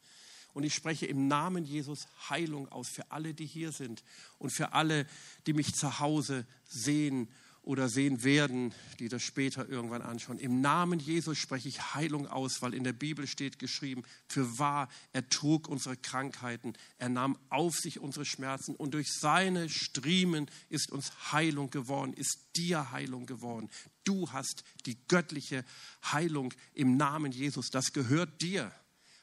Und 0.52 0.64
ich 0.64 0.74
spreche 0.74 1.06
im 1.06 1.28
Namen 1.28 1.64
Jesus 1.64 2.08
Heilung 2.28 2.68
aus 2.68 2.90
für 2.90 3.10
alle, 3.10 3.32
die 3.32 3.46
hier 3.46 3.72
sind 3.72 4.04
und 4.36 4.50
für 4.50 4.74
alle, 4.74 5.06
die 5.46 5.54
mich 5.54 5.74
zu 5.74 5.98
Hause 5.98 6.46
sehen 6.66 7.32
oder 7.66 7.88
sehen 7.88 8.22
werden, 8.22 8.72
die 9.00 9.08
das 9.08 9.24
später 9.24 9.68
irgendwann 9.68 10.00
anschauen. 10.00 10.38
Im 10.38 10.60
Namen 10.60 11.00
Jesus 11.00 11.36
spreche 11.36 11.68
ich 11.68 11.94
Heilung 11.94 12.28
aus, 12.28 12.62
weil 12.62 12.74
in 12.74 12.84
der 12.84 12.92
Bibel 12.92 13.26
steht 13.26 13.58
geschrieben, 13.58 14.04
für 14.28 14.60
wahr, 14.60 14.88
er 15.12 15.28
trug 15.28 15.68
unsere 15.68 15.96
Krankheiten, 15.96 16.74
er 16.98 17.08
nahm 17.08 17.36
auf 17.50 17.74
sich 17.74 17.98
unsere 17.98 18.24
Schmerzen 18.24 18.76
und 18.76 18.94
durch 18.94 19.12
seine 19.12 19.68
Striemen 19.68 20.48
ist 20.68 20.92
uns 20.92 21.10
Heilung 21.32 21.70
geworden, 21.70 22.12
ist 22.12 22.38
dir 22.54 22.92
Heilung 22.92 23.26
geworden. 23.26 23.68
Du 24.04 24.30
hast 24.30 24.62
die 24.86 24.96
göttliche 25.08 25.64
Heilung 26.12 26.54
im 26.72 26.96
Namen 26.96 27.32
Jesus. 27.32 27.70
Das 27.70 27.92
gehört 27.92 28.42
dir, 28.42 28.70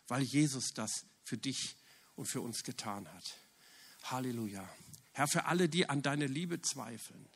weil 0.10 0.22
Jesus 0.22 0.74
das 0.74 1.06
für 1.24 1.38
dich 1.38 1.78
und 2.16 2.26
für 2.26 2.42
uns 2.42 2.66
getan 2.66 3.08
hat. 3.08 3.38
Halleluja. 4.04 4.68
Herr, 5.14 5.30
für 5.30 5.46
alle, 5.46 5.70
die 5.70 5.88
an 5.88 6.02
deine 6.02 6.28
Liebe 6.28 6.62
zweifeln, 6.62 7.30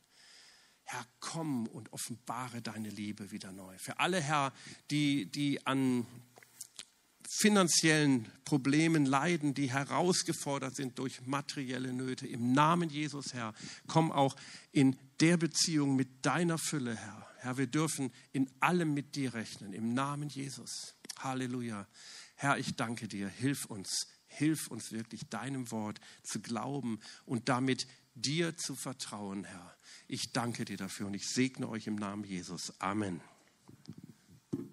Herr, 0.89 1.05
komm 1.19 1.67
und 1.67 1.91
offenbare 1.91 2.61
deine 2.61 2.89
Liebe 2.89 3.29
wieder 3.31 3.51
neu. 3.51 3.77
Für 3.77 3.99
alle, 3.99 4.21
Herr, 4.21 4.53
die, 4.89 5.29
die 5.29 5.67
an 5.67 6.05
finanziellen 7.29 8.31
Problemen 8.45 9.05
leiden, 9.05 9.53
die 9.53 9.69
herausgefordert 9.69 10.77
sind 10.77 10.97
durch 10.97 11.25
materielle 11.25 11.91
Nöte. 11.91 12.25
Im 12.25 12.53
Namen 12.53 12.89
Jesus, 12.89 13.33
Herr, 13.33 13.53
komm 13.87 14.13
auch 14.13 14.37
in 14.71 14.95
der 15.19 15.35
Beziehung 15.35 15.97
mit 15.97 16.25
deiner 16.25 16.57
Fülle, 16.57 16.95
Herr. 16.95 17.27
Herr, 17.39 17.57
wir 17.57 17.67
dürfen 17.67 18.13
in 18.31 18.49
allem 18.61 18.93
mit 18.93 19.15
dir 19.15 19.33
rechnen. 19.33 19.73
Im 19.73 19.93
Namen 19.93 20.29
Jesus. 20.29 20.95
Halleluja. 21.19 21.85
Herr, 22.35 22.57
ich 22.59 22.75
danke 22.77 23.09
dir. 23.09 23.27
Hilf 23.27 23.65
uns. 23.65 24.07
Hilf 24.27 24.67
uns 24.69 24.93
wirklich, 24.93 25.27
deinem 25.29 25.69
Wort 25.71 25.99
zu 26.23 26.39
glauben 26.39 26.99
und 27.25 27.49
damit 27.49 27.87
dir 28.21 28.57
zu 28.57 28.75
vertrauen, 28.75 29.43
Herr. 29.43 29.75
Ich 30.07 30.31
danke 30.31 30.65
dir 30.65 30.77
dafür 30.77 31.07
und 31.07 31.13
ich 31.13 31.27
segne 31.27 31.69
euch 31.69 31.87
im 31.87 31.95
Namen 31.95 32.23
Jesus. 32.23 32.73
Amen. 32.79 33.21